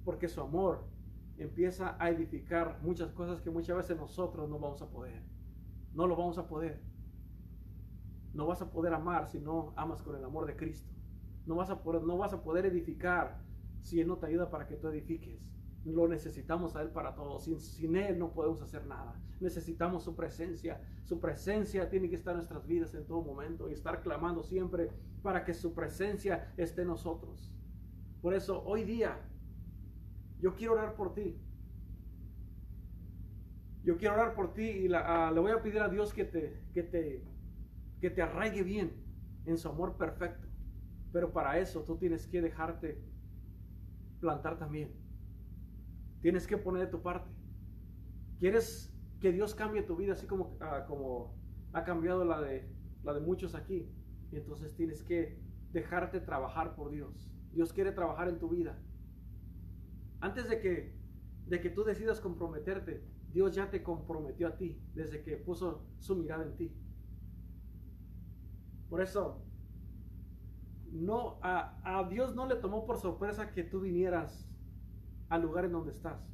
Porque 0.05 0.29
su 0.29 0.41
amor 0.41 0.85
empieza 1.37 1.97
a 1.99 2.11
edificar 2.11 2.79
muchas 2.81 3.11
cosas 3.11 3.41
que 3.41 3.51
muchas 3.51 3.77
veces 3.77 3.97
nosotros 3.97 4.49
no 4.49 4.61
vamos 4.61 4.81
a 4.81 4.89
poder. 4.89 5.21
No 5.95 6.07
lo 6.07 6.15
vamos 6.15 6.39
a 6.39 6.47
poder. 6.47 6.81
No 8.35 8.47
vas 8.47 8.63
a 8.63 8.71
poder 8.71 8.95
amar 8.95 9.27
si 9.27 9.41
no 9.41 9.73
amas 9.75 10.01
con 10.01 10.15
el 10.15 10.23
amor 10.23 10.47
de 10.47 10.55
Cristo. 10.55 10.95
No 11.45 11.57
vas 11.57 11.71
a 11.71 11.83
poder, 11.83 12.05
no 12.05 12.17
vas 12.17 12.33
a 12.33 12.41
poder 12.41 12.67
edificar 12.67 13.41
si 13.83 14.01
Él 14.01 14.07
no 14.07 14.19
te 14.19 14.27
ayuda 14.27 14.49
para 14.49 14.69
que 14.69 14.77
tú 14.77 14.87
edifiques. 14.87 15.48
Lo 15.95 16.09
necesitamos 16.09 16.77
a 16.77 16.83
Él 16.83 16.91
para 16.91 17.15
todo. 17.15 17.39
Sin, 17.39 17.61
sin 17.61 17.97
Él 17.97 18.19
no 18.19 18.33
podemos 18.33 18.63
hacer 18.63 18.87
nada. 18.87 19.15
Necesitamos 19.41 20.05
su 20.05 20.15
presencia. 20.15 20.81
Su 21.05 21.21
presencia 21.21 21.89
tiene 21.89 22.09
que 22.09 22.17
estar 22.17 22.33
en 22.33 22.39
nuestras 22.39 22.67
vidas 22.67 22.95
en 22.95 23.07
todo 23.07 23.23
momento 23.23 23.69
y 23.69 23.73
estar 23.73 24.03
clamando 24.03 24.43
siempre 24.43 24.91
para 25.23 25.45
que 25.45 25.55
su 25.55 25.75
presencia 25.75 26.53
esté 26.57 26.83
en 26.83 26.89
nosotros. 26.89 27.53
Por 28.21 28.35
eso 28.35 28.63
hoy 28.65 28.85
día 28.85 29.19
yo 30.41 30.55
quiero 30.55 30.75
orar 30.75 30.95
por 30.95 31.15
ti. 31.15 31.37
Yo 33.85 33.97
quiero 33.97 34.15
orar 34.15 34.35
por 34.35 34.53
ti 34.55 34.63
y 34.63 34.93
ah, 34.93 35.31
le 35.33 35.41
voy 35.41 35.53
a 35.53 35.63
pedir 35.63 35.81
a 35.81 35.89
Dios 35.89 36.13
que 36.13 36.25
te, 36.25 36.61
que, 36.75 36.83
te, 36.83 37.25
que 38.01 38.11
te 38.11 38.23
arraigue 38.23 38.63
bien 38.63 38.93
en 39.47 39.57
su 39.57 39.69
amor 39.69 39.97
perfecto. 39.97 40.47
Pero 41.13 41.33
para 41.33 41.59
eso 41.59 41.83
tú 41.85 41.97
tienes 41.97 42.27
que 42.27 42.43
dejarte 42.43 43.01
plantar 44.21 44.59
también. 44.59 44.93
Tienes 46.21 46.47
que 46.47 46.59
poner 46.59 46.87
de 46.87 46.91
tu 46.91 47.03
parte. 47.03 47.31
¿Quieres 48.39 48.93
que 49.21 49.33
Dios 49.33 49.55
cambie 49.55 49.83
tu 49.83 49.97
vida 49.97 50.13
así 50.13 50.27
como, 50.27 50.57
ah, 50.61 50.85
como 50.87 51.35
ha 51.73 51.85
cambiado 51.85 52.25
la 52.25 52.41
de, 52.41 52.69
la 53.05 53.15
de 53.15 53.21
muchos 53.21 53.55
aquí? 53.55 53.91
Y 54.31 54.37
entonces 54.37 54.75
tienes 54.75 55.03
que 55.03 55.39
dejarte 55.73 56.21
trabajar 56.21 56.75
por 56.75 56.91
Dios. 56.91 57.31
Dios 57.53 57.73
quiere 57.73 57.93
trabajar 57.93 58.29
en 58.29 58.39
tu 58.39 58.49
vida. 58.49 58.79
Antes 60.21 60.49
de 60.49 60.61
que, 60.61 60.95
de 61.47 61.61
que 61.61 61.71
tú 61.71 61.85
decidas 61.85 62.21
comprometerte, 62.21 63.03
Dios 63.33 63.55
ya 63.55 63.71
te 63.71 63.83
comprometió 63.83 64.49
a 64.49 64.57
ti 64.57 64.81
desde 64.95 65.23
que 65.23 65.37
puso 65.37 65.85
su 65.99 66.17
mirada 66.17 66.45
en 66.45 66.57
ti. 66.57 66.73
Por 68.89 69.01
eso, 69.01 69.43
no, 70.91 71.39
a, 71.43 71.79
a, 71.85 72.09
Dios 72.09 72.35
no 72.35 72.47
le 72.47 72.57
tomó 72.57 72.87
por 72.87 72.99
sorpresa 72.99 73.53
que 73.53 73.63
tú 73.63 73.81
vinieras 73.81 74.49
al 75.29 75.43
lugar 75.43 75.65
en 75.65 75.73
donde 75.73 75.93
estás, 75.93 76.27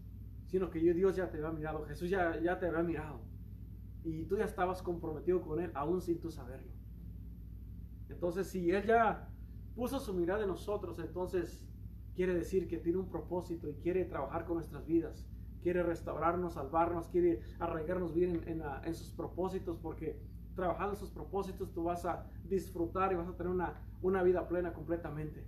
sino 0.47 0.71
que 0.71 0.79
Dios 0.79 1.17
ya 1.17 1.31
te 1.31 1.39
había 1.39 1.51
mirado, 1.51 1.85
Jesús 1.87 2.11
ya, 2.11 2.41
ya 2.41 2.59
te 2.59 2.67
había 2.67 2.83
mirado. 2.83 3.21
Y 4.05 4.25
tú 4.25 4.37
ya 4.37 4.45
estabas 4.45 4.83
comprometido 4.83 5.41
con 5.41 5.61
Él, 5.61 5.71
aún 5.75 6.01
sin 6.01 6.21
tú 6.21 6.31
saberlo. 6.31 6.71
Entonces, 8.09 8.47
si 8.49 8.71
Él 8.71 8.85
ya 8.85 9.29
puso 9.75 9.99
su 9.99 10.13
mirada 10.15 10.43
en 10.43 10.49
nosotros, 10.49 10.99
entonces 10.99 11.67
quiere 12.15 12.35
decir 12.35 12.69
que 12.69 12.79
tiene 12.79 12.99
un 12.99 13.09
propósito 13.09 13.69
y 13.69 13.75
quiere 13.75 14.05
trabajar 14.05 14.45
con 14.45 14.57
nuestras 14.57 14.87
vidas, 14.87 15.27
quiere 15.63 15.83
restaurarnos, 15.83 16.55
salvarnos, 16.55 17.09
quiere 17.09 17.41
arraigarnos 17.59 18.15
bien 18.15 18.43
en, 18.47 18.95
sus 18.95 19.11
propósitos, 19.11 19.79
porque 19.79 20.21
trabajando 20.55 20.93
en 20.93 21.01
sus 21.01 21.11
propósitos 21.11 21.73
tú 21.73 21.85
vas 21.85 22.05
a 22.05 22.27
disfrutar 22.45 23.13
y 23.13 23.17
vas 23.17 23.29
a 23.29 23.37
tener 23.37 23.51
una, 23.51 23.75
una 24.03 24.23
vida 24.23 24.47
plena 24.47 24.73
completamente. 24.73 25.45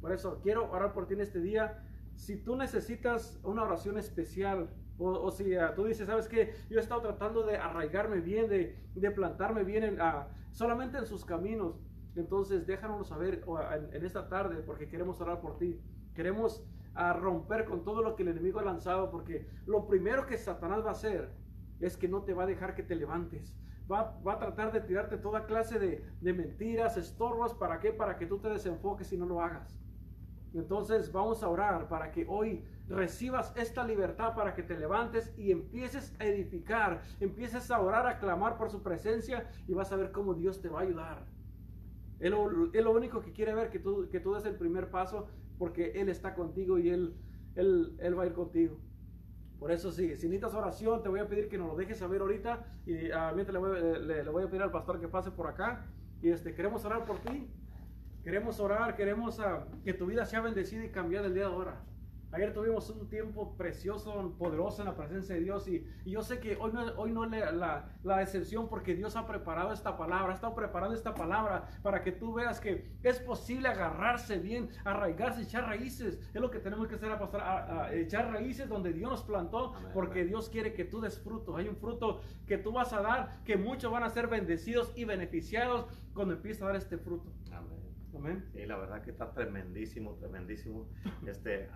Por 0.00 0.12
eso 0.12 0.40
quiero 0.42 0.70
orar 0.70 0.92
por 0.92 1.06
ti 1.06 1.14
en 1.14 1.20
este 1.20 1.40
día. 1.40 1.82
Si 2.14 2.36
tú 2.36 2.56
necesitas 2.56 3.38
una 3.42 3.62
oración 3.62 3.98
especial, 3.98 4.70
o, 4.98 5.30
si 5.30 5.56
uh, 5.56 5.74
tú 5.74 5.84
dices, 5.84 6.06
¿sabes 6.06 6.28
qué? 6.28 6.54
Yo 6.70 6.78
he 6.78 6.80
estado 6.80 7.02
tratando 7.02 7.44
de 7.44 7.56
arraigarme 7.56 8.20
bien, 8.20 8.48
de, 8.48 9.10
plantarme 9.10 9.64
bien 9.64 9.82
en, 9.82 10.00
uh, 10.00 10.24
solamente 10.52 10.98
en 10.98 11.06
sus 11.06 11.24
caminos. 11.24 11.80
Entonces 12.14 12.66
déjanos 12.66 13.08
saber 13.08 13.44
en, 13.92 14.04
esta 14.04 14.28
tarde 14.28 14.62
porque 14.62 14.88
queremos 14.88 15.20
orar 15.20 15.40
por 15.40 15.58
ti. 15.58 15.80
Queremos 16.14 16.64
romper 16.94 17.64
con 17.64 17.82
todo 17.82 18.02
lo 18.02 18.14
que 18.14 18.22
el 18.22 18.28
enemigo 18.28 18.60
ha 18.60 18.64
lanzado 18.64 19.10
porque 19.10 19.48
lo 19.66 19.88
primero 19.88 20.26
que 20.26 20.38
Satanás 20.38 20.84
va 20.84 20.90
a 20.90 20.92
hacer 20.92 21.32
es 21.80 21.96
que 21.96 22.06
no 22.06 22.22
te 22.22 22.32
va 22.32 22.44
a 22.44 22.46
dejar 22.46 22.76
que 22.76 22.84
te 22.84 22.94
levantes. 22.94 23.56
Va, 23.90 24.16
va 24.26 24.34
a 24.34 24.38
tratar 24.38 24.72
de 24.72 24.80
tirarte 24.80 25.18
toda 25.18 25.44
clase 25.44 25.80
de, 25.80 26.04
de, 26.20 26.32
mentiras, 26.32 26.96
estorbos. 26.96 27.52
¿Para 27.52 27.80
qué? 27.80 27.92
Para 27.92 28.16
que 28.16 28.26
tú 28.26 28.38
te 28.38 28.48
desenfoques 28.48 29.12
y 29.12 29.16
no 29.16 29.26
lo 29.26 29.42
hagas. 29.42 29.83
Entonces 30.54 31.12
vamos 31.12 31.42
a 31.42 31.48
orar 31.48 31.88
para 31.88 32.10
que 32.12 32.24
hoy 32.28 32.64
recibas 32.88 33.52
esta 33.56 33.84
libertad 33.84 34.34
para 34.34 34.54
que 34.54 34.62
te 34.62 34.78
levantes 34.78 35.32
y 35.36 35.50
empieces 35.50 36.14
a 36.20 36.24
edificar, 36.24 37.02
empieces 37.20 37.70
a 37.70 37.80
orar, 37.80 38.06
a 38.06 38.18
clamar 38.18 38.56
por 38.56 38.70
su 38.70 38.82
presencia 38.82 39.50
y 39.66 39.74
vas 39.74 39.90
a 39.92 39.96
ver 39.96 40.12
cómo 40.12 40.34
Dios 40.34 40.60
te 40.60 40.68
va 40.68 40.80
a 40.80 40.82
ayudar. 40.82 41.26
Él, 42.20 42.32
lo 42.32 42.92
único 42.92 43.20
que 43.20 43.32
quiere 43.32 43.54
ver 43.54 43.70
que 43.70 43.78
tú, 43.78 44.08
que 44.10 44.20
des 44.20 44.44
el 44.44 44.56
primer 44.56 44.90
paso 44.90 45.26
porque 45.58 45.92
Él 46.00 46.08
está 46.08 46.34
contigo 46.34 46.78
y 46.78 46.88
Él, 46.90 47.14
él, 47.54 47.96
él 47.98 48.18
va 48.18 48.22
a 48.22 48.26
ir 48.26 48.32
contigo. 48.32 48.78
Por 49.58 49.70
eso 49.70 49.90
sí, 49.92 50.08
si 50.16 50.28
necesitas 50.28 50.54
oración, 50.54 51.02
te 51.02 51.08
voy 51.08 51.20
a 51.20 51.28
pedir 51.28 51.48
que 51.48 51.56
nos 51.56 51.68
lo 51.68 51.76
dejes 51.76 51.98
saber 51.98 52.20
ahorita. 52.20 52.66
Y 52.86 53.10
a 53.10 53.32
mí 53.32 53.44
le 53.44 53.58
voy, 53.58 53.80
le, 54.00 54.28
voy, 54.28 54.44
a 54.44 54.46
pedir 54.46 54.62
al 54.62 54.70
pastor 54.70 55.00
que 55.00 55.08
pase 55.08 55.30
por 55.30 55.46
acá. 55.46 55.86
Y 56.20 56.30
este, 56.30 56.54
queremos 56.54 56.84
orar 56.84 57.04
por 57.04 57.18
ti. 57.18 57.48
Queremos 58.24 58.58
orar, 58.58 58.96
queremos 58.96 59.38
uh, 59.38 59.82
que 59.84 59.92
tu 59.92 60.06
vida 60.06 60.24
sea 60.24 60.40
bendecida 60.40 60.82
y 60.82 60.88
cambiada 60.88 61.26
el 61.26 61.34
día 61.34 61.46
de 61.46 61.52
ahora. 61.52 61.84
Ayer 62.32 62.52
tuvimos 62.52 62.88
un 62.90 63.06
tiempo 63.08 63.54
precioso, 63.56 64.34
poderoso 64.36 64.82
en 64.82 64.88
la 64.88 64.96
presencia 64.96 65.36
de 65.36 65.42
Dios 65.42 65.68
y, 65.68 65.86
yo 66.04 66.20
sé 66.22 66.40
que 66.40 66.56
hoy 66.56 66.72
no, 66.72 66.82
hoy 66.96 67.12
no 67.12 67.22
es 67.24 67.30
la, 67.30 67.92
la, 68.02 68.22
excepción 68.22 68.68
porque 68.68 68.94
Dios 68.94 69.14
ha 69.14 69.24
preparado 69.24 69.72
esta 69.72 69.96
palabra, 69.96 70.32
ha 70.32 70.34
estado 70.34 70.54
preparando 70.54 70.96
esta 70.96 71.14
palabra 71.14 71.68
para 71.82 72.02
que 72.02 72.10
tú 72.10 72.32
veas 72.32 72.58
que 72.58 72.90
es 73.04 73.20
posible 73.20 73.68
agarrarse 73.68 74.38
bien, 74.38 74.70
arraigarse, 74.84 75.42
echar 75.42 75.66
raíces. 75.66 76.18
Es 76.34 76.40
lo 76.40 76.50
que 76.50 76.58
tenemos 76.58 76.88
que 76.88 76.96
hacer, 76.96 77.16
pastor, 77.18 77.42
a, 77.42 77.94
echar 77.94 78.32
raíces 78.32 78.68
donde 78.68 78.92
Dios 78.92 79.10
nos 79.10 79.22
plantó 79.22 79.74
porque 79.92 80.24
Dios 80.24 80.48
quiere 80.48 80.72
que 80.72 80.86
tú 80.86 81.00
des 81.00 81.20
fruto. 81.20 81.56
Hay 81.56 81.68
un 81.68 81.76
fruto 81.76 82.22
que 82.48 82.58
tú 82.58 82.72
vas 82.72 82.92
a 82.94 83.00
dar 83.00 83.44
que 83.44 83.56
muchos 83.56 83.92
van 83.92 84.02
a 84.02 84.08
ser 84.08 84.26
bendecidos 84.26 84.92
y 84.96 85.04
beneficiados 85.04 85.86
cuando 86.14 86.34
empieces 86.34 86.62
a 86.62 86.66
dar 86.66 86.76
este 86.76 86.98
fruto. 86.98 87.30
Amén. 87.52 87.83
Amén. 88.14 88.44
Sí, 88.52 88.64
la 88.66 88.76
verdad 88.76 89.02
que 89.02 89.10
está 89.10 89.32
tremendísimo, 89.32 90.14
tremendísimo. 90.14 90.88
Este, 91.26 91.68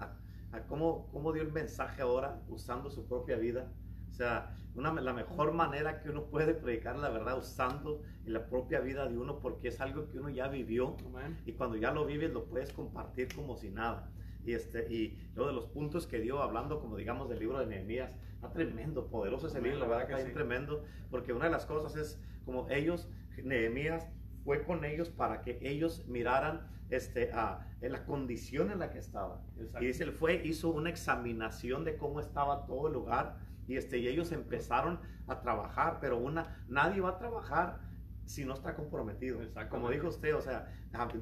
a 0.52 0.62
cómo, 0.66 1.08
cómo 1.12 1.32
dio 1.32 1.42
el 1.42 1.52
mensaje 1.52 2.02
ahora 2.02 2.40
usando 2.48 2.90
su 2.90 3.06
propia 3.06 3.36
vida. 3.36 3.70
O 4.08 4.12
sea, 4.12 4.56
una, 4.74 4.92
la 4.92 5.12
mejor 5.12 5.52
manera 5.52 6.00
que 6.00 6.10
uno 6.10 6.24
puede 6.24 6.54
predicar 6.54 6.96
la 6.96 7.10
verdad 7.10 7.38
usando 7.38 8.02
en 8.24 8.32
la 8.32 8.46
propia 8.46 8.80
vida 8.80 9.06
de 9.06 9.18
uno 9.18 9.38
porque 9.40 9.68
es 9.68 9.80
algo 9.80 10.08
que 10.08 10.18
uno 10.18 10.30
ya 10.30 10.48
vivió 10.48 10.96
y 11.44 11.52
cuando 11.52 11.76
ya 11.76 11.90
lo 11.90 12.06
vives 12.06 12.32
lo 12.32 12.46
puedes 12.46 12.72
compartir 12.72 13.28
como 13.34 13.56
si 13.56 13.70
nada. 13.70 14.10
Y, 14.44 14.54
este, 14.54 14.92
y 14.92 15.18
luego 15.34 15.50
de 15.50 15.56
los 15.56 15.66
puntos 15.66 16.06
que 16.06 16.20
dio 16.20 16.42
hablando 16.42 16.80
como 16.80 16.96
digamos 16.96 17.28
del 17.28 17.40
libro 17.40 17.58
de 17.58 17.66
Nehemías, 17.66 18.16
está 18.34 18.50
tremendo, 18.50 19.08
poderoso 19.08 19.48
ese 19.48 19.60
libro, 19.60 19.80
la 19.80 19.86
verdad 19.88 20.06
que 20.06 20.14
está 20.14 20.32
tremendo, 20.32 20.84
porque 21.10 21.32
una 21.32 21.46
de 21.46 21.50
las 21.50 21.66
cosas 21.66 21.96
es 21.96 22.20
como 22.44 22.68
ellos, 22.70 23.10
Nehemías 23.42 24.08
fue 24.48 24.62
con 24.64 24.82
ellos 24.86 25.10
para 25.10 25.42
que 25.42 25.58
ellos 25.60 26.06
miraran 26.08 26.66
este, 26.88 27.30
a, 27.34 27.68
en 27.82 27.92
la 27.92 28.06
condición 28.06 28.70
en 28.70 28.78
la 28.78 28.90
que 28.90 28.98
estaba. 28.98 29.42
Y 29.78 29.84
dice, 29.84 30.04
él 30.04 30.12
fue, 30.12 30.40
hizo 30.42 30.70
una 30.70 30.88
examinación 30.88 31.84
de 31.84 31.98
cómo 31.98 32.18
estaba 32.18 32.64
todo 32.64 32.86
el 32.86 32.94
lugar 32.94 33.36
y, 33.66 33.76
este, 33.76 33.98
y 33.98 34.08
ellos 34.08 34.32
empezaron 34.32 35.00
a 35.26 35.42
trabajar, 35.42 35.98
pero 36.00 36.16
una, 36.16 36.64
nadie 36.66 37.02
va 37.02 37.10
a 37.10 37.18
trabajar 37.18 37.80
si 38.24 38.46
no 38.46 38.54
está 38.54 38.74
comprometido. 38.74 39.38
Como 39.68 39.90
dijo 39.90 40.08
usted, 40.08 40.34
o 40.34 40.40
sea, 40.40 40.74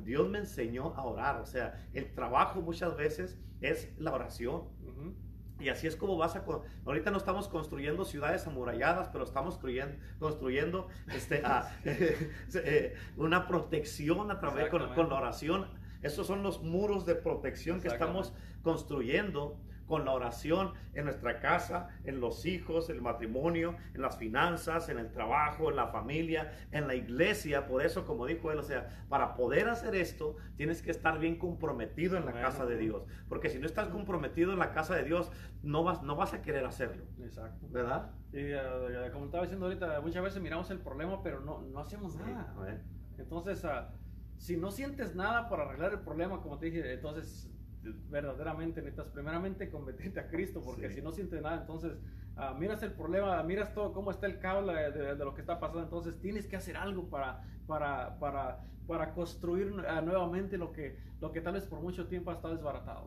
Dios 0.05 0.29
me 0.29 0.39
enseñó 0.39 0.95
a 0.95 1.03
orar, 1.03 1.41
o 1.41 1.47
sea, 1.47 1.85
el 1.95 2.15
trabajo 2.15 2.61
muchas 2.63 2.97
veces 2.97 3.37
es 3.61 3.93
la 3.99 4.13
oración. 4.15 4.69
Y 5.59 5.69
así 5.69 5.87
es 5.87 5.97
como 5.97 6.17
vas 6.17 6.37
a... 6.37 6.45
Ahorita 6.85 7.11
no 7.11 7.17
estamos 7.17 7.49
construyendo 7.49 8.05
ciudades 8.05 8.47
amuralladas, 8.47 9.09
pero 9.09 9.25
estamos 9.25 9.55
construyendo, 9.55 9.97
construyendo 10.19 10.89
este, 11.13 11.43
eh, 12.55 12.95
una 13.17 13.47
protección 13.47 14.31
a 14.31 14.39
través 14.39 14.69
con, 14.69 14.95
con, 14.95 15.09
la 15.09 15.17
oración. 15.17 15.67
Esos 16.03 16.27
son 16.27 16.43
los 16.43 16.63
muros 16.63 17.07
de 17.07 17.15
protección 17.15 17.81
que 17.81 17.89
estamos 17.89 18.33
construyendo 18.63 19.59
con 19.87 20.05
la 20.05 20.13
oración 20.13 20.73
en 20.95 21.05
nuestra 21.05 21.41
casa, 21.41 21.89
en 22.05 22.21
los 22.21 22.45
hijos, 22.47 22.91
el 22.91 23.01
matrimonio, 23.01 23.77
en 23.95 24.03
las 24.03 24.17
finanzas, 24.17 24.89
en 24.89 24.99
el 24.99 25.11
trabajo, 25.11 25.71
en 25.71 25.77
la 25.77 25.89
familia, 25.89 26.53
en 26.73 26.87
la 26.87 26.95
iglesia. 26.95 27.67
Por 27.67 27.85
eso, 27.85 28.05
como 28.05 28.27
dijo 28.27 28.51
él, 28.51 28.59
o 28.59 28.63
sea, 28.63 28.89
para 29.09 29.35
poder 29.35 29.69
hacer 29.69 29.95
esto, 29.95 30.37
tienes 30.57 30.83
que 30.83 30.91
estar 30.91 31.19
bien 31.19 31.39
comprometido 31.39 32.17
en 32.17 32.27
la 32.27 32.33
casa 32.33 32.67
de 32.67 32.77
Dios. 32.77 33.05
Porque 33.29 33.49
si 33.49 33.59
no 33.59 33.67
estás 33.67 33.89
comprometido 33.89 34.53
en 34.53 34.59
la 34.59 34.73
casa 34.73 34.95
de 34.95 35.05
Dios, 35.05 35.31
no 35.63 35.85
vas, 35.85 36.03
no 36.03 36.17
vas 36.17 36.35
a 36.35 36.43
querer 36.43 36.65
hacerlo. 36.65 37.05
Exacto. 37.21 37.67
¿Verdad? 37.71 38.11
Y 38.33 38.55
uh, 38.55 39.13
como 39.13 39.27
estaba 39.27 39.45
diciendo 39.45 39.67
ahorita, 39.67 40.01
muchas 40.01 40.23
veces 40.23 40.43
miramos 40.43 40.71
el 40.71 40.81
problema, 40.81 41.23
pero 41.23 41.41
no, 41.41 41.63
no 41.63 41.81
hacemos 41.81 42.17
nada. 42.17 42.55
Entonces, 43.19 43.65
uh, 43.65 43.69
si 44.37 44.57
no 44.57 44.71
sientes 44.71 45.15
nada 45.15 45.49
para 45.49 45.65
arreglar 45.65 45.93
el 45.93 46.01
problema, 46.01 46.41
como 46.43 46.59
te 46.59 46.67
dije, 46.67 46.93
entonces 46.93 47.51
verdaderamente 48.09 48.81
necesitas 48.81 49.13
primeramente 49.13 49.71
convertirte 49.71 50.21
a 50.21 50.29
Cristo, 50.29 50.61
porque 50.65 50.91
si 50.91 51.03
no 51.03 51.13
sientes 51.13 51.43
nada, 51.43 51.61
entonces 51.61 51.93
uh, 52.37 52.57
miras 52.59 52.83
el 52.83 52.93
problema, 52.93 53.43
miras 53.43 53.75
todo 53.75 53.93
cómo 53.93 54.11
está 54.11 54.27
el 54.27 54.39
caos 54.39 54.67
de, 54.67 55.17
lo 55.17 55.35
que 55.35 55.41
está 55.41 55.59
pasando, 55.59 55.83
entonces 55.83 56.19
tienes 56.21 56.47
que 56.47 56.57
hacer 56.57 56.77
algo 56.77 57.09
para, 57.09 57.43
para, 57.67 58.19
para, 58.19 58.65
para 58.87 59.13
construir 59.15 59.73
uh, 59.73 60.05
nuevamente 60.05 60.59
lo 60.59 60.73
que, 60.73 60.99
lo 61.21 61.33
que 61.33 61.41
tal 61.41 61.55
vez 61.55 61.67
por 61.67 61.81
mucho 61.81 62.07
tiempo 62.07 62.31
ha 62.31 62.35
estado 62.35 62.55
desbaratado. 62.55 63.07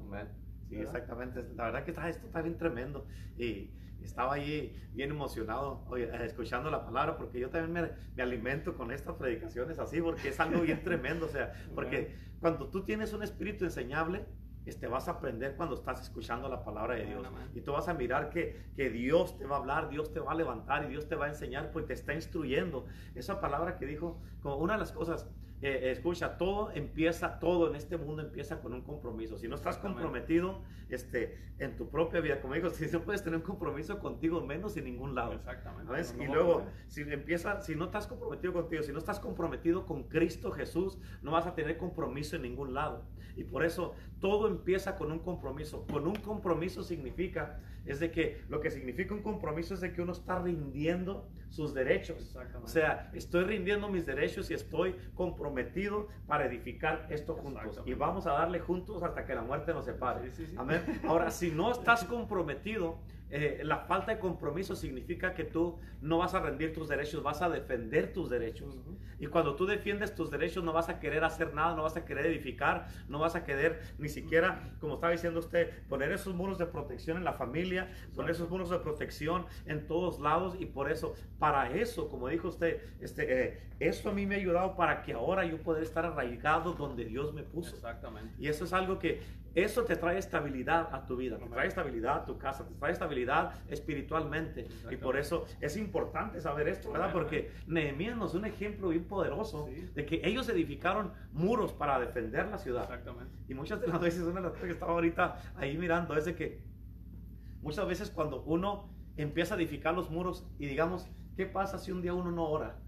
Sí, 0.69 0.75
exactamente. 0.75 1.43
La 1.55 1.65
verdad 1.65 1.83
que 1.83 1.91
está, 1.91 2.07
esto 2.09 2.27
está 2.27 2.41
bien 2.41 2.57
tremendo. 2.57 3.07
Y 3.37 3.71
estaba 4.03 4.35
ahí 4.35 4.75
bien 4.93 5.09
emocionado 5.11 5.83
escuchando 6.23 6.69
la 6.69 6.85
palabra, 6.85 7.17
porque 7.17 7.39
yo 7.39 7.49
también 7.49 7.73
me, 7.73 7.91
me, 8.15 8.23
alimento 8.23 8.75
con 8.75 8.91
estas 8.91 9.15
predicaciones 9.15 9.79
así, 9.79 10.01
porque 10.01 10.29
es 10.29 10.39
algo 10.39 10.61
bien 10.61 10.83
tremendo. 10.83 11.25
O 11.25 11.29
sea, 11.29 11.53
porque 11.73 12.15
cuando 12.39 12.69
tú 12.69 12.83
tienes 12.83 13.13
un 13.13 13.23
espíritu 13.23 13.65
enseñable, 13.65 14.25
este, 14.69 14.87
vas 14.87 15.07
a 15.07 15.11
aprender 15.11 15.55
cuando 15.55 15.75
estás 15.75 16.01
escuchando 16.01 16.47
la 16.49 16.63
palabra 16.63 16.95
de 16.95 17.05
Dios. 17.05 17.27
Y 17.53 17.61
tú 17.61 17.73
vas 17.73 17.87
a 17.87 17.93
mirar 17.93 18.29
que, 18.29 18.71
que 18.75 18.89
Dios 18.89 19.37
te 19.37 19.45
va 19.45 19.57
a 19.57 19.59
hablar, 19.59 19.89
Dios 19.89 20.13
te 20.13 20.19
va 20.19 20.31
a 20.31 20.35
levantar 20.35 20.85
y 20.85 20.87
Dios 20.87 21.07
te 21.07 21.15
va 21.15 21.25
a 21.25 21.29
enseñar 21.29 21.71
porque 21.71 21.87
te 21.87 21.93
está 21.93 22.13
instruyendo. 22.13 22.85
Esa 23.15 23.41
palabra 23.41 23.77
que 23.77 23.85
dijo, 23.85 24.21
como 24.41 24.57
una 24.57 24.73
de 24.73 24.79
las 24.79 24.91
cosas, 24.91 25.29
eh, 25.61 25.91
escucha, 25.91 26.37
todo 26.37 26.71
empieza, 26.71 27.37
todo 27.37 27.67
en 27.67 27.75
este 27.75 27.97
mundo 27.97 28.21
empieza 28.21 28.61
con 28.61 28.73
un 28.73 28.81
compromiso. 28.81 29.37
Si 29.37 29.49
no 29.49 29.55
estás 29.55 29.77
comprometido 29.77 30.61
este, 30.87 31.37
en 31.59 31.75
tu 31.75 31.89
propia 31.89 32.21
vida, 32.21 32.39
como 32.39 32.53
digo, 32.53 32.69
si 32.69 32.87
no 32.87 33.01
puedes 33.01 33.23
tener 33.23 33.39
un 33.39 33.45
compromiso 33.45 33.99
contigo, 33.99 34.39
menos 34.45 34.77
en 34.77 34.85
ningún 34.85 35.15
lado. 35.15 35.33
Exactamente. 35.33 36.23
y 36.23 36.27
luego, 36.27 36.65
si 36.87 37.01
empieza, 37.01 37.61
si 37.61 37.75
no 37.75 37.85
estás 37.85 38.07
comprometido 38.07 38.53
contigo, 38.53 38.83
si 38.83 38.93
no 38.93 38.99
estás 38.99 39.19
comprometido 39.19 39.85
con 39.85 40.03
Cristo 40.03 40.51
Jesús, 40.51 40.97
no 41.21 41.31
vas 41.31 41.45
a 41.45 41.55
tener 41.55 41.77
compromiso 41.77 42.37
en 42.37 42.43
ningún 42.43 42.73
lado. 42.73 43.03
Y 43.39 43.45
por 43.45 43.63
eso 43.63 43.95
todo 44.19 44.47
empieza 44.49 44.97
con 44.97 45.11
un 45.11 45.19
compromiso. 45.19 45.85
Con 45.87 46.07
un 46.07 46.15
compromiso 46.15 46.83
significa, 46.83 47.61
es 47.85 48.01
de 48.01 48.11
que 48.11 48.41
lo 48.49 48.59
que 48.59 48.69
significa 48.69 49.13
un 49.13 49.21
compromiso 49.21 49.73
es 49.73 49.79
de 49.79 49.93
que 49.93 50.01
uno 50.01 50.11
está 50.11 50.39
rindiendo 50.39 51.29
sus 51.47 51.73
derechos. 51.73 52.35
O 52.61 52.67
sea, 52.67 53.09
estoy 53.13 53.45
rindiendo 53.45 53.87
mis 53.87 54.05
derechos 54.05 54.51
y 54.51 54.55
estoy 54.55 54.93
comprometido 55.15 56.09
para 56.27 56.45
edificar 56.45 57.07
esto 57.09 57.33
juntos. 57.35 57.81
Y 57.85 57.93
vamos 57.93 58.27
a 58.27 58.31
darle 58.33 58.59
juntos 58.59 59.03
hasta 59.03 59.25
que 59.25 59.33
la 59.33 59.41
muerte 59.41 59.73
nos 59.73 59.85
separe. 59.85 60.31
Amén. 60.57 60.81
Ahora, 61.07 61.31
si 61.31 61.49
no 61.49 61.71
estás 61.71 62.03
comprometido, 62.03 62.99
eh, 63.31 63.61
la 63.63 63.79
falta 63.79 64.13
de 64.13 64.19
compromiso 64.19 64.75
significa 64.75 65.33
que 65.33 65.43
tú 65.43 65.79
no 66.01 66.17
vas 66.17 66.33
a 66.33 66.39
rendir 66.39 66.73
tus 66.73 66.87
derechos, 66.87 67.21
vas 67.21 67.41
a 67.41 67.49
defender 67.49 68.11
tus 68.11 68.29
derechos. 68.29 68.79
Y 69.19 69.27
cuando 69.27 69.55
tú 69.55 69.65
defiendes 69.65 70.15
tus 70.15 70.31
derechos 70.31 70.63
no 70.63 70.73
vas 70.73 70.89
a 70.89 70.99
querer 70.99 71.23
hacer 71.23 71.53
nada, 71.53 71.75
no 71.75 71.83
vas 71.83 71.97
a 71.97 72.05
querer 72.05 72.25
edificar, 72.25 72.87
no 73.07 73.19
vas 73.19 73.35
a 73.35 73.43
querer 73.43 73.81
ni 73.97 74.09
siquiera, 74.09 74.73
como 74.79 74.95
estaba 74.95 75.11
diciendo 75.11 75.39
usted, 75.39 75.69
poner 75.87 76.11
esos 76.11 76.33
muros 76.33 76.57
de 76.57 76.65
protección 76.65 77.17
en 77.17 77.23
la 77.23 77.33
familia, 77.33 77.91
poner 78.15 78.31
esos 78.31 78.49
muros 78.49 78.69
de 78.69 78.79
protección 78.79 79.45
en 79.65 79.85
todos 79.87 80.19
lados. 80.19 80.55
Y 80.59 80.65
por 80.65 80.89
eso, 80.91 81.13
para 81.37 81.71
eso, 81.71 82.09
como 82.09 82.29
dijo 82.29 82.47
usted, 82.47 82.81
este, 83.01 83.43
eh, 83.43 83.59
eso 83.79 84.09
a 84.09 84.13
mí 84.13 84.25
me 84.25 84.35
ha 84.35 84.37
ayudado 84.37 84.75
para 84.75 85.03
que 85.03 85.13
ahora 85.13 85.45
yo 85.45 85.57
pueda 85.61 85.81
estar 85.81 86.05
arraigado 86.05 86.73
donde 86.73 87.05
Dios 87.05 87.33
me 87.33 87.43
puso. 87.43 87.75
Exactamente. 87.75 88.33
Y 88.39 88.47
eso 88.47 88.65
es 88.65 88.73
algo 88.73 88.99
que 88.99 89.21
eso 89.55 89.83
te 89.83 89.95
trae 89.95 90.17
estabilidad 90.17 90.93
a 90.93 91.05
tu 91.05 91.17
vida, 91.17 91.37
te 91.37 91.47
trae 91.47 91.67
estabilidad 91.67 92.17
a 92.17 92.25
tu 92.25 92.37
casa, 92.37 92.67
te 92.67 92.73
trae 92.75 92.91
estabilidad 92.91 93.53
espiritualmente. 93.69 94.67
Y 94.89 94.95
por 94.95 95.17
eso 95.17 95.45
es 95.59 95.75
importante 95.77 96.39
saber 96.39 96.67
esto, 96.67 96.91
¿verdad? 96.91 97.11
Porque 97.11 97.51
Nehemías 97.67 98.17
nos 98.17 98.29
es 98.29 98.35
un 98.35 98.45
ejemplo 98.45 98.89
bien 98.89 99.05
poderoso 99.05 99.67
de 99.95 100.05
que 100.05 100.21
ellos 100.23 100.47
edificaron 100.49 101.13
muros 101.31 101.73
para 101.73 101.99
defender 101.99 102.47
la 102.47 102.57
ciudad. 102.57 102.83
Exactamente. 102.83 103.35
Y 103.47 103.55
muchas 103.55 103.81
de 103.81 103.87
las 103.87 103.99
veces, 103.99 104.21
una 104.21 104.35
de 104.35 104.41
las 104.41 104.51
cosas 104.51 104.65
que 104.65 104.73
estaba 104.73 104.93
ahorita 104.93 105.41
ahí 105.55 105.77
mirando 105.77 106.15
es 106.15 106.25
de 106.25 106.35
que 106.35 106.61
muchas 107.61 107.87
veces 107.87 108.11
cuando 108.11 108.43
uno 108.43 108.93
empieza 109.17 109.55
a 109.55 109.57
edificar 109.57 109.95
los 109.95 110.09
muros 110.09 110.47
y 110.59 110.67
digamos, 110.67 111.07
¿qué 111.35 111.45
pasa 111.45 111.79
si 111.79 111.91
un 111.91 112.01
día 112.01 112.13
uno 112.13 112.31
no 112.31 112.47
ora? 112.47 112.79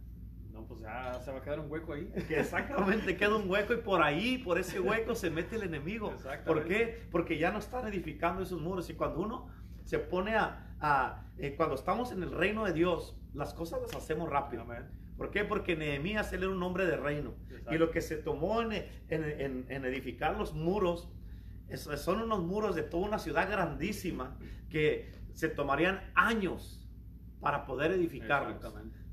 Pues 0.72 0.84
ya 0.84 1.20
se 1.20 1.32
va 1.32 1.40
a 1.40 1.42
quedar 1.42 1.60
un 1.60 1.70
hueco 1.70 1.94
ahí. 1.94 2.10
Que 2.28 2.40
exactamente, 2.40 3.18
queda 3.18 3.36
un 3.36 3.50
hueco 3.50 3.74
y 3.74 3.78
por 3.78 4.02
ahí, 4.02 4.38
por 4.38 4.58
ese 4.58 4.80
hueco 4.80 5.16
se 5.16 5.30
mete 5.30 5.58
el 5.58 5.64
enemigo. 5.64 6.14
¿Por 6.46 6.66
qué? 6.66 7.08
Porque 7.12 7.38
ya 7.38 7.52
no 7.52 7.60
están 7.60 7.88
edificando 7.88 8.44
esos 8.44 8.62
muros 8.62 8.90
y 8.90 8.94
cuando 8.94 9.20
uno 9.20 9.50
se 9.84 10.00
pone 10.00 10.36
a, 10.38 11.26
eh, 11.38 11.56
cuando 11.58 11.76
estamos 11.76 12.14
en 12.14 12.24
el 12.24 12.32
reino 12.32 12.64
de 12.64 12.72
Dios, 12.72 13.18
las 13.34 13.54
cosas 13.54 13.82
las 13.82 13.94
hacemos 13.96 14.30
rápido. 14.30 14.66
¿Por 15.18 15.30
qué? 15.30 15.44
Porque 15.44 15.76
Nehemías 15.76 16.32
él 16.32 16.44
era 16.44 16.52
un 16.52 16.64
hombre 16.64 16.86
de 16.86 16.96
reino. 16.96 17.34
Y 17.70 17.78
lo 17.78 17.92
que 17.92 18.00
se 18.00 18.16
tomó 18.16 18.62
en, 18.62 18.72
en, 19.10 19.86
edificar 19.86 20.38
los 20.38 20.54
muros 20.54 21.10
son 21.76 22.22
unos 22.22 22.42
muros 22.44 22.76
de 22.76 22.84
toda 22.84 23.08
una 23.08 23.20
ciudad 23.20 23.50
grandísima 23.50 24.38
que 24.70 25.12
se 25.34 25.50
tomarían 25.50 26.12
años 26.16 26.81
para 27.42 27.66
poder 27.66 27.92
edificarlos. 27.92 28.64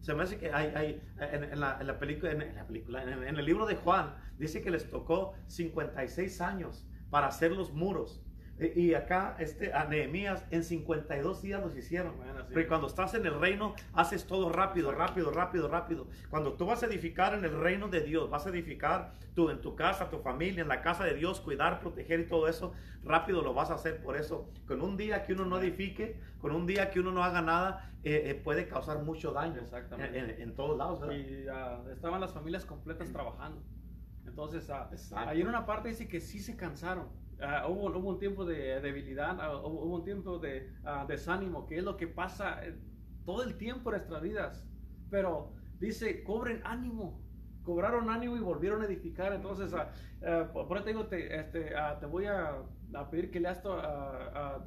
Se 0.01 0.15
me 0.15 0.23
hace 0.23 0.39
que 0.39 0.53
hay, 0.53 0.73
hay 0.77 1.03
en, 1.19 1.59
la, 1.59 1.99
película, 1.99 2.31
en, 2.31 2.55
la 2.55 2.67
película 2.67 3.03
en, 3.03 3.37
el 3.37 3.45
libro 3.45 3.67
de 3.67 3.75
Juan, 3.75 4.15
dice 4.39 4.63
que 4.63 4.71
les 4.71 4.89
tocó 4.89 5.35
56 5.49 6.41
años 6.41 6.87
para 7.11 7.27
hacer 7.27 7.53
los 7.53 7.73
muros. 7.73 8.23
Y 8.61 8.95
acá 8.95 9.37
este, 9.39 9.73
a 9.73 9.85
Nehemías 9.85 10.45
en 10.51 10.65
52 10.65 11.43
días 11.43 11.63
los 11.63 11.77
hicieron. 11.77 12.15
Pero 12.53 12.69
cuando 12.69 12.89
estás 12.89 13.15
en 13.15 13.25
el 13.25 13.39
reino, 13.39 13.75
haces 13.93 14.27
todo 14.27 14.51
rápido, 14.51 14.91
rápido, 14.91 15.31
rápido, 15.31 15.69
rápido. 15.69 16.09
Cuando 16.29 16.55
tú 16.55 16.67
vas 16.67 16.83
a 16.83 16.87
edificar 16.87 17.35
en 17.35 17.45
el 17.45 17.61
reino 17.61 17.89
de 17.89 18.01
Dios, 18.01 18.29
vas 18.29 18.47
a 18.47 18.51
edificar 18.51 19.13
tú 19.35 19.51
en 19.51 19.61
tu 19.61 19.77
casa, 19.77 20.11
tu 20.11 20.19
familia, 20.19 20.63
en 20.63 20.69
la 20.69 20.83
casa 20.83 21.05
de 21.05 21.15
Dios, 21.15 21.41
cuidar, 21.41 21.79
proteger 21.79 22.21
y 22.21 22.27
todo 22.27 22.49
eso, 22.49 22.73
rápido 23.05 23.43
lo 23.43 23.55
vas 23.55 23.71
a 23.71 23.75
hacer. 23.75 24.03
Por 24.03 24.17
eso, 24.17 24.51
con 24.67 24.83
un 24.83 24.97
día 24.97 25.23
que 25.23 25.35
uno 25.35 25.45
no 25.45 25.59
edifique, 25.59 26.19
con 26.41 26.53
un 26.53 26.67
día 26.67 26.91
que 26.91 26.99
uno 26.99 27.13
no 27.13 27.23
haga 27.23 27.43
nada, 27.43 27.93
eh, 28.03 28.31
eh, 28.31 28.35
puede 28.35 28.67
causar 28.67 29.03
mucho 29.05 29.33
daño 29.33 29.61
en, 29.99 30.31
en, 30.41 30.55
todos 30.57 30.77
lados. 30.77 31.01
Y 31.15 31.47
ah, 31.49 31.81
estaban 31.93 32.21
las 32.21 32.33
familias 32.33 32.65
completas 32.65 33.13
trabajando. 33.13 33.63
Entonces, 34.27 34.69
uh, 34.69 35.17
ahí 35.17 35.41
en 35.41 35.49
una 35.49 35.65
parte 35.65 35.89
dice 35.89 36.09
que 36.09 36.21
sí 36.21 36.41
se 36.41 36.57
cansaron 36.57 37.09
Ah, 37.41 37.67
hubo, 37.69 37.87
hubo, 37.87 38.11
un 38.11 38.19
tiempo 38.19 38.45
de 38.45 38.81
debilidad, 38.81 39.39
ah, 39.41 39.57
hubo, 39.57 39.95
un 39.95 40.05
tiempo 40.05 40.39
de 40.39 40.73
uh, 40.83 41.07
desánimo, 41.07 41.67
que 41.67 41.79
es 41.79 41.85
lo 41.85 41.97
que 41.97 42.09
pasa 42.09 42.65
eh, 42.67 42.75
todo 43.25 43.45
el 43.45 43.57
tiempo 43.57 43.91
en 43.91 43.99
nuestras 43.99 44.23
vidas. 44.23 44.69
Pero 45.11 45.53
dice, 45.79 46.25
cobren 46.25 46.61
ánimo. 46.65 47.21
Cobraron 47.63 48.11
ánimo 48.11 48.37
y 48.37 48.41
volvieron 48.41 48.83
a 48.83 48.87
edificar. 48.87 49.33
Entonces, 49.33 49.73
uh, 49.73 50.67
por 50.67 50.77
eso 50.77 50.85
te 50.85 50.91
digo, 50.91 51.07
te, 51.07 51.39
este, 51.39 51.73
te 52.01 52.07
voy 52.07 52.25
a, 52.27 52.63
a, 52.95 53.11
pedir 53.11 53.31
que 53.31 53.41
leas 53.41 53.65
a 53.65 54.59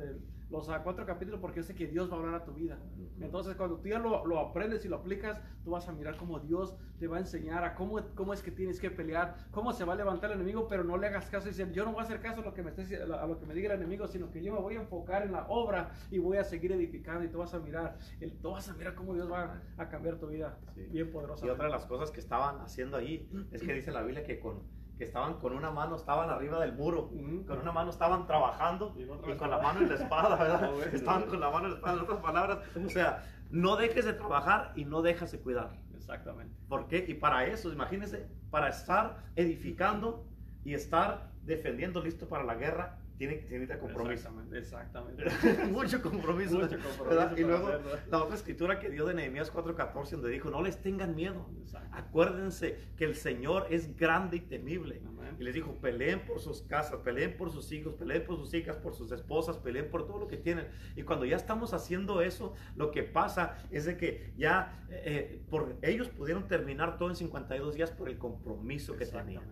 los 0.52 0.70
cuatro 0.84 1.06
capítulos 1.06 1.40
porque 1.40 1.62
yo 1.62 1.64
sé 1.64 1.74
que 1.74 1.88
Dios 1.88 2.12
va 2.12 2.16
a 2.16 2.20
hablar 2.20 2.36
a 2.36 2.44
tu 2.44 2.54
vida. 2.54 2.78
Entonces, 3.22 3.56
cuando 3.56 3.78
tú 3.78 3.88
ya 3.88 4.00
lo, 4.00 4.26
lo, 4.26 4.40
aprendes 4.40 4.84
y 4.84 4.90
lo 4.90 4.98
aplicas, 4.98 5.40
tú 5.64 5.72
vas 5.72 5.88
a 5.88 5.94
mirar 5.94 6.18
cómo 6.18 6.40
Dios 6.40 6.76
te 7.00 7.08
va 7.08 7.18
a 7.18 7.20
enseñar 7.22 7.64
a 7.64 7.74
cómo, 7.74 8.02
cómo 8.16 8.34
es 8.34 8.44
que 8.44 8.52
tienes 8.52 8.80
que 8.80 8.92
pelear, 8.92 9.36
cómo 9.52 9.72
se 9.72 9.86
va 9.86 9.94
a 9.94 9.96
levantar 9.96 10.32
el 10.32 10.36
enemigo, 10.38 10.68
pero 10.68 10.84
no 10.84 10.98
le 10.98 11.08
hagas 11.08 11.30
caso 11.30 11.48
y 11.48 11.52
decir, 11.52 11.72
yo 11.72 11.86
no 11.86 11.94
voy 11.94 12.02
a 12.02 12.04
hacer 12.04 12.20
caso 12.20 12.42
a 12.42 12.44
lo 12.44 12.54
que 12.54 12.64
me 12.64 12.70
esté, 12.72 13.02
a 13.02 13.26
lo 13.26 13.40
que 13.40 13.46
me 13.46 13.54
diga 13.54 13.74
el 13.74 13.80
enemigo, 13.80 14.08
sino 14.08 14.30
que 14.30 14.44
yo 14.44 14.54
me 14.54 14.60
voy 14.60 14.76
a 14.76 14.82
enfocar 14.82 15.24
en 15.24 15.32
la 15.32 15.46
obra 15.48 15.92
y 16.10 16.20
voy 16.20 16.38
a 16.38 16.44
seguir 16.44 16.74
edificando 16.74 17.24
y 17.24 17.30
tú 17.30 17.38
vas 17.38 17.54
a 17.54 17.60
mirar, 17.60 17.98
el, 18.20 18.34
tú 18.40 18.52
vas 18.52 18.68
a 18.68 18.74
mirar 18.74 18.94
cómo 18.94 19.14
Dios 19.14 19.32
va 19.32 19.62
a 19.78 19.88
cambiar 19.88 20.18
tu 20.18 20.28
vida 20.28 20.60
bien 20.76 21.12
poderosa. 21.12 21.46
Y 21.46 21.50
otra 21.50 21.66
de 21.66 21.72
las 21.72 21.86
cosas 21.86 22.12
que 22.12 22.20
estaban 22.20 22.60
haciendo 22.60 22.98
ahí 22.98 23.30
es 23.52 23.62
que 23.62 23.74
dice 23.74 23.92
la 23.92 24.02
Biblia 24.02 24.24
que 24.24 24.40
con 24.40 24.81
que 25.02 25.06
estaban 25.06 25.40
con 25.40 25.54
una 25.54 25.72
mano, 25.72 25.96
estaban 25.96 26.30
arriba 26.30 26.60
del 26.60 26.74
muro, 26.74 27.10
con 27.48 27.58
una 27.58 27.72
mano 27.72 27.90
estaban 27.90 28.28
trabajando 28.28 28.96
y, 28.96 29.08
con 29.36 29.50
la 29.50 29.58
mano 29.58 29.80
en 29.80 29.90
la 29.90 29.96
espada, 29.96 30.36
¿verdad? 30.36 30.72
Estaban 30.94 31.24
con 31.24 31.40
la 31.40 31.50
mano 31.50 31.66
en 31.66 31.72
la 31.72 31.78
espada, 31.78 31.96
en 31.96 32.04
otras 32.04 32.20
palabras. 32.20 32.60
O 32.86 32.88
sea, 32.88 33.26
no 33.50 33.78
dejes 33.78 34.06
de 34.06 34.14
trabajar 34.14 34.74
y 34.76 34.86
no 34.86 35.02
dejes 35.02 35.32
de 35.32 35.40
cuidar. 35.40 35.72
Exactamente. 35.96 36.56
¿Por 36.70 36.88
qué? 36.88 37.04
Y 37.08 37.16
para 37.16 37.48
eso, 37.48 37.74
imagínense, 37.74 38.28
para 38.52 38.70
estar 38.70 39.24
edificando 39.36 40.24
y 40.64 40.76
estar 40.76 41.32
defendiendo, 41.42 42.04
listo 42.04 42.30
para 42.30 42.44
la 42.44 42.54
guerra, 42.54 43.00
tiene, 43.28 43.36
tiene 43.48 43.78
compromiso. 43.78 44.30
Exactamente. 44.52 45.26
Mucho 45.72 46.02
compromiso. 46.02 46.58
Mucho 46.58 46.78
compromiso 46.80 47.38
y 47.38 47.42
luego 47.42 47.70
la 48.10 48.24
otra 48.24 48.36
escritura 48.36 48.80
que 48.80 48.90
dio 48.90 49.06
de 49.06 49.14
Nehemías 49.14 49.54
4:14, 49.54 50.10
donde 50.10 50.30
dijo, 50.30 50.50
no 50.50 50.64
les 50.64 50.82
tengan 50.82 51.16
miedo. 51.16 51.48
Acuérdense 51.92 52.80
que 52.98 53.06
el 53.06 53.14
Señor 53.14 53.68
es 53.70 53.96
grande 53.96 54.38
y 54.38 54.40
temible. 54.40 55.04
Y 55.38 55.44
les 55.44 55.54
dijo, 55.54 55.76
peleen 55.76 56.22
por 56.22 56.40
sus 56.40 56.64
casas, 56.64 57.02
peleen 57.02 57.38
por 57.38 57.52
sus 57.52 57.72
hijos, 57.72 57.94
peleen 57.94 58.26
por 58.26 58.38
sus 58.38 58.56
hijas, 58.56 58.76
por 58.78 58.96
sus 58.96 59.12
esposas, 59.12 59.58
peleen 59.58 59.92
por 59.92 60.08
todo 60.08 60.18
lo 60.18 60.28
que 60.28 60.38
tienen. 60.38 60.68
Y 60.96 61.04
cuando 61.04 61.26
ya 61.26 61.36
estamos 61.36 61.76
haciendo 61.76 62.22
eso, 62.22 62.56
lo 62.76 62.90
que 62.90 63.04
pasa 63.04 63.56
es 63.70 63.86
de 63.86 63.98
que 63.98 64.34
ya 64.36 64.84
eh, 64.90 65.04
eh, 65.06 65.42
por, 65.48 65.78
ellos 65.84 66.10
pudieron 66.10 66.48
terminar 66.48 66.98
todo 66.98 67.10
en 67.10 67.16
52 67.16 67.76
días 67.76 67.92
por 67.92 68.10
el 68.10 68.18
compromiso 68.18 68.98
que 68.98 69.06
tenían. 69.06 69.44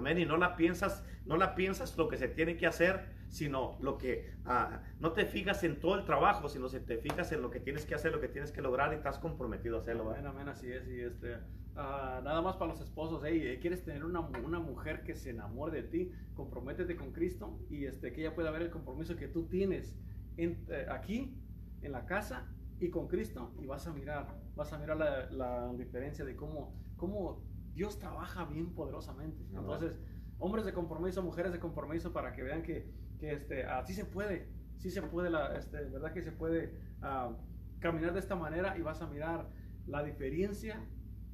Amén. 0.00 0.18
Y 0.18 0.24
no 0.24 0.38
la 0.38 0.56
piensas, 0.56 1.04
no 1.26 1.36
la 1.36 1.54
piensas 1.54 1.96
lo 1.98 2.08
que 2.08 2.16
se 2.16 2.26
tiene 2.26 2.56
que 2.56 2.66
hacer, 2.66 3.04
sino 3.28 3.76
lo 3.80 3.98
que 3.98 4.32
ah, 4.46 4.82
no 4.98 5.12
te 5.12 5.26
fijas 5.26 5.62
en 5.62 5.78
todo 5.78 5.94
el 5.96 6.06
trabajo, 6.06 6.48
sino 6.48 6.70
se 6.70 6.80
te 6.80 6.96
fijas 6.96 7.30
en 7.32 7.42
lo 7.42 7.50
que 7.50 7.60
tienes 7.60 7.84
que 7.84 7.94
hacer, 7.94 8.10
lo 8.10 8.20
que 8.20 8.28
tienes 8.28 8.50
que 8.50 8.62
lograr 8.62 8.94
y 8.94 8.96
estás 8.96 9.18
comprometido 9.18 9.76
a 9.76 9.80
hacerlo. 9.80 10.10
Amén, 10.10 10.26
amén, 10.26 10.48
así 10.48 10.72
es. 10.72 10.88
Y 10.88 11.00
este, 11.02 11.36
ah, 11.76 12.22
nada 12.24 12.40
más 12.40 12.56
para 12.56 12.72
los 12.72 12.80
esposos, 12.80 13.22
hey, 13.26 13.58
quieres 13.60 13.84
tener 13.84 14.06
una, 14.06 14.20
una, 14.20 14.58
mujer 14.58 15.02
que 15.04 15.14
se 15.14 15.30
enamore 15.30 15.82
de 15.82 15.88
ti, 15.88 16.12
comprométete 16.34 16.96
con 16.96 17.12
Cristo 17.12 17.60
y 17.68 17.84
este, 17.84 18.14
que 18.14 18.22
ella 18.22 18.34
pueda 18.34 18.50
ver 18.50 18.62
el 18.62 18.70
compromiso 18.70 19.16
que 19.16 19.28
tú 19.28 19.48
tienes 19.48 19.94
en, 20.38 20.64
eh, 20.70 20.86
aquí, 20.90 21.36
en 21.82 21.92
la 21.92 22.06
casa 22.06 22.48
y 22.80 22.88
con 22.88 23.06
Cristo 23.06 23.52
y 23.60 23.66
vas 23.66 23.86
a 23.86 23.92
mirar, 23.92 24.34
vas 24.56 24.72
a 24.72 24.78
mirar 24.78 24.96
la, 24.96 25.30
la 25.30 25.72
diferencia 25.74 26.24
de 26.24 26.34
cómo, 26.36 26.74
cómo 26.96 27.49
Dios 27.74 27.98
trabaja 27.98 28.44
bien 28.44 28.74
poderosamente. 28.74 29.42
Entonces, 29.54 29.98
hombres 30.38 30.64
de 30.64 30.72
compromiso, 30.72 31.22
mujeres 31.22 31.52
de 31.52 31.58
compromiso, 31.58 32.12
para 32.12 32.32
que 32.32 32.42
vean 32.42 32.62
que, 32.62 32.90
que 33.18 33.32
este, 33.32 33.64
así 33.64 33.94
se 33.94 34.04
puede, 34.04 34.48
sí 34.78 34.90
se 34.90 35.02
puede, 35.02 35.30
la, 35.30 35.56
este, 35.56 35.84
verdad 35.84 36.12
que 36.12 36.22
se 36.22 36.32
puede 36.32 36.74
ah, 37.02 37.36
caminar 37.78 38.12
de 38.12 38.20
esta 38.20 38.36
manera 38.36 38.76
y 38.78 38.82
vas 38.82 39.02
a 39.02 39.06
mirar 39.06 39.48
la 39.86 40.02
diferencia 40.02 40.80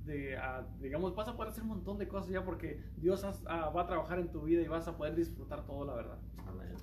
de 0.06 0.38
digamos, 0.80 1.14
vas 1.14 1.28
a 1.28 1.36
poder 1.36 1.50
hacer 1.50 1.62
un 1.62 1.70
montón 1.70 1.98
de 1.98 2.08
cosas 2.08 2.30
ya 2.30 2.44
porque 2.44 2.80
Dios 2.96 3.24
va 3.24 3.80
a 3.80 3.86
trabajar 3.86 4.18
en 4.18 4.30
tu 4.30 4.42
vida 4.42 4.62
y 4.62 4.68
vas 4.68 4.88
a 4.88 4.96
poder 4.96 5.14
disfrutar 5.14 5.66
todo, 5.66 5.84
la 5.84 5.94
verdad. 5.94 6.18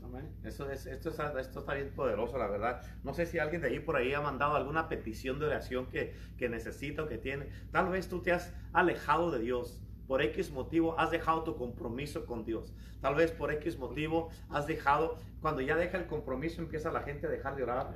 Amén. 0.03 0.29
Eso 0.43 0.69
es, 0.69 0.85
esto, 0.85 1.09
esto 1.09 1.59
está 1.59 1.73
bien 1.73 1.93
poderoso, 1.95 2.37
la 2.37 2.47
verdad. 2.47 2.81
No 3.03 3.13
sé 3.13 3.25
si 3.25 3.39
alguien 3.39 3.61
de 3.61 3.69
ahí 3.69 3.79
por 3.79 3.95
ahí 3.95 4.13
ha 4.13 4.21
mandado 4.21 4.55
alguna 4.55 4.89
petición 4.89 5.39
de 5.39 5.45
oración 5.45 5.87
que, 5.87 6.13
que 6.37 6.49
necesita 6.49 7.03
o 7.03 7.07
que 7.07 7.17
tiene. 7.17 7.47
Tal 7.71 7.89
vez 7.89 8.09
tú 8.09 8.21
te 8.21 8.31
has 8.31 8.53
alejado 8.73 9.31
de 9.31 9.39
Dios 9.39 9.83
por 10.07 10.21
X 10.21 10.51
motivo 10.51 10.99
has 10.99 11.11
dejado 11.11 11.43
tu 11.43 11.55
compromiso 11.55 12.25
con 12.25 12.45
Dios. 12.45 12.73
Tal 13.01 13.15
vez 13.15 13.31
por 13.31 13.51
X 13.51 13.77
motivo 13.77 14.29
has 14.49 14.67
dejado, 14.67 15.17
cuando 15.41 15.61
ya 15.61 15.75
deja 15.75 15.97
el 15.97 16.05
compromiso 16.07 16.61
empieza 16.61 16.91
la 16.91 17.01
gente 17.03 17.27
a 17.27 17.29
dejar 17.29 17.55
de 17.55 17.63
orar, 17.63 17.87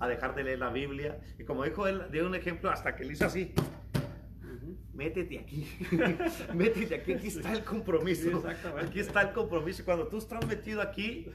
a 0.00 0.08
dejar 0.08 0.34
de, 0.34 0.44
leer 0.44 0.58
la 0.58 0.70
Biblia. 0.70 1.20
Y 1.38 1.44
como 1.44 1.64
dijo 1.64 1.86
él, 1.86 2.02
dio 2.10 2.26
un 2.26 2.34
ejemplo 2.34 2.70
hasta 2.70 2.96
que 2.96 3.02
él 3.02 3.12
hizo 3.12 3.26
así 3.26 3.54
métete 4.98 5.38
aquí, 5.38 5.64
métete 6.54 6.94
aquí, 6.96 7.12
aquí 7.12 7.28
está 7.28 7.52
el 7.52 7.62
compromiso, 7.62 8.42
aquí 8.76 8.98
está 8.98 9.22
el 9.22 9.32
compromiso. 9.32 9.84
Cuando 9.84 10.08
tú 10.08 10.18
estás 10.18 10.44
metido 10.44 10.82
aquí, 10.82 11.26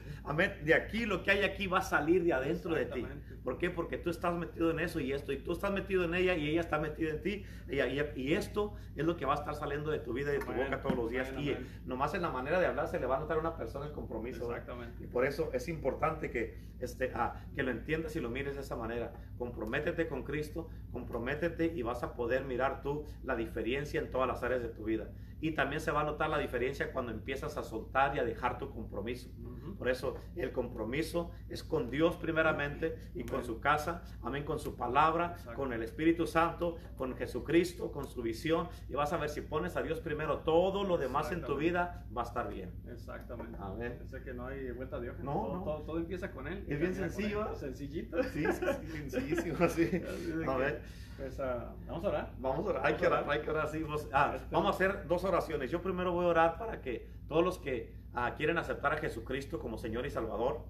de 0.62 0.74
aquí 0.74 1.06
lo 1.06 1.22
que 1.22 1.30
hay 1.30 1.44
aquí 1.44 1.66
va 1.66 1.78
a 1.78 1.82
salir 1.82 2.22
de 2.24 2.34
adentro 2.34 2.74
de 2.74 2.84
ti. 2.84 3.06
¿Por 3.44 3.58
qué? 3.58 3.70
Porque 3.70 3.98
tú 3.98 4.08
estás 4.08 4.34
metido 4.34 4.70
en 4.70 4.80
eso 4.80 5.00
y 5.00 5.12
esto, 5.12 5.32
y 5.32 5.36
tú 5.36 5.52
estás 5.52 5.70
metido 5.70 6.04
en 6.04 6.14
ella 6.14 6.34
y 6.34 6.48
ella 6.48 6.62
está 6.62 6.78
metida 6.78 7.10
en 7.10 7.22
ti, 7.22 7.44
y, 7.68 7.78
y, 8.20 8.32
esto 8.32 8.74
es 8.96 9.04
lo 9.04 9.16
que 9.16 9.26
va 9.26 9.34
a 9.34 9.36
estar 9.36 9.54
saliendo 9.54 9.90
de 9.90 9.98
tu 9.98 10.14
vida 10.14 10.30
y 10.30 10.38
de 10.38 10.44
tu 10.44 10.52
boca 10.52 10.80
todos 10.80 10.96
los 10.96 11.10
días. 11.10 11.30
y 11.38 11.54
nomás 11.84 12.14
en 12.14 12.22
la 12.22 12.30
manera 12.30 12.58
de 12.58 12.66
hablar 12.66 12.88
se 12.88 12.98
le 12.98 13.06
va 13.06 13.18
a 13.18 13.20
notar 13.20 13.36
a 13.36 13.40
una 13.40 13.56
persona 13.56 13.86
el 13.86 13.92
compromiso. 13.92 14.50
Exactamente. 14.50 15.04
Y 15.04 15.06
por 15.06 15.26
eso 15.26 15.50
es 15.52 15.68
importante 15.68 16.30
que, 16.30 16.56
este, 16.80 17.12
ah, 17.14 17.44
que 17.54 17.62
lo 17.62 17.70
entiendas 17.70 18.16
y 18.16 18.20
lo 18.20 18.30
mires 18.30 18.54
de 18.54 18.62
esa 18.62 18.76
manera. 18.76 19.12
Comprométete 19.36 20.08
con 20.08 20.22
Cristo, 20.22 20.70
comprométete 20.90 21.66
y 21.66 21.82
vas 21.82 22.02
a 22.02 22.14
poder 22.14 22.44
mirar 22.44 22.80
tú 22.80 23.04
la 23.24 23.36
diferencia 23.36 24.00
en 24.00 24.10
todas 24.10 24.26
las 24.26 24.42
áreas 24.42 24.62
de 24.62 24.68
tu 24.70 24.84
vida. 24.84 25.10
Y 25.40 25.52
también 25.52 25.80
se 25.80 25.90
va 25.90 26.00
a 26.00 26.04
notar 26.04 26.30
la 26.30 26.38
diferencia 26.38 26.92
cuando 26.92 27.12
empiezas 27.12 27.56
a 27.56 27.62
soltar 27.62 28.16
y 28.16 28.18
a 28.18 28.24
dejar 28.24 28.58
tu 28.58 28.70
compromiso. 28.70 29.30
Por 29.78 29.88
eso 29.88 30.16
el 30.36 30.52
compromiso 30.52 31.32
es 31.48 31.62
con 31.62 31.90
Dios 31.90 32.16
primeramente 32.16 32.96
y 33.14 33.24
con 33.24 33.44
su 33.44 33.60
casa, 33.60 34.02
amén, 34.22 34.44
con 34.44 34.58
su 34.58 34.76
palabra, 34.76 35.36
con 35.56 35.72
el 35.72 35.82
Espíritu 35.82 36.26
Santo, 36.26 36.76
con 36.96 37.14
Jesucristo, 37.16 37.90
con 37.90 38.06
su 38.06 38.22
visión. 38.22 38.68
Y 38.88 38.94
vas 38.94 39.12
a 39.12 39.16
ver 39.16 39.28
si 39.28 39.40
pones 39.40 39.76
a 39.76 39.82
Dios 39.82 40.00
primero, 40.00 40.38
todo 40.38 40.84
lo 40.84 40.96
demás 40.96 41.32
en 41.32 41.42
tu 41.42 41.56
vida 41.56 42.06
va 42.16 42.22
a 42.22 42.24
estar 42.24 42.48
bien. 42.48 42.72
Exactamente. 42.90 43.58
Amén. 43.60 43.98
que 44.24 44.32
no 44.32 44.46
hay 44.46 44.70
vuelta 44.70 44.96
a 44.96 45.00
Dios. 45.00 45.18
No, 45.20 45.62
todo, 45.64 45.82
Todo, 45.82 45.98
empieza 45.98 46.30
con 46.30 46.46
Él. 46.46 46.64
Es 46.68 46.78
bien 46.78 46.94
sencillo. 46.94 47.54
Sencillito. 47.54 48.22
Sí, 48.22 48.44
sí, 48.44 49.10
sencillísimo. 49.10 49.56
Así. 49.64 50.02
A 50.46 50.56
ver. 50.56 50.82
Pues, 51.16 51.38
uh, 51.38 51.42
vamos 51.86 52.04
a 52.04 52.08
orar. 52.08 52.32
Vamos 52.38 52.66
a 52.66 52.70
orar. 52.70 52.86
Hay 52.86 52.94
que 52.94 53.06
orar, 53.06 53.24
hay 53.28 53.40
que 53.40 53.50
orar. 53.50 53.68
Sí, 53.68 53.84
ah, 54.12 54.36
vamos 54.50 54.72
a 54.72 54.74
hacer 54.74 55.06
dos 55.06 55.24
oraciones. 55.24 55.70
Yo 55.70 55.80
primero 55.82 56.12
voy 56.12 56.24
a 56.24 56.28
orar 56.28 56.58
para 56.58 56.80
que 56.80 57.08
todos 57.28 57.44
los 57.44 57.58
que 57.58 57.94
uh, 58.14 58.36
quieren 58.36 58.58
aceptar 58.58 58.92
a 58.92 58.96
Jesucristo 58.96 59.58
como 59.58 59.78
Señor 59.78 60.06
y 60.06 60.10
Salvador, 60.10 60.64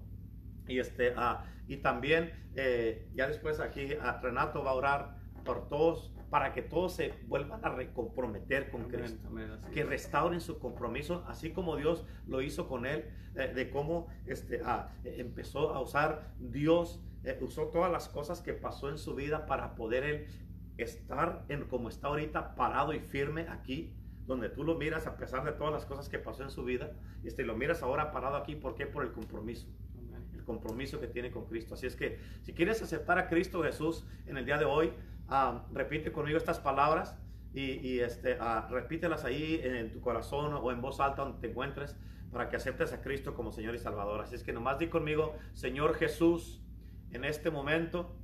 y, 0.67 0.79
este, 0.79 1.11
uh, 1.11 1.37
y 1.67 1.77
también 1.77 2.31
eh, 2.55 3.07
ya 3.13 3.27
después 3.27 3.59
aquí 3.59 3.87
Renato 4.21 4.63
va 4.63 4.71
a 4.71 4.73
orar 4.73 5.15
por 5.43 5.67
todos 5.67 6.11
para 6.29 6.53
que 6.53 6.61
todos 6.61 6.93
se 6.93 7.13
vuelvan 7.27 7.63
a 7.63 7.69
recomprometer 7.69 8.69
con 8.71 8.89
Cristo, 8.89 9.29
que 9.71 9.83
restauren 9.83 10.41
su 10.41 10.59
compromiso, 10.59 11.23
así 11.27 11.51
como 11.51 11.77
Dios 11.77 12.05
lo 12.27 12.41
hizo 12.41 12.67
con 12.67 12.85
él, 12.85 13.05
eh, 13.35 13.53
de 13.53 13.69
cómo 13.69 14.07
este, 14.25 14.61
empezó 15.03 15.73
a 15.73 15.79
usar 15.79 16.33
Dios 16.39 16.99
eh, 17.25 17.37
usó 17.41 17.67
todas 17.67 17.91
las 17.91 18.07
cosas 18.07 18.41
que 18.41 18.53
pasó 18.53 18.89
en 18.89 18.97
su 18.97 19.15
vida 19.15 19.45
para 19.45 19.75
poder 19.75 20.03
él 20.03 20.27
estar 20.77 21.45
en 21.49 21.65
como 21.65 21.89
está 21.89 22.07
ahorita 22.07 22.55
parado 22.55 22.93
y 22.93 22.99
firme 22.99 23.47
aquí, 23.49 23.93
donde 24.25 24.49
tú 24.49 24.63
lo 24.63 24.75
miras 24.75 25.07
a 25.07 25.17
pesar 25.17 25.43
de 25.43 25.51
todas 25.51 25.73
las 25.73 25.85
cosas 25.85 26.09
que 26.09 26.19
pasó 26.19 26.43
en 26.43 26.49
su 26.49 26.63
vida, 26.63 26.91
y 27.23 27.27
este, 27.27 27.43
lo 27.43 27.55
miras 27.55 27.83
ahora 27.83 28.11
parado 28.11 28.35
aquí, 28.35 28.55
¿por 28.55 28.75
qué? 28.75 28.85
Por 28.85 29.03
el 29.03 29.11
compromiso. 29.11 29.67
El 30.33 30.43
compromiso 30.43 30.99
que 30.99 31.07
tiene 31.07 31.31
con 31.31 31.45
Cristo. 31.45 31.75
Así 31.75 31.87
es 31.87 31.95
que 31.95 32.19
si 32.43 32.53
quieres 32.53 32.81
aceptar 32.81 33.17
a 33.17 33.27
Cristo 33.27 33.63
Jesús 33.63 34.05
en 34.27 34.37
el 34.37 34.45
día 34.45 34.57
de 34.57 34.65
hoy, 34.65 34.91
ah, 35.27 35.65
repite 35.71 36.11
conmigo 36.11 36.37
estas 36.37 36.59
palabras 36.59 37.17
y, 37.53 37.99
este, 37.99 38.37
ah, 38.39 38.67
repítelas 38.69 39.23
ahí 39.23 39.61
en 39.63 39.91
tu 39.93 40.01
corazón 40.01 40.53
o 40.53 40.71
en 40.71 40.81
voz 40.81 40.99
alta 40.99 41.23
donde 41.23 41.39
te 41.39 41.47
encuentres 41.47 41.95
para 42.31 42.49
que 42.49 42.57
aceptes 42.57 42.91
a 42.91 43.01
Cristo 43.01 43.33
como 43.33 43.53
Señor 43.53 43.75
y 43.75 43.79
Salvador. 43.79 44.19
Así 44.19 44.35
es 44.35 44.43
que 44.43 44.51
nomás 44.51 44.77
di 44.77 44.87
conmigo, 44.87 45.35
Señor 45.53 45.95
Jesús, 45.95 46.61
en 47.11 47.25
este 47.25 47.51
momento 47.51 48.15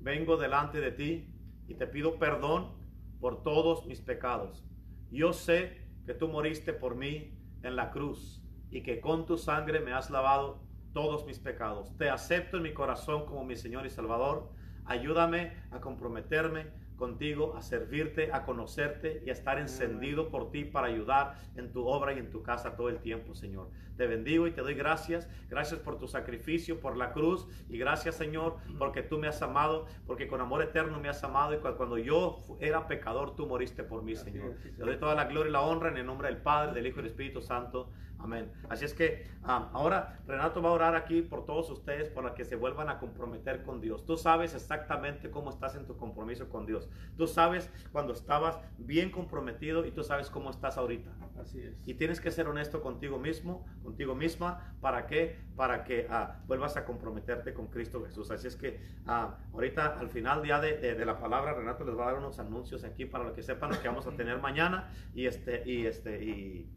vengo 0.00 0.36
delante 0.36 0.80
de 0.80 0.92
ti 0.92 1.34
y 1.68 1.74
te 1.74 1.86
pido 1.86 2.18
perdón 2.18 2.72
por 3.20 3.42
todos 3.42 3.86
mis 3.86 4.00
pecados. 4.00 4.64
Yo 5.10 5.32
sé 5.32 5.86
que 6.06 6.14
tú 6.14 6.28
moriste 6.28 6.72
por 6.72 6.96
mí 6.96 7.38
en 7.62 7.76
la 7.76 7.90
cruz 7.90 8.42
y 8.70 8.82
que 8.82 9.00
con 9.00 9.26
tu 9.26 9.38
sangre 9.38 9.80
me 9.80 9.92
has 9.92 10.10
lavado 10.10 10.62
todos 10.92 11.24
mis 11.26 11.38
pecados. 11.38 11.96
Te 11.96 12.10
acepto 12.10 12.56
en 12.56 12.64
mi 12.64 12.74
corazón 12.74 13.26
como 13.26 13.44
mi 13.44 13.56
Señor 13.56 13.86
y 13.86 13.90
Salvador. 13.90 14.50
Ayúdame 14.84 15.52
a 15.70 15.80
comprometerme 15.80 16.66
contigo, 17.02 17.56
a 17.56 17.62
servirte, 17.62 18.30
a 18.32 18.44
conocerte 18.44 19.24
y 19.26 19.30
a 19.30 19.32
estar 19.32 19.58
encendido 19.58 20.28
por 20.28 20.52
ti 20.52 20.64
para 20.64 20.86
ayudar 20.86 21.34
en 21.56 21.72
tu 21.72 21.84
obra 21.84 22.12
y 22.12 22.20
en 22.20 22.30
tu 22.30 22.44
casa 22.44 22.76
todo 22.76 22.88
el 22.90 22.98
tiempo, 22.98 23.34
Señor. 23.34 23.70
Te 23.96 24.06
bendigo 24.06 24.46
y 24.46 24.52
te 24.52 24.60
doy 24.60 24.74
gracias. 24.74 25.28
Gracias 25.50 25.80
por 25.80 25.98
tu 25.98 26.06
sacrificio, 26.06 26.78
por 26.78 26.96
la 26.96 27.12
cruz. 27.12 27.48
Y 27.68 27.76
gracias, 27.76 28.14
Señor, 28.14 28.58
porque 28.78 29.02
tú 29.02 29.18
me 29.18 29.26
has 29.26 29.42
amado, 29.42 29.86
porque 30.06 30.28
con 30.28 30.40
amor 30.40 30.62
eterno 30.62 31.00
me 31.00 31.08
has 31.08 31.24
amado. 31.24 31.54
Y 31.54 31.58
cuando 31.58 31.98
yo 31.98 32.38
era 32.60 32.86
pecador, 32.86 33.34
tú 33.34 33.48
moriste 33.48 33.82
por 33.82 34.04
mí, 34.04 34.14
Señor. 34.14 34.54
Te 34.62 34.84
doy 34.84 34.96
toda 34.96 35.16
la 35.16 35.24
gloria 35.24 35.48
y 35.50 35.52
la 35.52 35.62
honra 35.62 35.88
en 35.88 35.96
el 35.96 36.06
nombre 36.06 36.28
del 36.28 36.36
Padre, 36.36 36.74
del 36.74 36.86
Hijo 36.86 37.00
y 37.00 37.02
del 37.02 37.10
Espíritu 37.10 37.42
Santo. 37.42 37.90
Amén. 38.22 38.52
Así 38.68 38.84
es 38.84 38.94
que 38.94 39.26
ah, 39.42 39.68
ahora 39.72 40.20
Renato 40.26 40.62
va 40.62 40.68
a 40.68 40.72
orar 40.72 40.94
aquí 40.94 41.22
por 41.22 41.44
todos 41.44 41.68
ustedes 41.70 42.08
para 42.08 42.34
que 42.34 42.44
se 42.44 42.54
vuelvan 42.54 42.88
a 42.88 42.98
comprometer 42.98 43.64
con 43.64 43.80
Dios. 43.80 44.06
Tú 44.06 44.16
sabes 44.16 44.54
exactamente 44.54 45.30
cómo 45.30 45.50
estás 45.50 45.74
en 45.74 45.86
tu 45.86 45.96
compromiso 45.96 46.48
con 46.48 46.64
Dios. 46.64 46.88
Tú 47.16 47.26
sabes 47.26 47.70
cuando 47.90 48.12
estabas 48.12 48.58
bien 48.78 49.10
comprometido 49.10 49.84
y 49.84 49.90
tú 49.90 50.04
sabes 50.04 50.30
cómo 50.30 50.50
estás 50.50 50.78
ahorita. 50.78 51.10
Así 51.40 51.60
es. 51.60 51.76
Y 51.86 51.94
tienes 51.94 52.20
que 52.20 52.30
ser 52.30 52.46
honesto 52.46 52.80
contigo 52.80 53.18
mismo, 53.18 53.66
contigo 53.82 54.14
misma, 54.14 54.76
¿para 54.80 55.06
qué? 55.06 55.40
Para 55.56 55.82
que 55.82 56.06
ah, 56.08 56.40
vuelvas 56.46 56.76
a 56.76 56.84
comprometerte 56.84 57.52
con 57.52 57.66
Cristo 57.66 58.04
Jesús. 58.04 58.30
Así 58.30 58.46
es 58.46 58.54
que 58.54 58.80
ah, 59.06 59.38
ahorita 59.52 59.98
al 59.98 60.08
final 60.08 60.46
ya 60.46 60.60
de, 60.60 60.76
de, 60.78 61.04
la 61.04 61.18
palabra 61.18 61.54
Renato 61.54 61.84
les 61.84 61.98
va 61.98 62.04
a 62.04 62.12
dar 62.12 62.18
unos 62.18 62.38
anuncios 62.38 62.84
aquí 62.84 63.04
para 63.04 63.32
que 63.32 63.42
sepan 63.42 63.70
lo 63.70 63.80
que 63.80 63.88
vamos 63.88 64.06
a 64.06 64.12
tener 64.12 64.38
mañana 64.38 64.90
y 65.14 65.26
este 65.26 65.68
y 65.68 65.86
este 65.86 66.24
y 66.24 66.70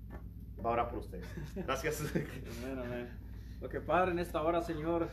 va 0.66 0.72
a 0.72 0.74
orar 0.74 0.90
por 0.90 1.00
ustedes. 1.00 1.26
Gracias. 1.56 2.02
amén, 2.64 2.80
amén. 2.80 3.10
Lo 3.62 3.70
que 3.70 3.80
Padre, 3.80 4.12
en 4.12 4.20
esta 4.20 4.42
hora, 4.42 4.62
Señor, 4.62 5.10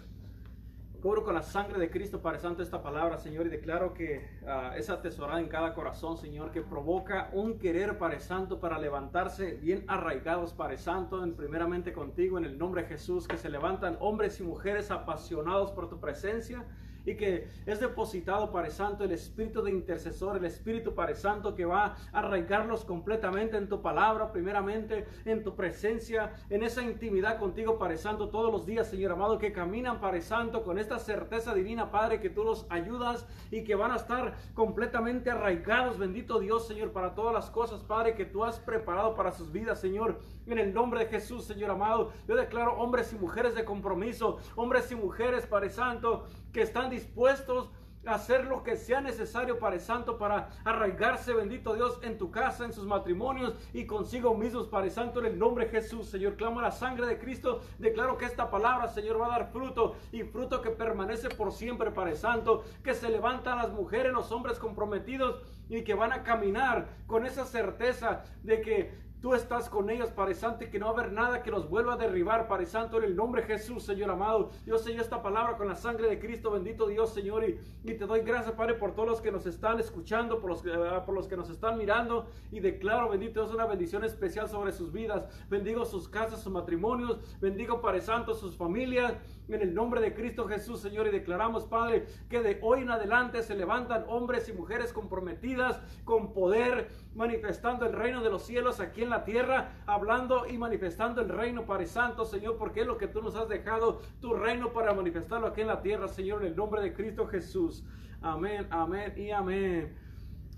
cubro 1.01 1.25
con 1.25 1.35
la 1.35 1.43
sangre 1.43 1.79
de 1.79 1.91
Cristo, 1.91 2.23
Padre 2.23 2.39
Santo, 2.39 2.63
esta 2.63 2.83
palabra, 2.83 3.19
Señor, 3.19 3.47
y 3.47 3.51
declaro 3.51 3.93
que 3.93 4.41
uh, 4.43 4.77
es 4.77 4.89
atesorada 4.89 5.41
en 5.41 5.49
cada 5.49 5.75
corazón, 5.75 6.17
Señor, 6.17 6.51
que 6.53 6.63
provoca 6.63 7.31
un 7.33 7.59
querer, 7.59 7.99
Padre 7.99 8.21
Santo, 8.21 8.61
para 8.61 8.79
levantarse 8.79 9.55
bien 9.55 9.85
arraigados, 9.89 10.53
Padre 10.55 10.79
Santo, 10.79 11.23
en, 11.23 11.35
primeramente 11.35 11.93
contigo, 11.93 12.39
en 12.39 12.45
el 12.45 12.59
nombre 12.59 12.83
de 12.83 12.89
Jesús, 12.89 13.29
que 13.29 13.37
se 13.37 13.49
levantan 13.49 13.97
hombres 14.01 14.41
y 14.41 14.43
mujeres 14.43 14.91
apasionados 14.91 15.71
por 15.73 15.89
tu 15.89 16.01
presencia 16.01 16.65
y 17.05 17.17
que 17.17 17.49
es 17.67 17.81
depositado, 17.81 18.51
Padre 18.51 18.71
Santo, 18.71 19.05
el 19.05 19.13
espíritu 19.13 19.63
de 19.63 19.71
intercesor, 19.71 20.37
el 20.37 20.45
espíritu, 20.45 20.95
Padre 20.95 21.15
Santo, 21.15 21.55
que 21.55 21.65
va 21.65 21.97
a 22.13 22.19
arraigarlos 22.19 22.85
completamente 22.85 23.57
en 23.57 23.69
tu 23.69 23.83
palabra, 23.83 24.33
primeramente 24.33 25.07
en 25.25 25.43
tu 25.43 25.55
presencia, 25.55 26.33
en 26.51 26.63
esa 26.63 26.83
intimidad 26.83 27.39
contigo, 27.39 27.79
Padre 27.79 27.97
Santo, 27.97 28.29
todos 28.29 28.53
los 28.53 28.67
días, 28.67 28.89
Señor 28.89 29.13
amado, 29.13 29.39
que 29.39 29.53
caminan, 29.53 30.01
Padre 30.01 30.21
Santo, 30.21 30.63
con 30.63 30.79
esta 30.79 30.99
certeza 30.99 31.55
divina, 31.55 31.91
Padre, 31.91 32.21
que 32.21 32.31
tú 32.31 32.45
los 32.45 32.67
ayudas 32.71 33.27
y 33.51 33.65
que 33.65 33.75
van 33.75 33.93
a 33.93 33.97
estar 33.97 34.35
completamente 34.55 35.31
arraigados, 35.31 35.99
bendito 35.99 36.39
Dios, 36.39 36.67
Señor, 36.67 36.93
para 36.93 37.15
todas 37.15 37.35
las 37.35 37.51
cosas, 37.51 37.83
Padre, 37.83 38.15
que 38.15 38.25
tú 38.25 38.45
has 38.45 38.59
preparado 38.59 39.15
para 39.15 39.33
sus 39.33 39.53
vidas, 39.53 39.81
Señor. 39.81 40.21
En 40.47 40.59
el 40.59 40.75
nombre 40.75 41.01
de 41.01 41.07
Jesús, 41.07 41.45
Señor 41.45 41.71
amado, 41.71 42.13
yo 42.27 42.35
declaro 42.35 42.75
hombres 42.79 43.13
y 43.13 43.17
mujeres 43.17 43.55
de 43.55 43.65
compromiso, 43.65 44.39
hombres 44.57 44.91
y 44.91 44.97
mujeres, 44.97 45.47
Padre 45.47 45.71
Santo, 45.71 46.27
que 46.53 46.63
están 46.63 46.91
dispuestos 46.91 47.71
a 48.05 48.15
hacer 48.15 48.47
lo 48.47 48.65
que 48.65 48.77
sea 48.77 49.01
necesario, 49.01 49.59
Padre 49.59 49.79
Santo, 49.79 50.19
para 50.19 50.51
arraigarse, 50.65 51.33
bendito 51.33 51.75
Dios, 51.75 52.01
en 52.03 52.19
tu 52.19 52.31
casa, 52.31 52.65
en 52.65 52.73
sus 52.73 52.85
matrimonios 52.85 53.55
y 53.73 53.87
consigo 53.87 54.35
mismos, 54.35 54.67
Padre 54.67 54.91
Santo, 54.91 55.21
en 55.21 55.27
el 55.27 55.39
nombre 55.39 55.67
de 55.67 55.71
Jesús, 55.71 56.09
Señor. 56.09 56.37
Clamo 56.37 56.61
la 56.61 56.73
sangre 56.73 57.07
de 57.07 57.19
Cristo. 57.19 57.61
Declaro 57.79 58.19
que 58.19 58.25
esta 58.25 58.51
palabra, 58.51 58.89
Señor, 58.89 59.21
va 59.21 59.27
a 59.27 59.39
dar 59.39 59.53
fruto 59.53 59.95
y 60.11 60.25
fruto 60.25 60.63
que 60.63 60.71
permanece 60.71 61.29
por 61.29 61.53
siempre, 61.53 61.93
Padre 61.93 62.17
Santo. 62.17 62.65
Que 62.83 62.95
se 62.95 63.09
levantan 63.09 63.59
las 63.59 63.73
mujeres, 63.73 64.13
los 64.13 64.33
hombres 64.33 64.59
comprometidos 64.59 65.41
y 65.69 65.85
que 65.85 65.95
van 65.95 66.13
a 66.13 66.25
caminar 66.25 66.89
con 67.07 67.25
esa 67.25 67.45
certeza 67.45 68.25
de 68.43 68.61
que 68.61 69.12
Tú 69.23 69.35
estás 69.35 69.68
con 69.68 69.89
ellos, 69.89 70.11
Padre 70.11 70.35
Santo, 70.35 70.64
y 70.64 70.66
que 70.66 70.81
no 70.81 70.87
va 70.87 70.91
a 70.91 70.95
haber 71.01 71.12
nada 71.12 71.45
que 71.45 71.53
los 71.53 71.70
vuelva 71.70 71.95
a 71.95 71.97
derribar, 71.97 72.49
Padre 72.49 72.66
Santo, 72.66 72.99
en 72.99 73.05
el 73.05 73.14
nombre 73.14 73.43
de 73.43 73.47
Jesús, 73.47 73.85
Señor 73.85 74.11
amado. 74.11 74.51
Yo 74.66 74.79
sello 74.79 75.01
esta 75.01 75.23
palabra 75.23 75.57
con 75.57 75.68
la 75.68 75.77
sangre 75.77 76.09
de 76.09 76.18
Cristo, 76.18 76.51
bendito 76.51 76.89
Dios, 76.89 77.14
Señor, 77.14 77.45
y, 77.45 77.57
y 77.85 77.95
te 77.95 78.05
doy 78.05 78.23
gracias, 78.23 78.57
Padre, 78.57 78.75
por 78.75 78.97
todos 78.97 79.09
los 79.09 79.20
que 79.20 79.31
nos 79.31 79.47
están 79.47 79.79
escuchando, 79.79 80.41
por 80.41 80.51
los, 80.51 80.64
uh, 80.64 81.05
por 81.07 81.14
los 81.14 81.29
que 81.29 81.37
nos 81.37 81.51
están 81.51 81.79
mirando, 81.79 82.27
y 82.51 82.59
declaro, 82.59 83.11
bendito 83.11 83.41
Dios, 83.41 83.55
una 83.55 83.64
bendición 83.66 84.03
especial 84.03 84.49
sobre 84.49 84.73
sus 84.73 84.93
vidas. 84.93 85.25
Bendigo 85.49 85.85
sus 85.85 86.09
casas, 86.09 86.43
sus 86.43 86.53
matrimonios, 86.53 87.20
bendigo, 87.41 87.81
Padre 87.81 88.01
Santo, 88.01 88.35
sus 88.35 88.57
familias, 88.57 89.14
en 89.57 89.63
el 89.63 89.75
nombre 89.75 90.01
de 90.01 90.15
Cristo 90.15 90.47
Jesús, 90.47 90.81
Señor, 90.81 91.07
y 91.07 91.11
declaramos, 91.11 91.67
Padre, 91.67 92.07
que 92.29 92.43
de 92.43 92.59
hoy 92.63 92.83
en 92.83 92.91
adelante 92.91 93.43
se 93.43 93.55
levantan 93.55 94.05
hombres 94.09 94.49
y 94.49 94.53
mujeres 94.53 94.93
comprometidas 94.93 95.81
con 96.05 96.33
poder, 96.33 96.89
manifestando 97.15 97.87
el 97.87 97.93
reino 97.93 98.23
de 98.23 98.31
los 98.31 98.43
cielos 98.43 98.81
aquí 98.81 99.03
en 99.03 99.11
la 99.11 99.25
tierra, 99.25 99.73
hablando 99.87 100.47
y 100.47 100.59
manifestando 100.59 101.21
el 101.21 101.29
reino, 101.29 101.67
Padre 101.67 101.87
Santo, 101.87 102.25
Señor, 102.25 102.57
porque 102.57 102.81
es 102.81 102.87
lo 102.87 102.99
que 102.99 103.09
tú 103.09 103.23
nos 103.23 103.37
has 103.37 103.49
dejado, 103.49 104.01
tu 104.21 104.35
reino 104.35 104.73
para 104.73 104.95
manifestarlo 104.95 105.47
aquí 105.47 105.63
en 105.63 105.69
la 105.69 105.83
tierra, 105.83 106.09
Señor, 106.09 106.43
en 106.43 106.49
el 106.49 106.57
nombre 106.57 106.83
de 106.83 106.93
Cristo 106.93 107.27
Jesús. 107.27 107.85
Amén, 108.21 108.67
amén 108.71 109.13
y 109.17 109.31
amén. 109.31 109.97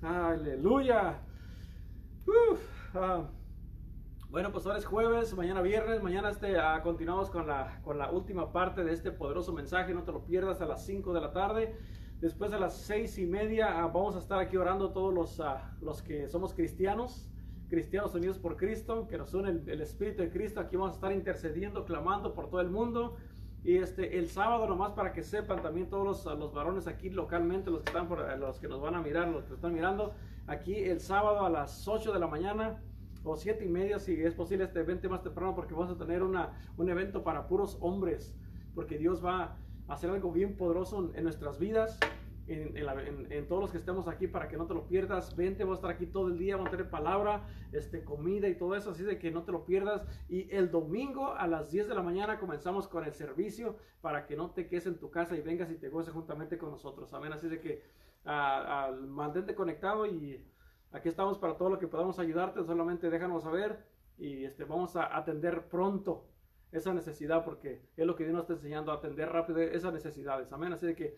Aleluya. 0.03 1.21
Ah. 2.95 3.25
Bueno, 4.35 4.51
pues 4.51 4.66
ahora 4.66 4.80
es 4.80 4.85
jueves, 4.85 5.32
mañana 5.37 5.62
viernes, 5.62 6.03
mañana 6.03 6.28
este, 6.28 6.57
uh, 6.59 6.82
continuamos 6.82 7.30
con 7.30 7.47
la, 7.47 7.80
con 7.85 7.99
la 7.99 8.11
última 8.11 8.51
parte 8.51 8.82
de 8.82 8.93
este 8.93 9.12
poderoso 9.12 9.53
mensaje, 9.53 9.95
no 9.95 10.03
te 10.03 10.11
lo 10.11 10.24
pierdas 10.24 10.61
a 10.61 10.66
las 10.66 10.85
5 10.85 11.12
de 11.12 11.20
la 11.20 11.32
tarde. 11.32 11.76
Después 12.18 12.53
a 12.53 12.59
las 12.59 12.76
seis 12.76 13.16
y 13.18 13.26
media 13.26 13.68
uh, 13.76 13.93
vamos 13.93 14.16
a 14.16 14.18
estar 14.18 14.41
aquí 14.41 14.57
orando 14.57 14.91
todos 14.91 15.14
los, 15.14 15.39
uh, 15.39 15.45
los 15.80 16.03
que 16.03 16.26
somos 16.26 16.53
cristianos, 16.53 17.30
cristianos 17.68 18.12
unidos 18.16 18.41
por 18.41 18.57
Cristo, 18.57 19.07
que 19.07 19.18
nos 19.18 19.32
une 19.35 19.51
el, 19.51 19.68
el, 19.68 19.80
Espíritu 19.80 20.22
de 20.22 20.30
Cristo. 20.30 20.59
Aquí 20.59 20.74
vamos 20.74 20.91
a 20.91 20.95
estar 20.97 21.12
intercediendo, 21.12 21.85
clamando 21.85 22.35
por 22.35 22.51
todo 22.51 22.61
el 22.61 22.70
mundo. 22.70 23.14
Y 23.62 23.76
este, 23.76 24.18
el 24.18 24.28
sábado 24.28 24.66
nomás 24.66 24.95
para 24.95 25.12
que 25.12 25.22
sepan 25.22 25.62
también 25.62 25.89
todos 25.89 26.05
los, 26.05 26.39
los 26.41 26.53
varones 26.53 26.89
aquí 26.89 27.09
localmente, 27.09 27.70
los 27.70 27.85
que, 27.85 27.91
están 27.91 28.09
por, 28.09 28.37
los 28.37 28.59
que 28.59 28.66
nos 28.66 28.80
van 28.80 28.97
a 28.97 29.01
mirar, 29.01 29.28
los 29.28 29.45
que 29.45 29.55
están 29.55 29.72
mirando, 29.72 30.12
aquí 30.49 30.74
el 30.74 30.99
sábado 30.99 31.47
a 31.47 31.51
las 31.51 31.87
8 31.87 32.12
de 32.12 32.18
la 32.18 32.26
mañana 32.26 32.82
o 33.25 33.37
siete 33.37 33.64
y 33.64 33.68
media 33.68 33.99
si 33.99 34.22
es 34.22 34.35
posible 34.35 34.64
este 34.64 34.81
evento 34.81 35.09
más 35.09 35.22
temprano 35.22 35.55
porque 35.55 35.75
vamos 35.75 35.91
a 35.91 35.99
tener 35.99 36.22
una, 36.22 36.53
un 36.77 36.89
evento 36.89 37.25
para 37.25 37.49
puros 37.49 37.79
hombres 37.81 38.37
porque 38.75 38.99
Dios 38.99 39.25
va 39.25 39.57
a 39.89 39.95
hacer 39.95 40.11
algo 40.11 40.31
bien 40.31 40.57
poderoso 40.57 41.11
en, 41.14 41.25
nuestras 41.25 41.59
vidas 41.59 41.99
en, 42.47 42.77
en, 43.33 43.49
todos 43.49 43.62
los 43.62 43.70
que 43.70 43.79
estemos 43.79 44.07
aquí 44.07 44.27
para 44.27 44.49
que 44.49 44.59
no 44.59 44.66
te 44.66 44.75
lo 44.75 44.87
pierdas. 44.87 45.35
Vente 45.35 45.64
vamos 45.64 45.79
a 45.79 45.81
estar 45.81 45.91
aquí 45.93 46.07
todo 46.07 46.29
el 46.29 46.37
día 46.37 46.57
vamos 46.57 46.68
a 46.68 46.77
tener 46.77 46.91
palabra 46.91 47.47
este 47.72 48.05
comida 48.05 48.49
y 48.49 48.57
todo 48.57 48.77
eso 48.77 48.91
así 48.91 49.03
de 49.03 49.18
que 49.18 49.31
no 49.31 49.45
te 49.45 49.53
lo 49.53 49.64
pierdas. 49.64 50.07
Y 50.29 50.55
el 50.55 50.70
domingo 50.70 51.33
a 51.35 51.47
las 51.47 51.70
10 51.70 51.89
de 51.89 51.95
la 51.95 52.03
mañana 52.03 52.39
comenzamos 52.39 52.87
con 52.87 53.05
el 53.05 53.14
servicio 53.14 53.77
para 54.03 54.27
que 54.27 54.37
no 54.37 54.51
te 54.51 54.66
quedes 54.66 54.87
en 54.87 54.99
tu 54.99 55.11
casa 55.11 55.37
y 55.37 55.41
vengas 55.41 55.70
y 55.70 55.77
te 55.77 55.89
goces 55.89 56.12
juntamente 56.12 56.59
con 56.59 56.70
nosotros. 56.70 57.12
Amén. 57.14 57.33
Así 57.33 57.49
de 57.49 57.61
que 57.61 57.83
uh, 58.27 58.95
mantente 59.07 59.55
conectado 59.55 60.07
y 60.07 60.45
Aquí 60.95 61.09
estamos 61.09 61.39
para 61.39 61.57
todo 61.57 61.71
lo 61.71 61.79
que 61.81 61.89
podamos 61.89 62.21
ayudarte, 62.21 62.63
solamente 62.63 63.11
déjanos 63.11 63.43
saber 63.43 63.85
y 64.17 64.45
este, 64.45 64.63
vamos 64.63 64.95
a 64.95 65.17
atender 65.17 65.69
pronto 65.69 66.29
esa 66.71 66.95
necesidad 66.95 67.45
porque 67.45 67.83
es 67.97 68.07
lo 68.07 68.15
que 68.15 68.23
Dios 68.23 68.33
nos 68.33 68.43
está 68.43 68.53
enseñando 68.53 68.93
a 68.93 68.97
atender 68.97 69.29
rápido 69.29 69.59
esas 69.59 69.93
necesidades. 69.93 70.53
Amén. 70.53 70.73
Así 70.73 70.95
que 70.95 71.17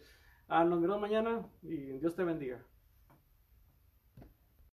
ah, 0.49 0.65
nos 0.65 0.81
vemos 0.81 0.99
mañana 0.99 1.47
y 1.63 1.99
Dios 1.99 2.17
te 2.17 2.25
bendiga. 2.25 2.65